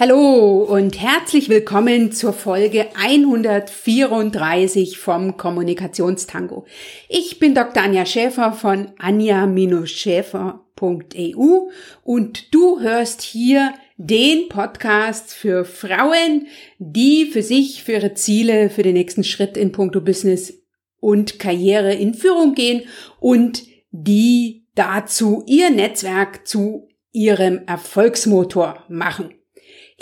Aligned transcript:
Hallo 0.00 0.64
und 0.64 0.98
herzlich 0.98 1.50
willkommen 1.50 2.10
zur 2.10 2.32
Folge 2.32 2.86
134 2.94 4.96
vom 4.96 5.36
Kommunikationstango. 5.36 6.64
Ich 7.10 7.38
bin 7.38 7.54
Dr. 7.54 7.82
Anja 7.82 8.06
Schäfer 8.06 8.54
von 8.54 8.92
anja-schäfer.eu 8.98 11.68
und 12.02 12.54
du 12.54 12.80
hörst 12.80 13.20
hier 13.20 13.74
den 13.98 14.48
Podcast 14.48 15.34
für 15.34 15.66
Frauen, 15.66 16.46
die 16.78 17.26
für 17.26 17.42
sich, 17.42 17.84
für 17.84 17.92
ihre 17.92 18.14
Ziele, 18.14 18.70
für 18.70 18.82
den 18.82 18.94
nächsten 18.94 19.22
Schritt 19.22 19.58
in 19.58 19.70
puncto 19.70 20.00
Business 20.00 20.62
und 21.00 21.38
Karriere 21.38 21.92
in 21.92 22.14
Führung 22.14 22.54
gehen 22.54 22.84
und 23.18 23.64
die 23.90 24.64
dazu 24.74 25.44
ihr 25.46 25.68
Netzwerk 25.68 26.48
zu 26.48 26.88
ihrem 27.12 27.66
Erfolgsmotor 27.66 28.82
machen. 28.88 29.34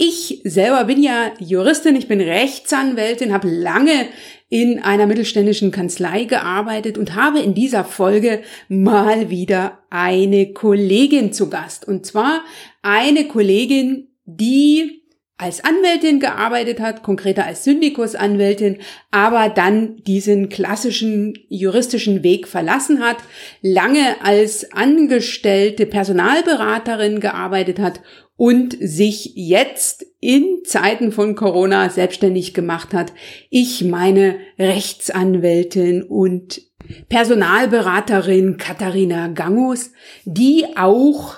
Ich 0.01 0.43
selber 0.45 0.85
bin 0.85 1.03
ja 1.03 1.33
Juristin, 1.41 1.97
ich 1.97 2.07
bin 2.07 2.21
Rechtsanwältin, 2.21 3.33
habe 3.33 3.51
lange 3.51 4.07
in 4.49 4.79
einer 4.79 5.09
mittelständischen 5.09 5.73
Kanzlei 5.73 6.23
gearbeitet 6.23 6.97
und 6.97 7.17
habe 7.17 7.41
in 7.41 7.53
dieser 7.53 7.83
Folge 7.83 8.43
mal 8.69 9.29
wieder 9.29 9.81
eine 9.91 10.53
Kollegin 10.53 11.33
zu 11.33 11.51
Gast. 11.51 11.89
Und 11.89 12.07
zwar 12.07 12.45
eine 12.81 13.27
Kollegin, 13.27 14.07
die 14.25 14.98
als 15.39 15.63
Anwältin 15.65 16.19
gearbeitet 16.19 16.81
hat, 16.81 17.05
konkreter 17.05 17.47
als 17.47 17.63
Syndikusanwältin, 17.63 18.79
aber 19.13 19.49
dann 19.49 19.97
diesen 20.03 20.49
klassischen 20.49 21.39
juristischen 21.49 22.25
Weg 22.25 22.49
verlassen 22.49 23.01
hat, 23.01 23.19
lange 23.63 24.17
als 24.23 24.73
angestellte 24.73 25.87
Personalberaterin 25.87 27.21
gearbeitet 27.21 27.79
hat 27.79 28.01
und 28.37 28.77
sich 28.81 29.33
jetzt 29.37 30.07
in 30.21 30.63
Zeiten 30.65 31.13
von 31.13 31.37
Corona 31.37 31.89
selbstständig 31.89 32.53
gemacht 32.53 32.93
hat. 32.93 33.13
Ich 33.49 33.85
meine 33.85 34.37
Rechtsanwältin 34.59 36.03
und 36.03 36.63
Personalberaterin 37.09 38.57
Katharina 38.57 39.29
Gangus, 39.29 39.93
die 40.25 40.67
auch 40.77 41.37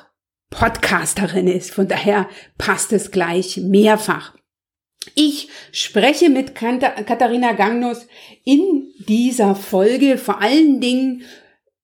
Podcasterin 0.51 1.47
ist. 1.49 1.71
Von 1.71 1.89
daher 1.89 2.29
passt 2.59 2.93
es 2.93 3.11
gleich 3.11 3.57
mehrfach. 3.57 4.35
Ich 5.15 5.49
spreche 5.73 6.29
mit 6.29 6.55
Katharina 6.55 7.53
Gangnus 7.53 8.07
in 8.45 8.93
dieser 9.09 9.55
Folge 9.55 10.19
vor 10.19 10.43
allen 10.43 10.81
Dingen 10.81 11.23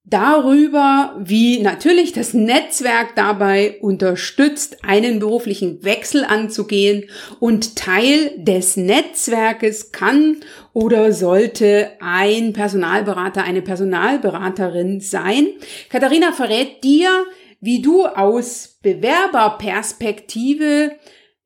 darüber, 0.05 1.17
wie 1.19 1.61
natürlich 1.61 2.12
das 2.12 2.33
Netzwerk 2.33 3.17
dabei 3.17 3.78
unterstützt, 3.81 4.84
einen 4.84 5.19
beruflichen 5.19 5.83
Wechsel 5.83 6.25
anzugehen 6.25 7.05
und 7.41 7.75
Teil 7.75 8.33
des 8.36 8.77
Netzwerkes 8.77 9.91
kann 9.91 10.36
oder 10.73 11.12
sollte 11.12 11.91
ein 12.01 12.53
Personalberater, 12.53 13.42
eine 13.42 13.62
Personalberaterin 13.62 15.01
sein. 15.01 15.48
Katharina 15.89 16.30
verrät 16.33 16.84
dir, 16.84 17.11
wie 17.61 17.83
du 17.83 18.07
aus 18.07 18.79
Bewerberperspektive 18.83 20.93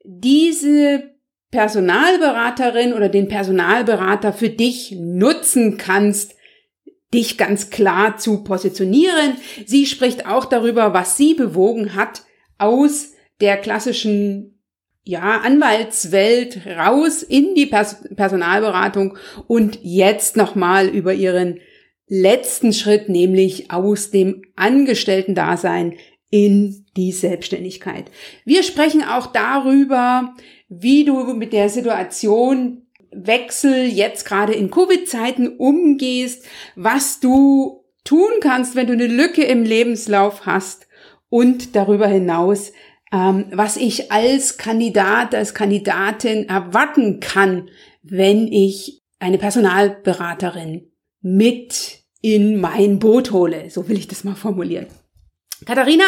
diese 0.05 1.11
Personalberaterin 1.51 2.93
oder 2.93 3.09
den 3.09 3.29
Personalberater 3.29 4.33
für 4.33 4.51
dich 4.51 4.97
nutzen 4.99 5.77
kannst, 5.77 6.35
dich 7.13 7.37
ganz 7.37 7.71
klar 7.71 8.19
zu 8.19 8.45
positionieren. 8.45 9.37
Sie 9.67 9.87
spricht 9.87 10.27
auch 10.27 10.45
darüber, 10.45 10.95
was 10.95 11.17
sie 11.17 11.35
bewogen 11.35 11.97
hat, 11.97 12.23
aus 12.59 13.15
der 13.41 13.57
klassischen 13.57 14.61
ja, 15.03 15.41
Anwaltswelt 15.41 16.67
raus 16.67 17.23
in 17.23 17.55
die 17.55 17.67
Pers 17.67 18.05
Personalberatung 18.15 19.17
und 19.49 19.79
jetzt 19.83 20.37
nochmal 20.37 20.89
über 20.89 21.15
ihren 21.15 21.59
letzten 22.07 22.73
Schritt, 22.73 23.09
nämlich 23.09 23.71
aus 23.71 24.11
dem 24.11 24.43
Angestellten-Dasein 24.57 25.95
in 26.31 26.87
die 26.97 27.13
Selbstständigkeit. 27.13 28.11
Wir 28.45 28.63
sprechen 28.63 29.03
auch 29.03 29.27
darüber, 29.27 30.35
wie 30.69 31.05
du 31.05 31.35
mit 31.35 31.53
der 31.53 31.69
Situation 31.69 32.87
Wechsel 33.13 33.87
jetzt 33.87 34.25
gerade 34.25 34.53
in 34.53 34.71
Covid-Zeiten 34.71 35.57
umgehst, 35.57 36.47
was 36.77 37.19
du 37.19 37.85
tun 38.05 38.31
kannst, 38.41 38.77
wenn 38.77 38.87
du 38.87 38.93
eine 38.93 39.09
Lücke 39.09 39.43
im 39.43 39.65
Lebenslauf 39.65 40.47
hast 40.47 40.87
und 41.29 41.75
darüber 41.75 42.07
hinaus, 42.07 42.73
ähm, 43.13 43.47
was 43.53 43.77
ich 43.77 44.13
als 44.13 44.59
Kandidat, 44.59 45.35
als 45.35 45.55
Kandidatin 45.55 46.49
erwarten 46.49 47.19
kann, 47.19 47.69
wenn 48.03 48.47
ich 48.53 49.03
eine 49.19 49.39
Personalberaterin 49.39 50.91
mit 51.21 52.05
in 52.23 52.61
mein 52.61 52.99
Boot 52.99 53.33
hole. 53.33 53.71
So 53.71 53.89
will 53.89 53.99
ich 53.99 54.09
das 54.09 54.25
mal 54.25 54.37
formulieren. 54.37 54.87
Katharina 55.67 56.05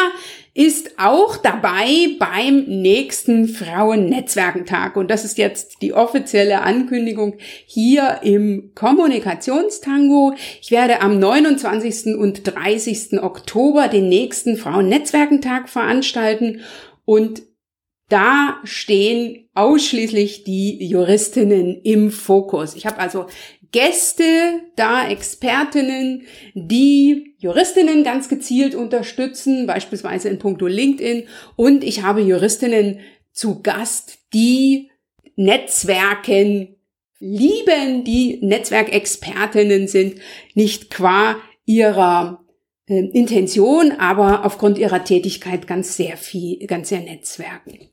ist 0.54 0.98
auch 0.98 1.36
dabei 1.36 2.16
beim 2.18 2.64
nächsten 2.64 3.48
Frauennetzwerkentag. 3.48 4.96
Und 4.96 5.10
das 5.10 5.24
ist 5.24 5.38
jetzt 5.38 5.82
die 5.82 5.92
offizielle 5.92 6.62
Ankündigung 6.62 7.36
hier 7.66 8.20
im 8.22 8.72
Kommunikationstango. 8.74 10.34
Ich 10.60 10.70
werde 10.70 11.00
am 11.00 11.18
29. 11.18 12.16
und 12.16 12.46
30. 12.46 13.22
Oktober 13.22 13.88
den 13.88 14.08
nächsten 14.08 14.56
Frauennetzwerkentag 14.56 15.68
veranstalten. 15.68 16.60
Und 17.04 17.42
da 18.08 18.58
stehen 18.64 19.48
ausschließlich 19.54 20.44
die 20.44 20.84
Juristinnen 20.86 21.80
im 21.82 22.10
Fokus. 22.10 22.74
Ich 22.74 22.84
habe 22.84 22.98
also 22.98 23.26
Gäste 23.72 24.60
da, 24.76 25.08
Expertinnen, 25.08 26.22
die 26.54 27.34
Juristinnen 27.38 28.04
ganz 28.04 28.28
gezielt 28.28 28.74
unterstützen, 28.74 29.66
beispielsweise 29.66 30.28
in 30.28 30.38
puncto 30.38 30.66
LinkedIn. 30.66 31.26
Und 31.56 31.82
ich 31.82 32.02
habe 32.02 32.20
Juristinnen 32.20 33.00
zu 33.32 33.62
Gast, 33.62 34.18
die 34.34 34.90
Netzwerken 35.36 36.76
lieben, 37.18 38.04
die 38.04 38.38
Netzwerkexpertinnen 38.42 39.88
sind, 39.88 40.16
nicht 40.54 40.90
qua 40.90 41.36
ihrer 41.64 42.44
äh, 42.86 43.06
Intention, 43.12 43.92
aber 43.92 44.44
aufgrund 44.44 44.76
ihrer 44.76 45.04
Tätigkeit 45.04 45.66
ganz 45.66 45.96
sehr 45.96 46.16
viel, 46.16 46.66
ganz 46.66 46.90
sehr 46.90 47.00
Netzwerken. 47.00 47.91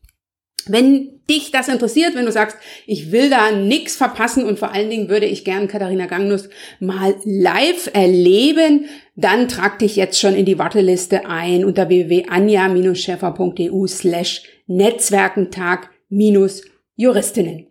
Wenn 0.67 1.19
dich 1.29 1.51
das 1.51 1.67
interessiert, 1.67 2.15
wenn 2.15 2.25
du 2.25 2.31
sagst, 2.31 2.57
ich 2.85 3.11
will 3.11 3.29
da 3.29 3.51
nichts 3.51 3.95
verpassen 3.95 4.45
und 4.45 4.57
vor 4.59 4.71
allen 4.73 4.89
Dingen 4.89 5.09
würde 5.09 5.25
ich 5.25 5.43
gern 5.45 5.67
Katharina 5.67 6.07
Gangnus 6.07 6.49
mal 6.79 7.15
live 7.23 7.89
erleben, 7.93 8.85
dann 9.15 9.47
trag 9.47 9.77
dich 9.79 9.95
jetzt 9.95 10.19
schon 10.19 10.35
in 10.35 10.45
die 10.45 10.59
Warteliste 10.59 11.27
ein 11.27 11.65
unter 11.65 11.89
www.anja-scheffer.eu 11.89 13.87
slash 13.87 14.43
Netzwerkentag-Juristinnen. 14.67 17.65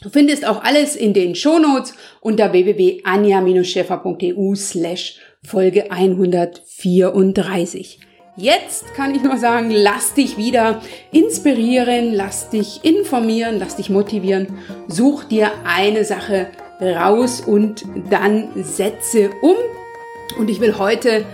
Du 0.00 0.08
findest 0.10 0.46
auch 0.46 0.62
alles 0.62 0.94
in 0.96 1.14
den 1.14 1.34
Shownotes 1.34 1.94
unter 2.20 2.52
www.anja-scheffer.eu 2.52 4.54
slash 4.54 5.18
Folge 5.42 5.90
134. 5.90 7.98
Jetzt 8.36 8.94
kann 8.94 9.14
ich 9.14 9.22
nur 9.22 9.36
sagen, 9.36 9.70
lass 9.70 10.14
dich 10.14 10.36
wieder 10.36 10.82
inspirieren, 11.12 12.12
lass 12.12 12.50
dich 12.50 12.80
informieren, 12.82 13.60
lass 13.60 13.76
dich 13.76 13.90
motivieren. 13.90 14.58
Such 14.88 15.22
dir 15.22 15.52
eine 15.64 16.04
Sache 16.04 16.48
raus 16.80 17.40
und 17.40 17.84
dann 18.10 18.48
setze 18.56 19.30
um. 19.40 19.54
Und 20.36 20.50
ich 20.50 20.60
will 20.60 20.78
heute 20.78 21.24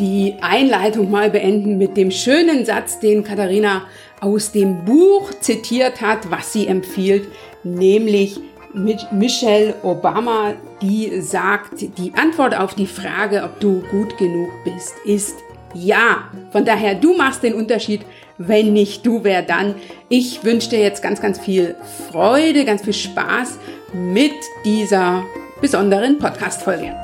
die 0.00 0.36
Einleitung 0.40 1.10
mal 1.10 1.28
beenden 1.28 1.76
mit 1.76 1.98
dem 1.98 2.10
schönen 2.10 2.64
Satz, 2.64 2.98
den 2.98 3.24
Katharina 3.24 3.82
aus 4.22 4.50
dem 4.50 4.86
Buch 4.86 5.30
zitiert 5.40 6.00
hat, 6.00 6.30
was 6.30 6.54
sie 6.54 6.66
empfiehlt, 6.66 7.28
nämlich 7.62 8.40
mit 8.72 9.12
Michelle 9.12 9.74
Obama, 9.82 10.54
die 10.80 11.20
sagt, 11.20 11.98
die 11.98 12.14
Antwort 12.14 12.56
auf 12.56 12.74
die 12.74 12.86
Frage, 12.86 13.42
ob 13.42 13.60
du 13.60 13.82
gut 13.90 14.16
genug 14.16 14.48
bist, 14.64 14.94
ist 15.04 15.34
ja, 15.74 16.28
von 16.50 16.64
daher, 16.64 16.94
du 16.94 17.16
machst 17.16 17.42
den 17.42 17.54
Unterschied. 17.54 18.02
Wenn 18.38 18.72
nicht 18.72 19.04
du, 19.04 19.24
wer 19.24 19.42
dann? 19.42 19.74
Ich 20.08 20.44
wünsche 20.44 20.70
dir 20.70 20.80
jetzt 20.80 21.02
ganz, 21.02 21.20
ganz 21.20 21.40
viel 21.40 21.74
Freude, 22.10 22.64
ganz 22.64 22.82
viel 22.82 22.92
Spaß 22.92 23.58
mit 23.92 24.32
dieser 24.64 25.24
besonderen 25.60 26.18
Podcast-Folge. 26.18 26.94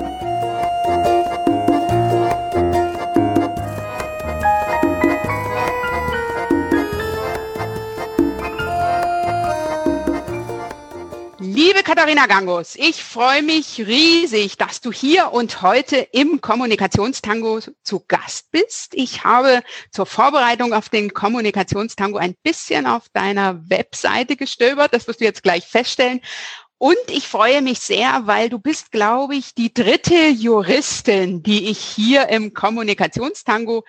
Liebe 11.65 11.81
Katharina 11.81 12.27
Gangos, 12.27 12.75
ich 12.75 13.03
freue 13.03 13.41
mich 13.41 13.79
riesig, 13.79 14.55
dass 14.55 14.81
du 14.81 14.91
hier 14.91 15.33
und 15.33 15.63
heute 15.63 15.95
im 15.95 16.39
Kommunikationstango 16.39 17.59
zu 17.81 18.05
Gast 18.07 18.51
bist. 18.51 18.93
Ich 18.93 19.23
habe 19.23 19.63
zur 19.89 20.05
Vorbereitung 20.05 20.73
auf 20.73 20.89
den 20.89 21.11
Kommunikationstango 21.11 22.19
ein 22.19 22.35
bisschen 22.43 22.85
auf 22.85 23.09
deiner 23.13 23.67
Webseite 23.67 24.35
gestöbert. 24.35 24.93
Das 24.93 25.07
wirst 25.07 25.21
du 25.21 25.25
jetzt 25.25 25.41
gleich 25.41 25.65
feststellen. 25.65 26.21
Und 26.77 26.99
ich 27.07 27.27
freue 27.27 27.63
mich 27.63 27.79
sehr, 27.79 28.27
weil 28.27 28.49
du 28.49 28.59
bist, 28.59 28.91
glaube 28.91 29.35
ich, 29.35 29.55
die 29.55 29.73
dritte 29.73 30.27
Juristin, 30.27 31.41
die 31.41 31.71
ich 31.71 31.79
hier 31.79 32.29
im 32.29 32.53
Kommunikationstango 32.53 33.85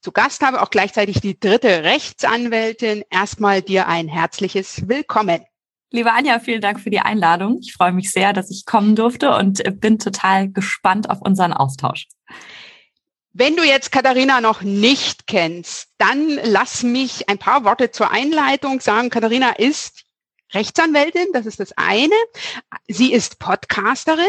zu 0.00 0.12
Gast 0.12 0.42
habe, 0.42 0.62
auch 0.62 0.70
gleichzeitig 0.70 1.20
die 1.20 1.40
dritte 1.40 1.82
Rechtsanwältin. 1.82 3.02
Erstmal 3.10 3.62
dir 3.62 3.88
ein 3.88 4.06
herzliches 4.06 4.86
Willkommen. 4.88 5.44
Liebe 5.90 6.12
Anja, 6.12 6.40
vielen 6.40 6.60
Dank 6.60 6.80
für 6.80 6.90
die 6.90 7.00
Einladung. 7.00 7.58
Ich 7.60 7.72
freue 7.72 7.92
mich 7.92 8.10
sehr, 8.10 8.32
dass 8.32 8.50
ich 8.50 8.66
kommen 8.66 8.96
durfte 8.96 9.34
und 9.36 9.62
bin 9.80 9.98
total 9.98 10.48
gespannt 10.48 11.08
auf 11.08 11.22
unseren 11.22 11.52
Austausch. 11.52 12.08
Wenn 13.32 13.54
du 13.54 13.62
jetzt 13.62 13.92
Katharina 13.92 14.40
noch 14.40 14.62
nicht 14.62 15.26
kennst, 15.26 15.90
dann 15.98 16.40
lass 16.42 16.82
mich 16.82 17.28
ein 17.28 17.38
paar 17.38 17.64
Worte 17.64 17.90
zur 17.90 18.10
Einleitung 18.10 18.80
sagen. 18.80 19.10
Katharina 19.10 19.50
ist 19.50 20.04
Rechtsanwältin, 20.54 21.26
das 21.32 21.46
ist 21.46 21.60
das 21.60 21.72
eine. 21.76 22.14
Sie 22.88 23.12
ist 23.12 23.38
Podcasterin, 23.38 24.24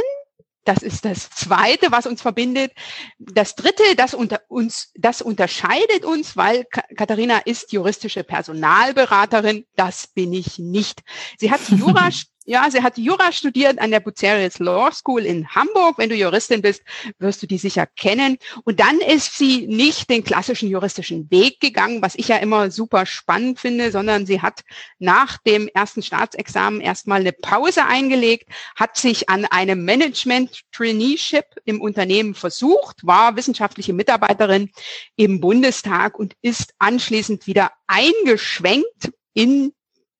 das 0.68 0.84
ist 0.84 1.06
das 1.06 1.30
Zweite, 1.30 1.92
was 1.92 2.06
uns 2.06 2.22
verbindet. 2.22 2.74
Das 3.18 3.56
Dritte, 3.56 3.84
das 3.96 4.14
unter 4.14 4.42
uns, 4.50 4.92
das 4.96 5.22
unterscheidet 5.22 6.04
uns, 6.04 6.36
weil 6.36 6.66
Katharina 6.66 7.40
ist 7.40 7.72
juristische 7.72 8.24
Personalberaterin. 8.24 9.66
Das 9.76 10.08
bin 10.08 10.34
ich 10.34 10.60
nicht. 10.60 11.04
Sie 11.38 11.52
hat 11.52 11.62
Jura 11.70 12.10
Ja, 12.50 12.72
sie 12.72 12.82
hat 12.82 12.98
Jura 12.98 13.34
studiert 13.34 13.78
an 13.78 13.92
der 13.92 14.00
Bucerius 14.00 14.60
Law 14.60 14.90
School 14.94 15.26
in 15.26 15.50
Hamburg. 15.50 15.98
Wenn 15.98 16.08
du 16.08 16.16
Juristin 16.16 16.62
bist, 16.62 16.82
wirst 17.20 17.44
du 17.44 17.46
die 17.46 17.58
sicher 17.58 17.86
kennen. 17.86 18.38
Und 18.64 18.80
dann 18.80 19.00
ist 19.02 19.38
sie 19.38 19.68
nicht 19.68 20.10
den 20.10 20.24
klassischen 20.24 20.70
juristischen 20.70 21.30
Weg 21.30 21.60
gegangen, 21.60 22.02
was 22.02 22.16
ich 22.16 22.30
ja 22.30 22.38
immer 22.38 22.72
super 22.72 23.06
spannend 23.06 23.60
finde, 23.60 23.92
sondern 23.92 24.26
sie 24.26 24.42
hat 24.42 24.62
nach 24.98 25.38
dem 25.40 25.68
ersten 25.68 26.02
Staatsexamen 26.02 26.80
erstmal 26.80 27.20
eine 27.20 27.34
Pause 27.34 27.84
eingelegt, 27.84 28.48
hat 28.78 28.96
sich 28.96 29.28
an 29.28 29.44
einem 29.44 29.84
Management 29.84 30.62
Traineeship 30.72 31.44
im 31.66 31.82
Unternehmen 31.82 32.34
versucht, 32.34 33.06
war 33.06 33.36
wissenschaftliche 33.36 33.92
Mitarbeiterin 33.92 34.72
im 35.18 35.42
Bundestag 35.42 36.18
und 36.18 36.34
ist 36.42 36.74
anschließend 36.80 37.46
wieder 37.46 37.74
eingeschwenkt 37.88 39.12
in 39.34 39.74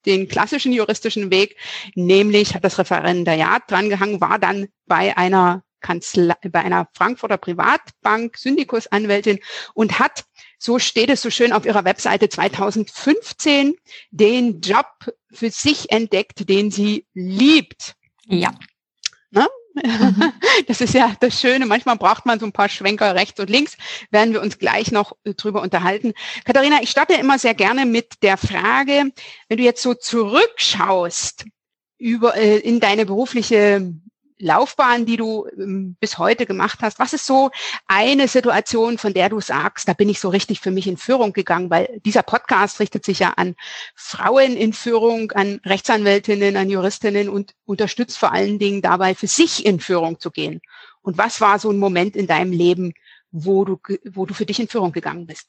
den 0.08 0.28
klassischen 0.28 0.74
juristischen 0.74 1.30
Weg, 1.30 1.58
nämlich 1.94 2.56
hat 2.56 2.64
das 2.64 2.80
Referendariat 2.80 3.64
drangehangen, 3.70 4.22
war 4.22 4.40
dann 4.40 4.68
bei 4.88 5.16
einer 5.16 5.64
Kanzlei, 5.80 6.36
bei 6.50 6.60
einer 6.60 6.90
Frankfurter 6.94 7.38
Privatbank 7.38 8.38
Syndikusanwältin 8.38 9.40
und 9.74 10.00
hat, 10.00 10.26
so 10.58 10.80
steht 10.80 11.10
es 11.10 11.22
so 11.22 11.30
schön 11.30 11.54
auf 11.54 11.66
ihrer 11.66 11.86
Webseite 11.86 12.30
2015, 12.30 13.76
den 14.10 14.62
Job 14.62 14.88
für 15.32 15.52
sich 15.52 15.92
entdeckt, 15.92 16.50
den 16.50 16.72
sie 16.72 17.06
liebt. 17.14 17.94
Ja. 18.26 18.54
Ne? 19.30 19.48
Mhm. 19.84 20.34
Das 20.68 20.82
ist 20.82 20.94
ja 20.94 21.16
das 21.20 21.40
Schöne. 21.40 21.66
Manchmal 21.66 21.98
braucht 21.98 22.26
man 22.26 22.40
so 22.40 22.46
ein 22.46 22.52
paar 22.52 22.70
Schwenker 22.70 23.16
rechts 23.16 23.40
und 23.40 23.50
links. 23.50 23.78
Werden 24.10 24.34
wir 24.34 24.42
uns 24.42 24.58
gleich 24.58 24.92
noch 24.92 25.14
äh, 25.24 25.34
drüber 25.34 25.62
unterhalten. 25.62 26.14
Katharina, 26.46 26.82
ich 26.82 26.90
starte 26.90 27.14
immer 27.14 27.38
sehr 27.38 27.54
gerne 27.54 27.86
mit 27.86 28.24
der 28.24 28.38
Frage, 28.38 29.12
wenn 29.48 29.58
du 29.58 29.64
jetzt 29.64 29.84
so 29.84 29.94
zurückschaust 29.94 31.46
über, 31.98 32.36
äh, 32.36 32.58
in 32.58 32.80
deine 32.80 33.06
berufliche 33.06 33.94
Laufbahn, 34.40 35.06
die 35.06 35.18
du 35.18 35.48
ähm, 35.58 35.96
bis 36.00 36.18
heute 36.18 36.46
gemacht 36.46 36.80
hast, 36.82 37.00
was 37.00 37.14
ist 37.14 37.26
so 37.26 37.52
eine 37.88 38.28
Situation, 38.28 38.98
von 38.98 39.14
der 39.14 39.30
du 39.30 39.42
sagst, 39.42 39.88
da 39.88 39.94
bin 39.94 40.10
ich 40.10 40.20
so 40.20 40.30
richtig 40.30 40.60
für 40.60 40.72
mich 40.72 40.88
in 40.88 40.98
Führung 40.98 41.34
gegangen, 41.34 41.70
weil 41.70 42.00
dieser 42.06 42.24
Podcast 42.24 42.80
richtet 42.80 43.06
sich 43.06 43.20
ja 43.20 43.34
an 43.38 43.56
Frauen 43.96 44.56
in 44.56 44.74
Führung, 44.74 45.32
an 45.32 45.60
Rechtsanwältinnen, 45.66 46.58
an 46.58 46.70
Juristinnen 46.70 47.30
und 47.30 47.56
unterstützt 47.66 48.18
vor 48.18 48.32
allen 48.32 48.60
Dingen 48.60 48.82
dabei, 48.82 49.16
für 49.16 49.28
sich 49.28 49.66
in 49.66 49.80
Führung 49.80 50.20
zu 50.20 50.32
gehen. 50.32 50.62
Und 51.02 51.18
was 51.18 51.42
war 51.42 51.58
so 51.60 51.72
ein 51.72 51.80
Moment 51.80 52.16
in 52.16 52.28
deinem 52.28 52.52
Leben, 52.52 52.94
wo 53.32 53.66
du, 53.66 53.80
wo 54.12 54.26
du 54.26 54.34
für 54.34 54.46
dich 54.46 54.60
in 54.60 54.68
Führung 54.68 54.92
gegangen 54.92 55.26
bist? 55.26 55.48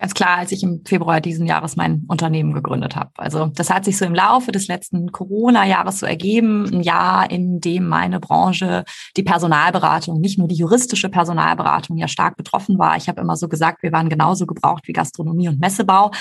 Ganz 0.00 0.14
klar, 0.14 0.38
als 0.38 0.50
ich 0.50 0.62
im 0.62 0.80
Februar 0.86 1.20
diesen 1.20 1.44
Jahres 1.44 1.76
mein 1.76 2.04
Unternehmen 2.08 2.54
gegründet 2.54 2.96
habe. 2.96 3.10
Also 3.18 3.46
das 3.54 3.68
hat 3.68 3.84
sich 3.84 3.98
so 3.98 4.06
im 4.06 4.14
Laufe 4.14 4.50
des 4.50 4.66
letzten 4.66 5.12
Corona-Jahres 5.12 5.98
so 5.98 6.06
ergeben. 6.06 6.64
Ein 6.72 6.80
Jahr, 6.80 7.30
in 7.30 7.60
dem 7.60 7.86
meine 7.86 8.18
Branche, 8.18 8.84
die 9.18 9.22
Personalberatung, 9.22 10.18
nicht 10.18 10.38
nur 10.38 10.48
die 10.48 10.54
juristische 10.54 11.10
Personalberatung 11.10 11.98
ja 11.98 12.08
stark 12.08 12.38
betroffen 12.38 12.78
war. 12.78 12.96
Ich 12.96 13.10
habe 13.10 13.20
immer 13.20 13.36
so 13.36 13.46
gesagt, 13.46 13.82
wir 13.82 13.92
waren 13.92 14.08
genauso 14.08 14.46
gebraucht 14.46 14.88
wie 14.88 14.94
Gastronomie 14.94 15.48
und 15.48 15.60
Messebau. 15.60 16.12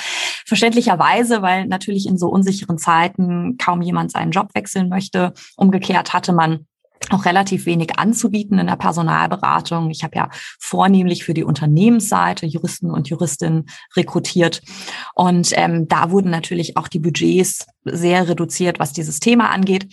Verständlicherweise, 0.45 1.41
weil 1.41 1.65
natürlich 1.65 2.05
in 2.05 2.17
so 2.17 2.27
unsicheren 2.27 2.79
Zeiten 2.79 3.55
kaum 3.57 3.81
jemand 3.81 4.11
seinen 4.11 4.31
Job 4.31 4.49
wechseln 4.55 4.89
möchte. 4.89 5.31
Umgekehrt 5.55 6.11
hatte 6.11 6.33
man 6.33 6.65
auch 7.09 7.25
relativ 7.25 7.65
wenig 7.65 7.97
anzubieten 7.97 8.59
in 8.59 8.67
der 8.67 8.75
Personalberatung. 8.75 9.89
Ich 9.89 10.03
habe 10.03 10.15
ja 10.15 10.29
vornehmlich 10.59 11.23
für 11.23 11.33
die 11.33 11.43
Unternehmensseite 11.43 12.45
Juristen 12.45 12.91
und 12.91 13.09
Juristinnen 13.09 13.65
rekrutiert. 13.95 14.61
Und 15.15 15.51
ähm, 15.53 15.87
da 15.87 16.11
wurden 16.11 16.29
natürlich 16.29 16.77
auch 16.77 16.87
die 16.87 16.99
Budgets 16.99 17.65
sehr 17.85 18.27
reduziert, 18.27 18.79
was 18.79 18.93
dieses 18.93 19.19
Thema 19.19 19.49
angeht. 19.49 19.87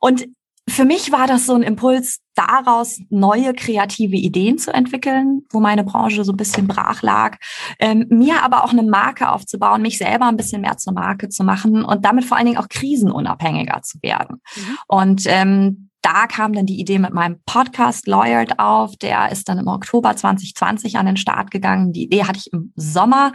Und 0.00 0.26
für 0.68 0.84
mich 0.84 1.12
war 1.12 1.28
das 1.28 1.46
so 1.46 1.54
ein 1.54 1.62
Impuls, 1.62 2.20
daraus 2.34 3.00
neue 3.08 3.54
kreative 3.54 4.16
Ideen 4.16 4.58
zu 4.58 4.72
entwickeln, 4.72 5.42
wo 5.50 5.60
meine 5.60 5.84
Branche 5.84 6.24
so 6.24 6.32
ein 6.32 6.36
bisschen 6.36 6.66
brach 6.66 7.02
lag, 7.02 7.38
ähm, 7.78 8.06
mir 8.10 8.42
aber 8.42 8.64
auch 8.64 8.72
eine 8.72 8.82
Marke 8.82 9.30
aufzubauen, 9.30 9.80
mich 9.80 9.96
selber 9.96 10.26
ein 10.26 10.36
bisschen 10.36 10.60
mehr 10.60 10.76
zur 10.76 10.92
Marke 10.92 11.28
zu 11.28 11.44
machen 11.44 11.84
und 11.84 12.04
damit 12.04 12.24
vor 12.24 12.36
allen 12.36 12.46
Dingen 12.46 12.58
auch 12.58 12.68
krisenunabhängiger 12.68 13.80
zu 13.82 13.98
werden. 14.02 14.42
Mhm. 14.54 14.78
Und 14.88 15.22
ähm, 15.26 15.85
da 16.06 16.28
kam 16.28 16.52
dann 16.52 16.66
die 16.66 16.78
Idee 16.78 17.00
mit 17.00 17.12
meinem 17.12 17.40
Podcast 17.46 18.06
Lawyered 18.06 18.60
auf. 18.60 18.94
Der 18.96 19.32
ist 19.32 19.48
dann 19.48 19.58
im 19.58 19.66
Oktober 19.66 20.14
2020 20.14 20.98
an 20.98 21.06
den 21.06 21.16
Start 21.16 21.50
gegangen. 21.50 21.92
Die 21.92 22.04
Idee 22.04 22.22
hatte 22.22 22.38
ich 22.38 22.52
im 22.52 22.72
Sommer 22.76 23.32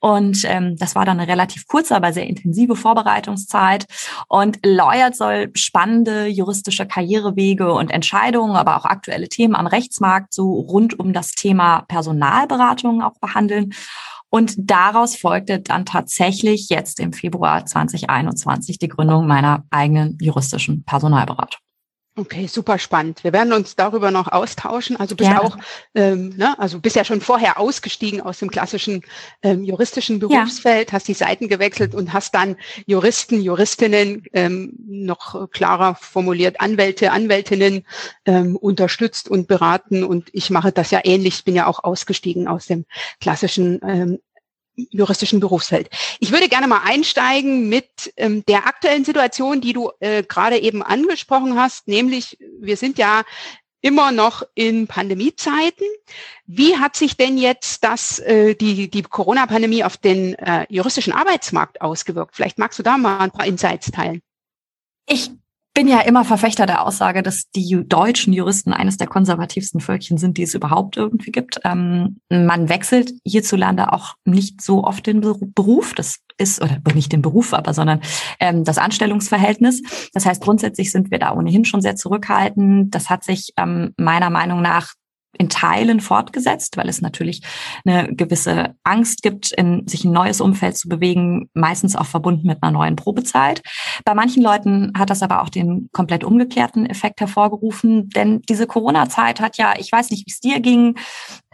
und 0.00 0.42
ähm, 0.44 0.74
das 0.76 0.96
war 0.96 1.04
dann 1.04 1.20
eine 1.20 1.30
relativ 1.30 1.68
kurze, 1.68 1.94
aber 1.94 2.12
sehr 2.12 2.26
intensive 2.26 2.74
Vorbereitungszeit. 2.74 3.86
Und 4.26 4.58
Lawyered 4.66 5.14
soll 5.14 5.52
spannende 5.54 6.26
juristische 6.26 6.86
Karrierewege 6.86 7.72
und 7.72 7.90
Entscheidungen, 7.90 8.56
aber 8.56 8.78
auch 8.78 8.84
aktuelle 8.84 9.28
Themen 9.28 9.54
am 9.54 9.68
Rechtsmarkt 9.68 10.34
so 10.34 10.54
rund 10.54 10.98
um 10.98 11.12
das 11.12 11.32
Thema 11.36 11.82
Personalberatung 11.82 13.00
auch 13.00 13.20
behandeln. 13.20 13.74
Und 14.28 14.54
daraus 14.58 15.14
folgte 15.14 15.60
dann 15.60 15.86
tatsächlich 15.86 16.68
jetzt 16.68 16.98
im 16.98 17.12
Februar 17.12 17.64
2021 17.64 18.80
die 18.80 18.88
Gründung 18.88 19.28
meiner 19.28 19.64
eigenen 19.70 20.18
juristischen 20.20 20.82
Personalberatung. 20.82 21.67
Okay, 22.18 22.48
super 22.48 22.80
spannend. 22.80 23.22
Wir 23.22 23.32
werden 23.32 23.52
uns 23.52 23.76
darüber 23.76 24.10
noch 24.10 24.26
austauschen. 24.26 24.96
Also 24.96 25.14
bist 25.14 25.30
ja. 25.30 25.40
auch, 25.40 25.56
ähm, 25.94 26.30
ne, 26.36 26.58
also 26.58 26.80
bist 26.80 26.96
ja 26.96 27.04
schon 27.04 27.20
vorher 27.20 27.60
ausgestiegen 27.60 28.20
aus 28.20 28.40
dem 28.40 28.50
klassischen 28.50 29.02
ähm, 29.42 29.62
juristischen 29.62 30.18
Berufsfeld, 30.18 30.88
ja. 30.88 30.94
hast 30.94 31.06
die 31.06 31.14
Seiten 31.14 31.46
gewechselt 31.46 31.94
und 31.94 32.12
hast 32.12 32.34
dann 32.34 32.56
Juristen, 32.86 33.40
Juristinnen, 33.40 34.24
ähm, 34.32 34.72
noch 34.88 35.48
klarer 35.50 35.94
formuliert, 35.94 36.60
Anwälte, 36.60 37.12
Anwältinnen 37.12 37.84
ähm, 38.24 38.56
unterstützt 38.56 39.28
und 39.28 39.46
beraten. 39.46 40.02
Und 40.02 40.28
ich 40.32 40.50
mache 40.50 40.72
das 40.72 40.90
ja 40.90 41.00
ähnlich. 41.04 41.36
Ich 41.36 41.44
bin 41.44 41.54
ja 41.54 41.68
auch 41.68 41.84
ausgestiegen 41.84 42.48
aus 42.48 42.66
dem 42.66 42.84
klassischen 43.20 43.78
ähm, 43.84 44.18
juristischen 44.90 45.40
Berufsfeld. 45.40 45.90
Ich 46.20 46.32
würde 46.32 46.48
gerne 46.48 46.68
mal 46.68 46.82
einsteigen 46.84 47.68
mit 47.68 48.12
ähm, 48.16 48.44
der 48.46 48.66
aktuellen 48.66 49.04
Situation, 49.04 49.60
die 49.60 49.72
du 49.72 49.90
äh, 50.00 50.22
gerade 50.22 50.58
eben 50.58 50.82
angesprochen 50.82 51.58
hast, 51.58 51.88
nämlich 51.88 52.38
wir 52.60 52.76
sind 52.76 52.98
ja 52.98 53.24
immer 53.80 54.10
noch 54.10 54.42
in 54.54 54.86
Pandemiezeiten. 54.86 55.86
Wie 56.46 56.76
hat 56.76 56.96
sich 56.96 57.16
denn 57.16 57.38
jetzt 57.38 57.84
das, 57.84 58.18
äh, 58.18 58.54
die, 58.54 58.90
die 58.90 59.02
Corona-Pandemie 59.02 59.84
auf 59.84 59.96
den 59.96 60.34
äh, 60.34 60.66
juristischen 60.68 61.12
Arbeitsmarkt 61.12 61.80
ausgewirkt? 61.80 62.34
Vielleicht 62.34 62.58
magst 62.58 62.78
du 62.78 62.82
da 62.82 62.98
mal 62.98 63.20
ein 63.20 63.30
paar 63.30 63.46
Insights 63.46 63.90
teilen. 63.90 64.20
Ich 65.06 65.30
bin 65.78 65.86
ja 65.86 66.00
immer 66.00 66.24
Verfechter 66.24 66.66
der 66.66 66.84
Aussage, 66.84 67.22
dass 67.22 67.52
die 67.54 67.84
deutschen 67.86 68.32
Juristen 68.32 68.72
eines 68.72 68.96
der 68.96 69.06
konservativsten 69.06 69.80
Völkchen 69.80 70.18
sind, 70.18 70.36
die 70.36 70.42
es 70.42 70.54
überhaupt 70.54 70.96
irgendwie 70.96 71.30
gibt. 71.30 71.60
Ähm, 71.62 72.18
man 72.28 72.68
wechselt 72.68 73.12
hierzulande 73.24 73.92
auch 73.92 74.14
nicht 74.24 74.60
so 74.60 74.82
oft 74.82 75.06
den 75.06 75.20
Beruf. 75.20 75.94
Das 75.94 76.16
ist, 76.36 76.60
oder 76.60 76.80
nicht 76.94 77.12
den 77.12 77.22
Beruf, 77.22 77.54
aber 77.54 77.74
sondern 77.74 78.00
ähm, 78.40 78.64
das 78.64 78.76
Anstellungsverhältnis. 78.76 80.10
Das 80.12 80.26
heißt, 80.26 80.42
grundsätzlich 80.42 80.90
sind 80.90 81.12
wir 81.12 81.20
da 81.20 81.32
ohnehin 81.32 81.64
schon 81.64 81.80
sehr 81.80 81.94
zurückhaltend. 81.94 82.92
Das 82.92 83.08
hat 83.08 83.22
sich 83.22 83.52
ähm, 83.56 83.94
meiner 83.96 84.30
Meinung 84.30 84.60
nach 84.60 84.94
in 85.36 85.48
Teilen 85.48 86.00
fortgesetzt, 86.00 86.76
weil 86.76 86.88
es 86.88 87.00
natürlich 87.00 87.42
eine 87.84 88.14
gewisse 88.14 88.74
Angst 88.82 89.22
gibt, 89.22 89.52
in 89.52 89.86
sich 89.86 90.04
ein 90.04 90.12
neues 90.12 90.40
Umfeld 90.40 90.76
zu 90.76 90.88
bewegen, 90.88 91.50
meistens 91.54 91.96
auch 91.96 92.06
verbunden 92.06 92.46
mit 92.46 92.62
einer 92.62 92.72
neuen 92.72 92.96
Probezeit. 92.96 93.62
Bei 94.04 94.14
manchen 94.14 94.42
Leuten 94.42 94.92
hat 94.96 95.10
das 95.10 95.22
aber 95.22 95.42
auch 95.42 95.50
den 95.50 95.90
komplett 95.92 96.24
umgekehrten 96.24 96.86
Effekt 96.86 97.20
hervorgerufen, 97.20 98.08
denn 98.10 98.40
diese 98.48 98.66
Corona-Zeit 98.66 99.40
hat 99.40 99.58
ja, 99.58 99.74
ich 99.78 99.92
weiß 99.92 100.10
nicht, 100.10 100.26
wie 100.26 100.32
es 100.32 100.40
dir 100.40 100.60
ging, 100.60 100.96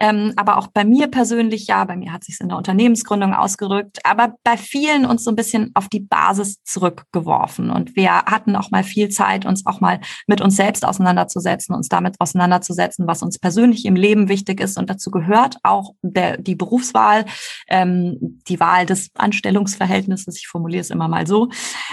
ähm, 0.01 0.33
aber 0.37 0.59
auch 0.59 0.67
bei 0.69 0.85
mir 0.85 1.09
persönlich, 1.09 1.67
ja, 1.67 1.85
bei 1.85 1.97
mir 1.97 2.13
hat 2.13 2.25
sich 2.25 2.41
in 2.41 2.49
der 2.49 2.59
Unternehmensgründung 2.59 3.33
ausgerückt, 3.33 3.99
aber 4.05 4.35
bei 4.43 4.57
vielen 4.57 5.07
uns 5.07 5.25
so 5.25 5.31
ein 5.31 5.37
bisschen 5.37 5.71
auf 5.75 5.89
die 5.89 6.01
Basis 6.01 6.63
zurückgeworfen. 6.65 7.71
Und 7.71 7.95
wir 7.95 8.13
hatten 8.13 8.57
auch 8.57 8.71
mal 8.71 8.83
viel 8.83 9.09
Zeit, 9.11 9.47
uns 9.47 9.67
auch 9.67 9.81
mal 9.81 10.01
mit 10.27 10.41
uns 10.41 10.57
selbst 10.57 10.85
auseinanderzusetzen, 10.85 11.75
uns 11.75 11.89
damit 11.89 12.17
auseinanderzusetzen, 12.19 13.07
was 13.07 13.23
uns 13.23 13.39
persönlich 13.39 13.85
im 13.85 13.97
Leben 13.97 14.29
wichtig 14.29 14.61
ist. 14.61 14.79
Und 14.79 14.91
dazu 14.91 15.11
gehört 15.11 15.57
auch 15.63 15.95
der, 16.03 16.39
die 16.39 16.57
Berufswahl, 16.57 17.25
ähm, 17.69 18.41
die 18.49 18.59
Wahl 18.61 18.87
des 18.87 19.11
Anstellungsverhältnisses, 19.15 20.39
ich 20.39 20.49
formuliere 20.49 20.81
es 20.81 20.91
immer 20.91 21.09
mal 21.09 21.27
so. 21.27 21.49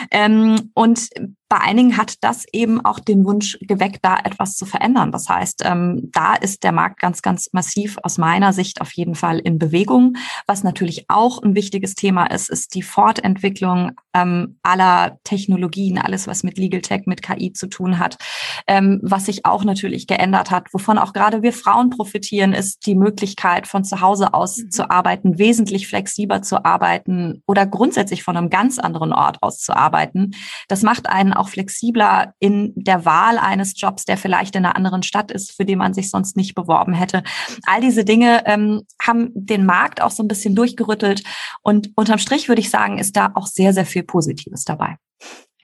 Ähm, 0.09 0.71
und 0.73 1.09
bei 1.51 1.57
einigen 1.57 1.97
hat 1.97 2.13
das 2.21 2.45
eben 2.53 2.79
auch 2.85 2.97
den 2.97 3.25
Wunsch 3.25 3.57
geweckt, 3.59 3.99
da 4.03 4.17
etwas 4.23 4.55
zu 4.55 4.65
verändern. 4.65 5.11
Das 5.11 5.27
heißt, 5.27 5.63
ähm, 5.65 6.09
da 6.13 6.35
ist 6.35 6.63
der 6.63 6.71
Markt 6.71 7.01
ganz, 7.01 7.21
ganz 7.21 7.49
massiv 7.51 7.97
aus 8.03 8.17
meiner 8.17 8.53
Sicht 8.53 8.79
auf 8.79 8.93
jeden 8.93 9.15
Fall 9.15 9.37
in 9.37 9.59
Bewegung. 9.59 10.15
Was 10.47 10.63
natürlich 10.63 11.09
auch 11.09 11.43
ein 11.43 11.53
wichtiges 11.53 11.95
Thema 11.95 12.27
ist, 12.27 12.49
ist 12.49 12.73
die 12.73 12.81
Fortentwicklung 12.81 13.91
ähm, 14.13 14.59
aller 14.63 15.19
Technologien, 15.25 15.97
alles, 15.97 16.25
was 16.25 16.43
mit 16.43 16.57
Legal 16.57 16.79
Tech, 16.79 17.01
mit 17.05 17.21
KI 17.21 17.51
zu 17.51 17.67
tun 17.67 17.99
hat. 17.99 18.17
Ähm, 18.65 19.01
was 19.03 19.25
sich 19.25 19.45
auch 19.45 19.65
natürlich 19.65 20.07
geändert 20.07 20.51
hat, 20.51 20.73
wovon 20.73 20.97
auch 20.97 21.11
gerade 21.11 21.41
wir 21.41 21.51
Frauen 21.51 21.89
profitieren, 21.89 22.53
ist 22.53 22.85
die 22.85 22.95
Möglichkeit, 22.95 23.67
von 23.67 23.83
zu 23.83 23.99
Hause 23.99 24.33
aus 24.33 24.55
mhm. 24.55 24.71
zu 24.71 24.89
arbeiten, 24.89 25.37
wesentlich 25.37 25.89
flexibler 25.89 26.41
zu 26.43 26.63
arbeiten 26.63 27.43
oder 27.45 27.65
grundsätzlich 27.65 28.23
von 28.23 28.37
einem 28.37 28.49
ganz 28.49 28.79
anderen 28.79 29.11
Ort 29.11 29.39
aus 29.41 29.59
zu 29.59 29.75
arbeiten. 29.75 30.31
Das 30.69 30.81
macht 30.81 31.09
einen 31.09 31.33
auch 31.41 31.49
flexibler 31.49 32.33
in 32.39 32.73
der 32.75 33.05
Wahl 33.05 33.37
eines 33.37 33.79
Jobs, 33.79 34.05
der 34.05 34.17
vielleicht 34.17 34.55
in 34.55 34.65
einer 34.65 34.75
anderen 34.75 35.03
Stadt 35.03 35.31
ist, 35.31 35.51
für 35.51 35.65
den 35.65 35.79
man 35.79 35.93
sich 35.93 36.09
sonst 36.09 36.37
nicht 36.37 36.55
beworben 36.55 36.93
hätte. 36.93 37.23
All 37.65 37.81
diese 37.81 38.05
Dinge 38.05 38.43
ähm, 38.45 38.83
haben 39.01 39.31
den 39.33 39.65
Markt 39.65 40.01
auch 40.01 40.11
so 40.11 40.23
ein 40.23 40.27
bisschen 40.27 40.55
durchgerüttelt. 40.55 41.23
Und 41.63 41.91
unterm 41.95 42.19
Strich 42.19 42.47
würde 42.47 42.61
ich 42.61 42.69
sagen, 42.69 42.97
ist 42.99 43.17
da 43.17 43.31
auch 43.33 43.47
sehr, 43.47 43.73
sehr 43.73 43.85
viel 43.85 44.03
Positives 44.03 44.63
dabei. 44.63 44.95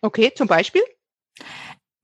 Okay, 0.01 0.31
zum 0.35 0.47
Beispiel? 0.47 0.83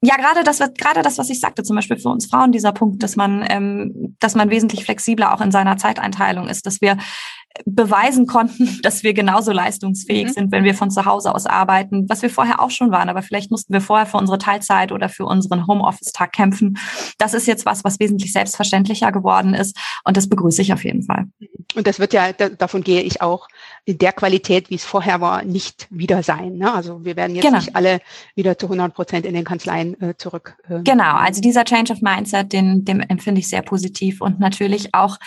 Ja, 0.05 0.17
gerade 0.17 0.43
das, 0.43 0.59
gerade 0.59 1.01
das, 1.01 1.17
was 1.17 1.29
ich 1.29 1.39
sagte, 1.39 1.63
zum 1.63 1.77
Beispiel 1.77 1.97
für 1.97 2.09
uns 2.09 2.25
Frauen, 2.25 2.51
dieser 2.51 2.73
Punkt, 2.73 3.01
dass 3.01 3.15
man, 3.15 3.45
ähm, 3.49 4.17
dass 4.19 4.35
man 4.35 4.49
wesentlich 4.49 4.83
flexibler 4.83 5.33
auch 5.33 5.39
in 5.39 5.51
seiner 5.51 5.77
Zeiteinteilung 5.77 6.49
ist, 6.49 6.65
dass 6.65 6.81
wir 6.81 6.97
beweisen 7.65 8.25
konnten, 8.25 8.79
dass 8.83 9.03
wir 9.03 9.13
genauso 9.13 9.51
leistungsfähig 9.51 10.27
mhm. 10.27 10.33
sind, 10.33 10.51
wenn 10.51 10.63
wir 10.63 10.73
von 10.73 10.91
zu 10.91 11.05
Hause 11.05 11.33
aus 11.33 11.45
arbeiten, 11.45 12.09
was 12.09 12.21
wir 12.21 12.29
vorher 12.29 12.59
auch 12.59 12.71
schon 12.71 12.91
waren. 12.91 13.09
Aber 13.09 13.21
vielleicht 13.21 13.51
mussten 13.51 13.73
wir 13.73 13.81
vorher 13.81 14.05
für 14.05 14.17
unsere 14.17 14.37
Teilzeit 14.37 14.91
oder 14.91 15.09
für 15.09 15.25
unseren 15.25 15.67
Homeoffice-Tag 15.67 16.31
kämpfen. 16.31 16.77
Das 17.17 17.33
ist 17.33 17.47
jetzt 17.47 17.65
was, 17.65 17.83
was 17.83 17.99
wesentlich 17.99 18.33
selbstverständlicher 18.33 19.11
geworden 19.11 19.53
ist. 19.53 19.77
Und 20.03 20.17
das 20.17 20.27
begrüße 20.27 20.61
ich 20.61 20.73
auf 20.73 20.83
jeden 20.83 21.03
Fall. 21.03 21.25
Und 21.75 21.87
das 21.87 21.99
wird 21.99 22.13
ja, 22.13 22.31
davon 22.33 22.83
gehe 22.83 23.01
ich 23.01 23.21
auch 23.21 23.47
in 23.85 23.97
der 23.97 24.13
Qualität, 24.13 24.69
wie 24.69 24.75
es 24.75 24.85
vorher 24.85 25.21
war, 25.21 25.43
nicht 25.43 25.87
wieder 25.89 26.23
sein. 26.23 26.57
Ne? 26.57 26.73
Also 26.73 27.03
wir 27.03 27.15
werden 27.15 27.35
jetzt 27.35 27.45
genau. 27.45 27.57
nicht 27.57 27.75
alle 27.75 27.99
wieder 28.35 28.57
zu 28.57 28.67
100 28.67 28.93
Prozent 28.93 29.25
in 29.25 29.33
den 29.33 29.43
Kanzleien 29.43 29.99
äh, 30.01 30.15
zurück. 30.17 30.55
Äh, 30.69 30.81
genau. 30.83 31.15
Also 31.15 31.41
dieser 31.41 31.65
Change 31.65 31.93
of 31.93 32.01
Mindset, 32.01 32.53
den, 32.53 32.85
den 32.85 33.01
empfinde 33.01 33.39
ich 33.39 33.49
sehr 33.49 33.61
positiv 33.61 34.21
und 34.21 34.39
natürlich 34.39 34.93
auch 34.93 35.17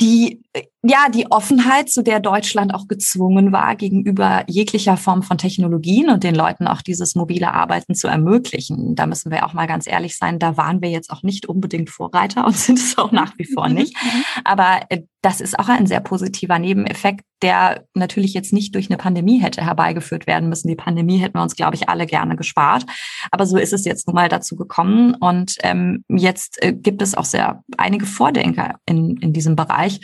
die 0.00 0.42
ja, 0.84 1.08
die 1.08 1.30
Offenheit, 1.30 1.90
zu 1.90 2.02
der 2.02 2.18
Deutschland 2.18 2.74
auch 2.74 2.88
gezwungen 2.88 3.52
war, 3.52 3.76
gegenüber 3.76 4.44
jeglicher 4.48 4.96
Form 4.96 5.22
von 5.22 5.38
Technologien 5.38 6.10
und 6.10 6.24
den 6.24 6.34
Leuten 6.34 6.66
auch 6.66 6.82
dieses 6.82 7.14
mobile 7.14 7.54
Arbeiten 7.54 7.94
zu 7.94 8.08
ermöglichen. 8.08 8.96
Da 8.96 9.06
müssen 9.06 9.30
wir 9.30 9.46
auch 9.46 9.52
mal 9.52 9.68
ganz 9.68 9.86
ehrlich 9.86 10.16
sein, 10.16 10.40
da 10.40 10.56
waren 10.56 10.82
wir 10.82 10.90
jetzt 10.90 11.10
auch 11.10 11.22
nicht 11.22 11.46
unbedingt 11.46 11.88
Vorreiter 11.88 12.44
und 12.44 12.56
sind 12.56 12.80
es 12.80 12.98
auch 12.98 13.12
nach 13.12 13.38
wie 13.38 13.44
vor 13.44 13.68
nicht. 13.68 13.94
Mhm. 13.94 14.24
Aber 14.44 14.80
äh, 14.88 15.02
das 15.20 15.40
ist 15.40 15.56
auch 15.56 15.68
ein 15.68 15.86
sehr 15.86 16.00
positiver 16.00 16.58
Nebeneffekt, 16.58 17.24
der 17.42 17.84
natürlich 17.94 18.34
jetzt 18.34 18.52
nicht 18.52 18.74
durch 18.74 18.88
eine 18.88 18.96
Pandemie 18.96 19.40
hätte 19.40 19.64
herbeigeführt 19.64 20.26
werden 20.26 20.48
müssen. 20.48 20.68
Die 20.68 20.76
Pandemie 20.76 21.18
hätten 21.18 21.34
wir 21.34 21.42
uns, 21.42 21.56
glaube 21.56 21.74
ich, 21.74 21.88
alle 21.88 22.06
gerne 22.06 22.36
gespart. 22.36 22.86
Aber 23.30 23.46
so 23.46 23.56
ist 23.56 23.72
es 23.72 23.84
jetzt 23.84 24.06
nun 24.06 24.14
mal 24.14 24.28
dazu 24.28 24.56
gekommen. 24.56 25.14
Und 25.14 25.56
ähm, 25.62 26.04
jetzt 26.08 26.62
äh, 26.62 26.72
gibt 26.72 27.02
es 27.02 27.14
auch 27.14 27.24
sehr 27.24 27.62
einige 27.76 28.06
Vordenker 28.06 28.76
in, 28.86 29.16
in 29.18 29.32
diesem 29.32 29.56
Bereich. 29.56 30.00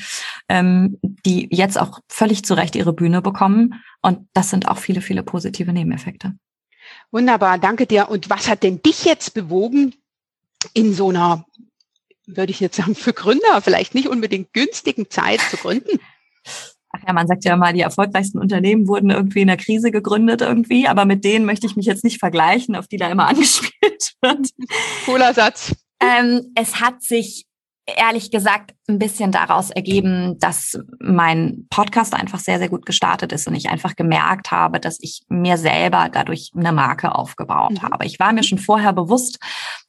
Ähm, 0.49 0.99
die 1.25 1.49
jetzt 1.51 1.79
auch 1.79 2.01
völlig 2.09 2.45
zu 2.45 2.55
Recht 2.55 2.77
ihre 2.77 2.93
Bühne 2.93 3.23
bekommen. 3.23 3.75
Und 4.03 4.29
das 4.33 4.51
sind 4.51 4.69
auch 4.69 4.79
viele, 4.79 5.01
viele 5.01 5.23
positive 5.23 5.73
Nebeneffekte. 5.73 6.35
Wunderbar, 7.11 7.59
danke 7.59 7.87
dir. 7.87 8.09
Und 8.09 8.31
was 8.31 8.49
hat 8.49 8.63
denn 8.63 8.83
dich 8.83 9.05
jetzt 9.05 9.35
bewogen, 9.35 9.95
in 10.75 10.95
so 10.95 11.11
einer, 11.11 11.45
würde 12.27 12.51
ich 12.51 12.61
jetzt 12.61 12.77
sagen, 12.77 12.95
für 12.95 13.13
Gründer 13.13 13.61
vielleicht 13.63 13.95
nicht 13.95 14.09
unbedingt 14.09 14.53
günstigen 14.53 15.11
Zeit 15.11 15.41
zu 15.41 15.57
gründen? 15.57 16.01
Ach 16.99 17.07
ja, 17.07 17.13
man 17.13 17.27
sagt 17.27 17.45
ja 17.45 17.55
immer, 17.55 17.73
die 17.73 17.81
erfolgreichsten 17.81 18.39
Unternehmen 18.39 18.89
wurden 18.89 19.11
irgendwie 19.11 19.41
in 19.43 19.49
der 19.49 19.57
Krise 19.57 19.91
gegründet 19.91 20.41
irgendwie, 20.41 20.89
aber 20.89 21.05
mit 21.05 21.25
denen 21.25 21.45
möchte 21.45 21.67
ich 21.67 21.77
mich 21.77 21.87
jetzt 21.87 22.05
nicht 22.05 22.19
vergleichen, 22.19 22.77
auf 22.77 22.89
die 22.89 22.97
da 22.97 23.09
immer 23.09 23.27
angespielt 23.29 24.15
wird. 24.21 24.49
Cooler 25.05 25.35
Satz. 25.35 25.75
Ähm, 26.01 26.53
es 26.55 26.81
hat 26.81 27.03
sich 27.03 27.47
ehrlich 27.87 28.31
gesagt 28.31 28.75
ein 28.89 28.99
bisschen 28.99 29.33
daraus 29.33 29.71
ergeben, 29.71 30.39
dass 30.39 30.79
mein 30.99 31.67
Podcast 31.69 32.15
einfach 32.15 32.39
sehr, 32.39 32.59
sehr 32.59 32.71
gut 32.71 32.87
gestartet 32.87 33.33
ist 33.33 33.47
und 33.47 33.55
ich 33.55 33.69
einfach 33.69 33.97
gemerkt 33.97 34.51
habe, 34.51 34.81
dass 34.81 34.99
ich 35.01 35.23
mir 35.29 35.59
selber 35.59 36.09
dadurch 36.11 36.53
eine 36.57 36.73
Marke 36.73 37.15
aufgebaut 37.15 37.73
mhm. 37.73 37.83
habe. 37.83 38.07
Ich 38.07 38.19
war 38.19 38.33
mir 38.33 38.43
schon 38.43 38.59
vorher 38.59 38.95
bewusst, 38.95 39.39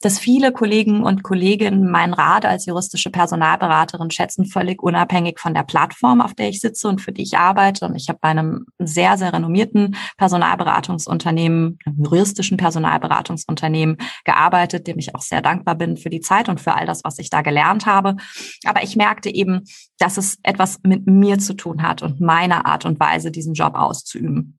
dass 0.02 0.18
viele 0.18 0.52
Kollegen 0.52 1.02
und 1.02 1.22
Kolleginnen 1.22 1.90
meinen 1.90 2.12
Rat 2.12 2.44
als 2.44 2.66
juristische 2.66 3.10
Personalberaterin 3.10 4.10
schätzen, 4.10 4.44
völlig 4.44 4.82
unabhängig 4.82 5.38
von 5.38 5.54
der 5.54 5.62
Plattform, 5.62 6.20
auf 6.20 6.34
der 6.34 6.50
ich 6.50 6.60
sitze 6.60 6.86
und 6.88 7.00
für 7.00 7.12
die 7.12 7.22
ich 7.22 7.38
arbeite. 7.38 7.86
Und 7.86 7.96
ich 7.96 8.08
habe 8.10 8.18
bei 8.20 8.28
einem 8.28 8.66
sehr, 8.78 9.16
sehr 9.16 9.32
renommierten 9.32 9.96
Personalberatungsunternehmen, 10.18 11.78
einem 11.86 12.04
juristischen 12.04 12.58
Personalberatungsunternehmen 12.58 13.96
gearbeitet, 14.24 14.86
dem 14.86 14.98
ich 14.98 15.14
auch 15.14 15.22
sehr 15.22 15.40
dankbar 15.40 15.74
bin 15.74 15.96
für 15.96 16.10
die 16.10 16.20
Zeit 16.20 16.50
und 16.50 16.60
für 16.60 16.74
all 16.74 16.84
das, 16.84 17.02
was 17.04 17.18
ich 17.18 17.30
da 17.30 17.40
gelernt 17.40 17.86
habe. 17.86 18.16
Aber 18.66 18.82
ich 18.82 18.89
merkte 18.96 19.32
eben, 19.32 19.62
dass 19.98 20.16
es 20.16 20.38
etwas 20.42 20.78
mit 20.82 21.06
mir 21.06 21.38
zu 21.38 21.54
tun 21.54 21.82
hat 21.82 22.02
und 22.02 22.20
meiner 22.20 22.66
Art 22.66 22.84
und 22.84 23.00
Weise, 23.00 23.30
diesen 23.30 23.54
Job 23.54 23.74
auszuüben. 23.74 24.58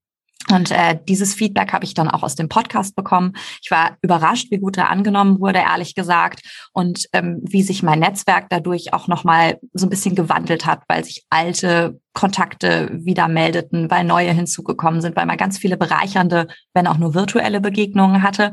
Und 0.49 0.71
äh, 0.71 0.97
dieses 1.07 1.33
Feedback 1.33 1.71
habe 1.71 1.85
ich 1.85 1.93
dann 1.93 2.09
auch 2.09 2.23
aus 2.23 2.35
dem 2.35 2.49
Podcast 2.49 2.95
bekommen. 2.95 3.33
Ich 3.61 3.69
war 3.71 3.97
überrascht, 4.01 4.47
wie 4.49 4.57
gut 4.57 4.77
er 4.77 4.89
angenommen 4.89 5.39
wurde, 5.39 5.59
ehrlich 5.59 5.95
gesagt, 5.95 6.41
und 6.73 7.05
ähm, 7.13 7.39
wie 7.43 7.61
sich 7.61 7.83
mein 7.83 7.99
Netzwerk 7.99 8.47
dadurch 8.49 8.93
auch 8.93 9.07
nochmal 9.07 9.59
so 9.73 9.85
ein 9.85 9.89
bisschen 9.89 10.15
gewandelt 10.15 10.65
hat, 10.65 10.81
weil 10.87 11.03
sich 11.03 11.25
alte 11.29 11.99
Kontakte 12.13 12.89
wieder 12.91 13.27
meldeten, 13.27 13.89
weil 13.91 14.03
neue 14.03 14.31
hinzugekommen 14.31 15.01
sind, 15.01 15.15
weil 15.15 15.27
man 15.27 15.37
ganz 15.37 15.57
viele 15.57 15.77
bereichernde, 15.77 16.47
wenn 16.73 16.87
auch 16.87 16.97
nur 16.97 17.13
virtuelle 17.13 17.61
Begegnungen 17.61 18.23
hatte. 18.23 18.51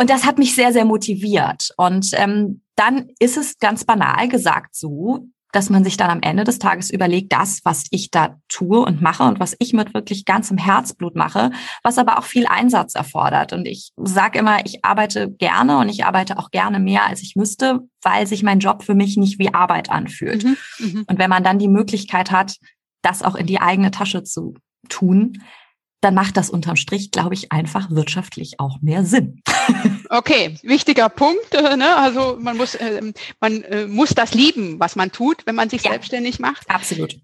Und 0.00 0.08
das 0.08 0.24
hat 0.24 0.38
mich 0.38 0.54
sehr, 0.54 0.72
sehr 0.72 0.86
motiviert. 0.86 1.74
Und 1.76 2.12
ähm, 2.14 2.62
dann 2.74 3.10
ist 3.18 3.36
es 3.36 3.58
ganz 3.58 3.84
banal 3.84 4.28
gesagt 4.28 4.74
so, 4.74 5.26
dass 5.52 5.68
man 5.68 5.84
sich 5.84 5.98
dann 5.98 6.08
am 6.08 6.22
Ende 6.22 6.44
des 6.44 6.58
Tages 6.58 6.90
überlegt, 6.90 7.34
das, 7.34 7.60
was 7.64 7.84
ich 7.90 8.10
da 8.10 8.38
tue 8.48 8.80
und 8.80 9.02
mache 9.02 9.24
und 9.24 9.40
was 9.40 9.54
ich 9.58 9.74
mit 9.74 9.92
wirklich 9.92 10.24
ganzem 10.24 10.56
Herzblut 10.56 11.16
mache, 11.16 11.50
was 11.82 11.98
aber 11.98 12.18
auch 12.18 12.24
viel 12.24 12.46
Einsatz 12.46 12.94
erfordert. 12.94 13.52
Und 13.52 13.66
ich 13.66 13.92
sage 13.96 14.38
immer, 14.38 14.64
ich 14.64 14.82
arbeite 14.86 15.30
gerne 15.32 15.76
und 15.76 15.90
ich 15.90 16.06
arbeite 16.06 16.38
auch 16.38 16.50
gerne 16.50 16.80
mehr, 16.80 17.04
als 17.04 17.20
ich 17.20 17.36
müsste, 17.36 17.80
weil 18.00 18.26
sich 18.26 18.42
mein 18.42 18.60
Job 18.60 18.82
für 18.82 18.94
mich 18.94 19.18
nicht 19.18 19.38
wie 19.38 19.52
Arbeit 19.52 19.90
anfühlt. 19.90 20.44
Mhm, 20.44 20.56
mhm. 20.78 21.04
und 21.08 21.18
wenn 21.18 21.28
man 21.28 21.44
dann 21.44 21.58
die 21.58 21.68
Möglichkeit 21.68 22.30
hat, 22.30 22.56
das 23.02 23.22
auch 23.22 23.34
in 23.34 23.46
die 23.46 23.60
eigene 23.60 23.90
Tasche 23.90 24.22
zu 24.22 24.54
tun, 24.88 25.42
dann 26.00 26.14
macht 26.14 26.36
das 26.36 26.50
unterm 26.50 26.76
Strich, 26.76 27.10
glaube 27.10 27.34
ich, 27.34 27.52
einfach 27.52 27.90
wirtschaftlich 27.90 28.58
auch 28.58 28.80
mehr 28.80 29.04
Sinn. 29.04 29.42
Okay, 30.12 30.58
wichtiger 30.64 31.08
Punkt. 31.08 31.54
Äh, 31.54 31.76
ne? 31.76 31.94
Also 31.94 32.36
man 32.40 32.56
muss, 32.56 32.74
äh, 32.74 33.00
man 33.38 33.62
äh, 33.62 33.86
muss 33.86 34.10
das 34.10 34.34
lieben, 34.34 34.80
was 34.80 34.96
man 34.96 35.12
tut, 35.12 35.46
wenn 35.46 35.54
man 35.54 35.70
sich 35.70 35.84
ja, 35.84 35.92
selbstständig 35.92 36.40
macht. 36.40 36.68
Absolut. 36.68 37.14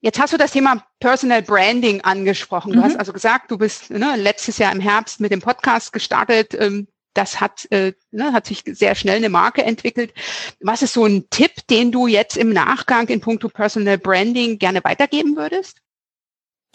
Jetzt 0.00 0.20
hast 0.20 0.32
du 0.32 0.36
das 0.36 0.52
Thema 0.52 0.86
Personal 1.00 1.42
Branding 1.42 2.02
angesprochen. 2.02 2.72
Du 2.72 2.78
mhm. 2.78 2.84
hast 2.84 2.96
also 3.00 3.12
gesagt, 3.12 3.50
du 3.50 3.58
bist 3.58 3.90
ne, 3.90 4.14
letztes 4.16 4.58
Jahr 4.58 4.70
im 4.70 4.78
Herbst 4.78 5.18
mit 5.18 5.32
dem 5.32 5.40
Podcast 5.40 5.92
gestartet. 5.92 6.54
Ähm, 6.54 6.86
das 7.14 7.40
hat, 7.40 7.66
äh, 7.72 7.94
ne, 8.12 8.32
hat 8.32 8.46
sich 8.46 8.62
sehr 8.64 8.94
schnell 8.94 9.16
eine 9.16 9.28
Marke 9.28 9.64
entwickelt. 9.64 10.14
Was 10.60 10.82
ist 10.82 10.92
so 10.92 11.04
ein 11.04 11.28
Tipp, 11.30 11.66
den 11.68 11.90
du 11.90 12.06
jetzt 12.06 12.36
im 12.36 12.50
Nachgang 12.52 13.08
in 13.08 13.20
puncto 13.20 13.48
Personal 13.48 13.98
Branding 13.98 14.58
gerne 14.58 14.84
weitergeben 14.84 15.36
würdest? 15.36 15.80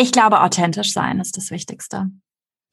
Ich 0.02 0.12
glaube, 0.12 0.42
authentisch 0.42 0.94
sein 0.94 1.20
ist 1.20 1.38
das 1.38 1.52
Wichtigste. 1.52 2.10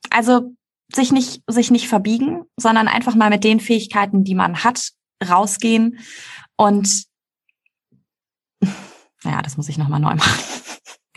Also 0.08 0.54
sich 0.90 1.12
nicht, 1.12 1.42
sich 1.46 1.70
nicht 1.70 1.86
verbiegen, 1.86 2.44
sondern 2.56 2.88
einfach 2.88 3.14
mal 3.14 3.28
mit 3.28 3.44
den 3.44 3.60
Fähigkeiten, 3.60 4.24
die 4.24 4.34
man 4.34 4.64
hat, 4.64 4.92
rausgehen 5.28 5.98
und 6.56 7.04
Naja, 9.24 9.42
das 9.42 9.56
muss 9.56 9.68
ich 9.68 9.78
nochmal 9.78 10.00
neu 10.00 10.14
machen. 10.14 10.44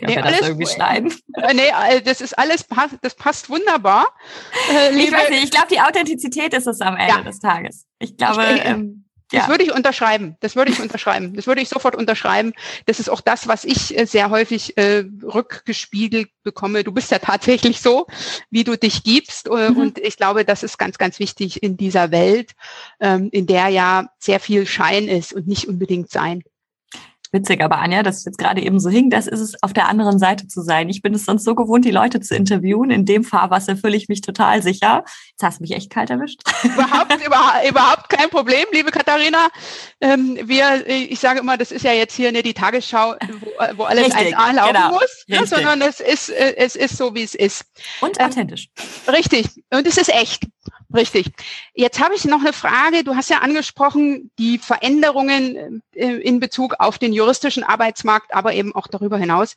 Nee, 0.04 0.16
wir 0.16 0.22
das 0.22 0.40
irgendwie 0.40 0.66
schneiden? 0.66 1.14
Nee, 1.54 1.68
äh, 1.68 2.02
das 2.02 2.20
ist 2.20 2.36
alles, 2.36 2.66
das 3.02 3.14
passt 3.14 3.48
wunderbar. 3.48 4.08
Äh, 4.68 4.98
ich 4.98 5.12
weiß 5.12 5.30
nicht, 5.30 5.44
ich 5.44 5.50
glaube, 5.52 5.68
die 5.70 5.80
Authentizität 5.80 6.52
ist 6.54 6.66
es 6.66 6.80
am 6.80 6.96
Ende 6.96 7.18
ja. 7.18 7.22
des 7.22 7.38
Tages. 7.38 7.86
Ich 8.00 8.16
glaube, 8.16 8.44
ich, 8.52 8.64
ähm, 8.64 9.01
das 9.32 9.44
ja. 9.44 9.48
würde 9.48 9.64
ich 9.64 9.72
unterschreiben. 9.72 10.36
Das 10.40 10.56
würde 10.56 10.70
ich 10.70 10.80
unterschreiben. 10.80 11.34
Das 11.34 11.46
würde 11.46 11.62
ich 11.62 11.68
sofort 11.68 11.96
unterschreiben. 11.96 12.52
Das 12.86 13.00
ist 13.00 13.08
auch 13.08 13.20
das, 13.20 13.48
was 13.48 13.64
ich 13.64 13.98
äh, 13.98 14.04
sehr 14.06 14.30
häufig 14.30 14.76
äh, 14.76 15.04
rückgespiegelt 15.22 16.28
bekomme. 16.42 16.84
Du 16.84 16.92
bist 16.92 17.10
ja 17.10 17.18
tatsächlich 17.18 17.80
so, 17.80 18.06
wie 18.50 18.64
du 18.64 18.76
dich 18.76 19.04
gibst. 19.04 19.48
Äh, 19.48 19.70
mhm. 19.70 19.76
Und 19.78 19.98
ich 19.98 20.16
glaube, 20.16 20.44
das 20.44 20.62
ist 20.62 20.78
ganz, 20.78 20.98
ganz 20.98 21.18
wichtig 21.18 21.62
in 21.62 21.76
dieser 21.76 22.10
Welt, 22.10 22.52
ähm, 23.00 23.30
in 23.32 23.46
der 23.46 23.68
ja 23.68 24.10
sehr 24.18 24.38
viel 24.38 24.66
Schein 24.66 25.08
ist 25.08 25.32
und 25.32 25.48
nicht 25.48 25.66
unbedingt 25.66 26.10
Sein 26.10 26.42
witzig, 27.32 27.62
aber 27.62 27.78
Anja, 27.78 28.02
dass 28.02 28.18
es 28.18 28.24
jetzt 28.24 28.38
gerade 28.38 28.62
eben 28.62 28.78
so 28.78 28.90
hing, 28.90 29.10
das 29.10 29.26
ist 29.26 29.40
es, 29.40 29.62
auf 29.62 29.72
der 29.72 29.88
anderen 29.88 30.18
Seite 30.18 30.46
zu 30.48 30.62
sein. 30.62 30.88
Ich 30.88 31.02
bin 31.02 31.14
es 31.14 31.24
sonst 31.24 31.44
so 31.44 31.54
gewohnt, 31.54 31.84
die 31.84 31.90
Leute 31.90 32.20
zu 32.20 32.34
interviewen. 32.34 32.90
In 32.90 33.06
dem 33.06 33.24
Fahrwasser 33.24 33.76
fühle 33.76 33.96
ich 33.96 34.08
mich 34.08 34.20
total 34.20 34.62
sicher. 34.62 35.04
Jetzt 35.30 35.42
hast 35.42 35.58
du 35.58 35.62
mich 35.62 35.72
echt 35.72 35.90
kalt 35.90 36.10
erwischt. 36.10 36.42
Überhaupt, 36.62 37.14
überhaupt, 37.26 37.68
überhaupt 37.68 38.08
kein 38.08 38.28
Problem, 38.30 38.66
liebe 38.72 38.90
Katharina. 38.90 39.48
Ähm, 40.00 40.38
wir, 40.44 40.86
ich 40.86 41.18
sage 41.18 41.40
immer, 41.40 41.56
das 41.56 41.72
ist 41.72 41.84
ja 41.84 41.92
jetzt 41.92 42.14
hier 42.14 42.32
ne, 42.32 42.42
die 42.42 42.54
Tagesschau, 42.54 43.14
wo, 43.40 43.78
wo 43.78 43.84
alles 43.84 44.06
Richtig, 44.06 44.36
1A 44.36 44.54
laufen 44.54 44.74
genau. 44.74 44.90
muss, 44.90 45.24
ne, 45.26 45.46
sondern 45.46 45.80
es 45.80 46.00
ist, 46.00 46.30
äh, 46.30 46.54
es 46.56 46.76
ist 46.76 46.96
so, 46.96 47.14
wie 47.14 47.22
es 47.22 47.34
ist. 47.34 47.64
Und 48.00 48.20
ähm, 48.20 48.26
authentisch. 48.26 48.68
Richtig. 49.10 49.46
Und 49.70 49.86
es 49.86 49.96
ist 49.96 50.10
echt. 50.10 50.46
Richtig. 50.94 51.26
Jetzt 51.74 52.00
habe 52.00 52.14
ich 52.14 52.24
noch 52.24 52.40
eine 52.40 52.52
Frage. 52.52 53.02
Du 53.04 53.16
hast 53.16 53.30
ja 53.30 53.38
angesprochen, 53.38 54.30
die 54.38 54.58
Veränderungen 54.58 55.82
äh, 55.94 56.16
in 56.16 56.40
Bezug 56.40 56.74
auf 56.78 56.98
den 56.98 57.12
juristischen 57.22 57.62
Arbeitsmarkt, 57.64 58.34
aber 58.34 58.52
eben 58.52 58.74
auch 58.74 58.88
darüber 58.88 59.16
hinaus. 59.16 59.56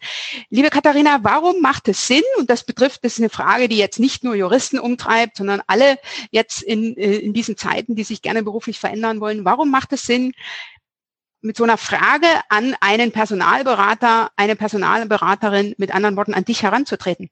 Liebe 0.49 0.69
Katharina, 0.69 1.19
warum 1.23 1.61
macht 1.61 1.87
es 1.87 2.07
Sinn, 2.07 2.23
und 2.37 2.49
das 2.49 2.63
betrifft, 2.63 3.03
das 3.03 3.13
ist 3.13 3.19
eine 3.19 3.29
Frage, 3.29 3.67
die 3.67 3.77
jetzt 3.77 3.99
nicht 3.99 4.23
nur 4.23 4.35
Juristen 4.35 4.79
umtreibt, 4.79 5.37
sondern 5.37 5.61
alle 5.67 5.97
jetzt 6.31 6.61
in, 6.61 6.95
äh, 6.97 7.17
in 7.17 7.33
diesen 7.33 7.57
Zeiten, 7.57 7.95
die 7.95 8.03
sich 8.03 8.21
gerne 8.21 8.43
beruflich 8.43 8.79
verändern 8.79 9.19
wollen, 9.19 9.45
warum 9.45 9.71
macht 9.71 9.93
es 9.93 10.03
Sinn, 10.03 10.33
mit 11.41 11.57
so 11.57 11.63
einer 11.63 11.77
Frage 11.77 12.27
an 12.49 12.75
einen 12.79 13.11
Personalberater, 13.11 14.31
eine 14.35 14.55
Personalberaterin, 14.55 15.75
mit 15.77 15.93
anderen 15.93 16.15
Worten, 16.15 16.33
an 16.33 16.45
dich 16.45 16.63
heranzutreten? 16.63 17.29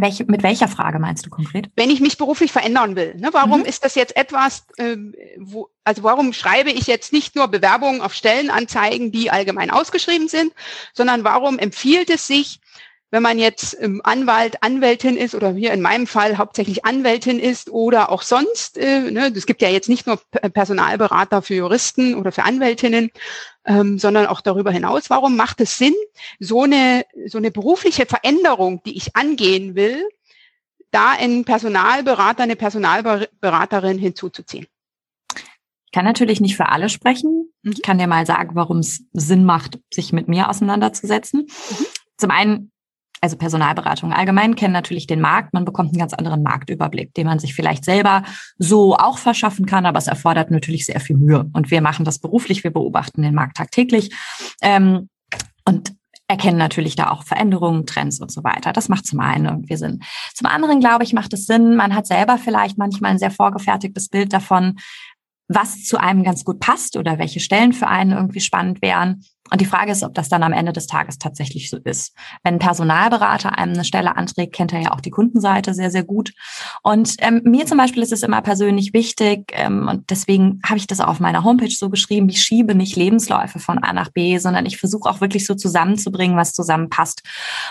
Welche, 0.00 0.24
mit 0.24 0.42
welcher 0.42 0.68
Frage 0.68 0.98
meinst 0.98 1.24
du 1.24 1.30
konkret? 1.30 1.70
Wenn 1.76 1.90
ich 1.90 2.00
mich 2.00 2.18
beruflich 2.18 2.52
verändern 2.52 2.96
will, 2.96 3.14
ne, 3.16 3.28
warum 3.32 3.60
mhm. 3.60 3.66
ist 3.66 3.84
das 3.84 3.94
jetzt 3.94 4.16
etwas, 4.16 4.66
ähm, 4.78 5.14
wo, 5.38 5.68
also 5.84 6.02
warum 6.02 6.32
schreibe 6.32 6.70
ich 6.70 6.86
jetzt 6.86 7.12
nicht 7.12 7.36
nur 7.36 7.48
Bewerbungen 7.48 8.00
auf 8.00 8.12
Stellenanzeigen, 8.12 9.12
die 9.12 9.30
allgemein 9.30 9.70
ausgeschrieben 9.70 10.28
sind, 10.28 10.52
sondern 10.92 11.24
warum 11.24 11.58
empfiehlt 11.58 12.10
es 12.10 12.26
sich, 12.26 12.60
wenn 13.14 13.22
man 13.22 13.38
jetzt 13.38 13.76
ähm, 13.80 14.00
Anwalt, 14.02 14.60
Anwältin 14.64 15.16
ist 15.16 15.36
oder 15.36 15.52
hier 15.52 15.72
in 15.72 15.80
meinem 15.80 16.08
Fall 16.08 16.36
hauptsächlich 16.36 16.84
Anwältin 16.84 17.38
ist 17.38 17.70
oder 17.70 18.10
auch 18.10 18.22
sonst, 18.22 18.76
äh, 18.76 19.08
ne, 19.08 19.32
es 19.32 19.46
gibt 19.46 19.62
ja 19.62 19.68
jetzt 19.68 19.88
nicht 19.88 20.08
nur 20.08 20.20
Personalberater 20.32 21.40
für 21.40 21.54
Juristen 21.54 22.16
oder 22.16 22.32
für 22.32 22.42
Anwältinnen, 22.42 23.12
ähm, 23.66 24.00
sondern 24.00 24.26
auch 24.26 24.40
darüber 24.40 24.72
hinaus. 24.72 25.10
Warum 25.10 25.36
macht 25.36 25.60
es 25.60 25.78
Sinn, 25.78 25.94
so 26.40 26.62
eine, 26.62 27.04
so 27.26 27.38
eine 27.38 27.52
berufliche 27.52 28.04
Veränderung, 28.04 28.82
die 28.84 28.96
ich 28.96 29.14
angehen 29.14 29.76
will, 29.76 30.08
da 30.90 31.10
einen 31.10 31.44
Personalberater, 31.44 32.42
eine 32.42 32.56
Personalberaterin 32.56 33.96
hinzuzuziehen? 33.96 34.66
Ich 35.84 35.92
kann 35.92 36.04
natürlich 36.04 36.40
nicht 36.40 36.56
für 36.56 36.68
alle 36.68 36.88
sprechen. 36.88 37.52
Ich 37.62 37.80
kann 37.80 37.98
dir 37.98 38.08
mal 38.08 38.26
sagen, 38.26 38.56
warum 38.56 38.78
es 38.78 39.04
Sinn 39.12 39.44
macht, 39.44 39.78
sich 39.92 40.12
mit 40.12 40.26
mir 40.26 40.50
auseinanderzusetzen. 40.50 41.42
Mhm. 41.42 41.86
Zum 42.16 42.30
einen 42.32 42.72
also 43.20 43.36
Personalberatung 43.36 44.12
allgemein 44.12 44.54
kennen 44.54 44.74
natürlich 44.74 45.06
den 45.06 45.20
Markt. 45.20 45.54
Man 45.54 45.64
bekommt 45.64 45.90
einen 45.90 45.98
ganz 45.98 46.12
anderen 46.12 46.42
Marktüberblick, 46.42 47.14
den 47.14 47.26
man 47.26 47.38
sich 47.38 47.54
vielleicht 47.54 47.84
selber 47.84 48.22
so 48.58 48.96
auch 48.96 49.18
verschaffen 49.18 49.66
kann, 49.66 49.86
aber 49.86 49.98
es 49.98 50.08
erfordert 50.08 50.50
natürlich 50.50 50.84
sehr 50.86 51.00
viel 51.00 51.16
Mühe. 51.16 51.48
Und 51.54 51.70
wir 51.70 51.80
machen 51.80 52.04
das 52.04 52.18
beruflich, 52.18 52.64
wir 52.64 52.72
beobachten 52.72 53.22
den 53.22 53.34
Markt 53.34 53.56
tagtäglich 53.56 54.14
ähm, 54.60 55.08
und 55.64 55.94
erkennen 56.28 56.58
natürlich 56.58 56.96
da 56.96 57.10
auch 57.10 57.22
Veränderungen, 57.22 57.86
Trends 57.86 58.20
und 58.20 58.32
so 58.32 58.44
weiter. 58.44 58.72
Das 58.72 58.88
macht 58.88 59.06
zum 59.06 59.20
einen 59.20 59.46
irgendwie 59.46 59.76
Sinn. 59.76 60.00
Zum 60.34 60.46
anderen, 60.46 60.80
glaube 60.80 61.04
ich, 61.04 61.12
macht 61.12 61.32
es 61.32 61.46
Sinn, 61.46 61.76
man 61.76 61.94
hat 61.94 62.06
selber 62.06 62.38
vielleicht 62.38 62.78
manchmal 62.78 63.12
ein 63.12 63.18
sehr 63.18 63.30
vorgefertigtes 63.30 64.08
Bild 64.08 64.32
davon, 64.32 64.76
was 65.48 65.84
zu 65.84 65.98
einem 65.98 66.24
ganz 66.24 66.44
gut 66.44 66.60
passt 66.60 66.96
oder 66.96 67.18
welche 67.18 67.40
Stellen 67.40 67.72
für 67.72 67.86
einen 67.86 68.12
irgendwie 68.12 68.40
spannend 68.40 68.80
wären. 68.80 69.24
Und 69.54 69.60
die 69.60 69.66
Frage 69.66 69.92
ist, 69.92 70.02
ob 70.02 70.14
das 70.14 70.28
dann 70.28 70.42
am 70.42 70.52
Ende 70.52 70.72
des 70.72 70.88
Tages 70.88 71.16
tatsächlich 71.16 71.70
so 71.70 71.76
ist. 71.76 72.12
Wenn 72.42 72.54
ein 72.54 72.58
Personalberater 72.58 73.56
einem 73.56 73.74
eine 73.74 73.84
Stelle 73.84 74.16
anträgt, 74.16 74.52
kennt 74.52 74.72
er 74.72 74.80
ja 74.80 74.92
auch 74.92 75.00
die 75.00 75.12
Kundenseite 75.12 75.74
sehr, 75.74 75.92
sehr 75.92 76.02
gut. 76.02 76.32
Und 76.82 77.14
ähm, 77.18 77.40
mir 77.44 77.64
zum 77.64 77.78
Beispiel 77.78 78.02
ist 78.02 78.12
es 78.12 78.24
immer 78.24 78.42
persönlich 78.42 78.92
wichtig, 78.94 79.52
ähm, 79.52 79.86
und 79.86 80.10
deswegen 80.10 80.58
habe 80.66 80.78
ich 80.78 80.88
das 80.88 80.98
auch 80.98 81.06
auf 81.06 81.20
meiner 81.20 81.44
Homepage 81.44 81.70
so 81.70 81.88
geschrieben, 81.88 82.28
ich 82.30 82.42
schiebe 82.42 82.74
nicht 82.74 82.96
Lebensläufe 82.96 83.60
von 83.60 83.78
A 83.78 83.92
nach 83.92 84.10
B, 84.10 84.38
sondern 84.38 84.66
ich 84.66 84.76
versuche 84.76 85.08
auch 85.08 85.20
wirklich 85.20 85.46
so 85.46 85.54
zusammenzubringen, 85.54 86.36
was 86.36 86.52
zusammenpasst. 86.52 87.22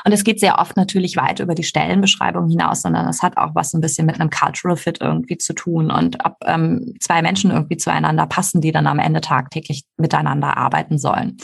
Und 0.06 0.14
es 0.14 0.24
geht 0.24 0.40
sehr 0.40 0.60
oft 0.60 0.78
natürlich 0.78 1.18
weit 1.18 1.42
über 1.42 1.54
die 1.54 1.64
Stellenbeschreibung 1.64 2.48
hinaus, 2.48 2.84
sondern 2.84 3.10
es 3.10 3.22
hat 3.22 3.36
auch 3.36 3.56
was 3.56 3.74
ein 3.74 3.82
bisschen 3.82 4.06
mit 4.06 4.22
einem 4.22 4.30
Cultural 4.30 4.78
Fit 4.78 5.00
irgendwie 5.02 5.38
zu 5.38 5.52
tun 5.52 5.92
und 5.92 6.24
ob 6.24 6.38
ähm, 6.46 6.94
zwei 7.02 7.22
Menschen 7.22 7.52
irgendwie 7.52 7.76
zueinander 7.76 8.26
passen, 8.26 8.62
die 8.62 8.72
dann 8.72 8.88
am 8.88 9.00
Ende 9.00 9.20
tagtäglich 9.20 9.84
miteinander 9.98 10.56
arbeiten 10.56 10.98
sollen. 10.98 11.36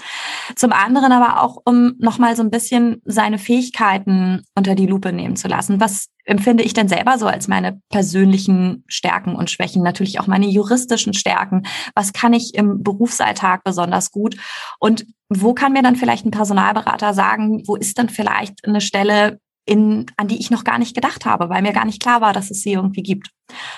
Zum 0.55 0.71
anderen 0.71 1.11
aber 1.11 1.41
auch, 1.41 1.57
um 1.65 1.93
nochmal 1.99 2.35
so 2.35 2.43
ein 2.43 2.49
bisschen 2.49 3.01
seine 3.05 3.37
Fähigkeiten 3.37 4.43
unter 4.55 4.75
die 4.75 4.87
Lupe 4.87 5.13
nehmen 5.13 5.35
zu 5.35 5.47
lassen. 5.47 5.79
Was 5.79 6.07
empfinde 6.25 6.63
ich 6.63 6.73
denn 6.73 6.87
selber 6.87 7.17
so 7.17 7.27
als 7.27 7.47
meine 7.47 7.81
persönlichen 7.89 8.83
Stärken 8.87 9.35
und 9.35 9.49
Schwächen? 9.49 9.83
Natürlich 9.83 10.19
auch 10.19 10.27
meine 10.27 10.47
juristischen 10.47 11.13
Stärken. 11.13 11.63
Was 11.95 12.13
kann 12.13 12.33
ich 12.33 12.55
im 12.55 12.83
Berufsalltag 12.83 13.63
besonders 13.63 14.11
gut? 14.11 14.35
Und 14.79 15.05
wo 15.29 15.53
kann 15.53 15.73
mir 15.73 15.83
dann 15.83 15.95
vielleicht 15.95 16.25
ein 16.25 16.31
Personalberater 16.31 17.13
sagen, 17.13 17.63
wo 17.67 17.75
ist 17.75 17.97
denn 17.97 18.09
vielleicht 18.09 18.65
eine 18.65 18.81
Stelle, 18.81 19.39
in, 19.65 20.07
an 20.17 20.27
die 20.27 20.39
ich 20.39 20.49
noch 20.49 20.63
gar 20.63 20.79
nicht 20.79 20.95
gedacht 20.95 21.25
habe, 21.25 21.49
weil 21.49 21.61
mir 21.61 21.73
gar 21.73 21.85
nicht 21.85 22.01
klar 22.01 22.21
war, 22.21 22.33
dass 22.33 22.49
es 22.49 22.61
sie 22.61 22.73
irgendwie 22.73 23.03
gibt. 23.03 23.29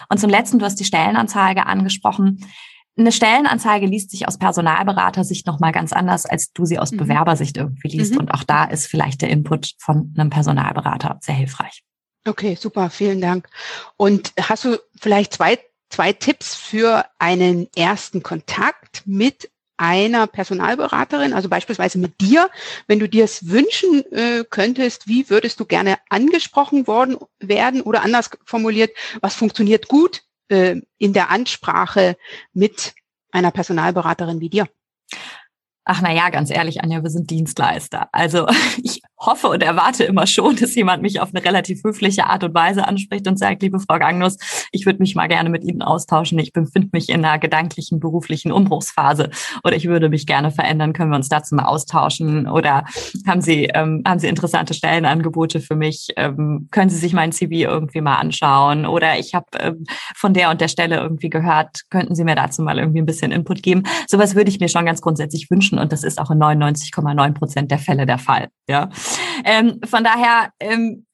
Und 0.09 0.19
zum 0.19 0.29
letzten, 0.29 0.57
du 0.57 0.65
hast 0.65 0.79
die 0.79 0.85
Stellenanzeige 0.85 1.65
angesprochen. 1.65 2.45
Eine 2.97 3.11
Stellenanzeige 3.11 3.85
liest 3.85 4.11
sich 4.11 4.27
aus 4.27 4.37
Personalberatersicht 4.37 5.47
nochmal 5.47 5.71
ganz 5.71 5.93
anders, 5.93 6.25
als 6.25 6.51
du 6.51 6.65
sie 6.65 6.77
aus 6.77 6.91
mhm. 6.91 6.97
Bewerbersicht 6.97 7.57
irgendwie 7.57 7.87
liest. 7.87 8.13
Mhm. 8.13 8.19
Und 8.19 8.33
auch 8.33 8.43
da 8.43 8.65
ist 8.65 8.87
vielleicht 8.87 9.21
der 9.21 9.29
Input 9.29 9.73
von 9.79 10.13
einem 10.17 10.29
Personalberater 10.29 11.17
sehr 11.21 11.35
hilfreich. 11.35 11.83
Okay, 12.27 12.55
super, 12.55 12.89
vielen 12.89 13.21
Dank. 13.21 13.47
Und 13.97 14.33
hast 14.39 14.65
du 14.65 14.77
vielleicht 14.99 15.33
zwei, 15.33 15.57
zwei 15.89 16.13
Tipps 16.13 16.53
für 16.53 17.05
einen 17.17 17.67
ersten 17.75 18.23
Kontakt 18.23 19.03
mit 19.05 19.49
einer 19.77 20.27
Personalberaterin, 20.27 21.33
also 21.33 21.49
beispielsweise 21.49 21.97
mit 21.97 22.21
dir, 22.21 22.51
wenn 22.85 22.99
du 22.99 23.09
dir 23.09 23.23
es 23.23 23.49
wünschen 23.49 24.03
äh, 24.11 24.43
könntest, 24.47 25.07
wie 25.07 25.27
würdest 25.31 25.59
du 25.59 25.65
gerne 25.65 25.97
angesprochen 26.09 26.85
worden 26.85 27.17
werden 27.39 27.81
oder 27.81 28.03
anders 28.03 28.29
formuliert, 28.45 28.91
was 29.21 29.33
funktioniert 29.33 29.87
gut 29.87 30.21
äh, 30.51 30.81
in 30.97 31.13
der 31.13 31.29
Ansprache 31.29 32.17
mit 32.53 32.93
einer 33.31 33.51
Personalberaterin 33.51 34.39
wie 34.39 34.49
dir? 34.49 34.67
Ach 35.83 36.01
na 36.01 36.13
ja, 36.13 36.29
ganz 36.29 36.51
ehrlich, 36.51 36.83
Anja, 36.83 37.01
wir 37.01 37.09
sind 37.09 37.29
Dienstleister. 37.29 38.09
Also 38.11 38.47
ich 38.83 39.01
hoffe 39.21 39.47
und 39.47 39.63
erwarte 39.63 40.03
immer 40.03 40.27
schon, 40.27 40.55
dass 40.55 40.75
jemand 40.75 41.01
mich 41.01 41.19
auf 41.19 41.29
eine 41.33 41.43
relativ 41.43 41.83
höfliche 41.83 42.25
Art 42.25 42.43
und 42.43 42.53
Weise 42.53 42.87
anspricht 42.87 43.27
und 43.27 43.37
sagt, 43.37 43.61
liebe 43.61 43.79
Frau 43.79 43.99
Gagnus, 43.99 44.37
ich 44.71 44.85
würde 44.85 44.99
mich 44.99 45.15
mal 45.15 45.27
gerne 45.27 45.49
mit 45.49 45.63
Ihnen 45.63 45.81
austauschen. 45.81 46.39
Ich 46.39 46.53
befinde 46.53 46.89
mich 46.91 47.09
in 47.09 47.23
einer 47.23 47.39
gedanklichen, 47.39 47.99
beruflichen 47.99 48.51
Umbruchsphase 48.51 49.29
oder 49.63 49.75
ich 49.75 49.87
würde 49.87 50.09
mich 50.09 50.25
gerne 50.25 50.51
verändern. 50.51 50.93
Können 50.93 51.11
wir 51.11 51.17
uns 51.17 51.29
dazu 51.29 51.55
mal 51.55 51.65
austauschen? 51.65 52.47
Oder 52.47 52.85
haben 53.27 53.41
Sie, 53.41 53.65
ähm, 53.65 54.03
haben 54.05 54.19
Sie 54.19 54.27
interessante 54.27 54.73
Stellenangebote 54.73 55.61
für 55.61 55.75
mich? 55.75 56.09
Ähm, 56.15 56.67
können 56.71 56.89
Sie 56.89 56.97
sich 56.97 57.13
mein 57.13 57.31
CV 57.31 57.53
irgendwie 57.53 58.01
mal 58.01 58.15
anschauen? 58.15 58.85
Oder 58.85 59.19
ich 59.19 59.35
habe 59.35 59.45
ähm, 59.59 59.85
von 60.15 60.33
der 60.33 60.49
und 60.49 60.61
der 60.61 60.67
Stelle 60.67 60.97
irgendwie 60.97 61.29
gehört, 61.29 61.81
könnten 61.89 62.15
Sie 62.15 62.23
mir 62.23 62.35
dazu 62.35 62.63
mal 62.63 62.79
irgendwie 62.79 63.01
ein 63.01 63.05
bisschen 63.05 63.31
Input 63.31 63.61
geben? 63.61 63.83
Sowas 64.07 64.35
würde 64.35 64.49
ich 64.49 64.59
mir 64.59 64.69
schon 64.69 64.85
ganz 64.85 65.01
grundsätzlich 65.01 65.49
wünschen 65.51 65.77
und 65.77 65.91
das 65.91 66.03
ist 66.03 66.19
auch 66.19 66.31
in 66.31 66.39
99,9 66.39 67.33
Prozent 67.33 67.71
der 67.71 67.79
Fälle 67.79 68.05
der 68.05 68.17
Fall. 68.17 68.49
Ja. 68.67 68.89
Ähm, 69.43 69.79
von 69.85 70.03
daher 70.03 70.51
ähm, 70.59 71.05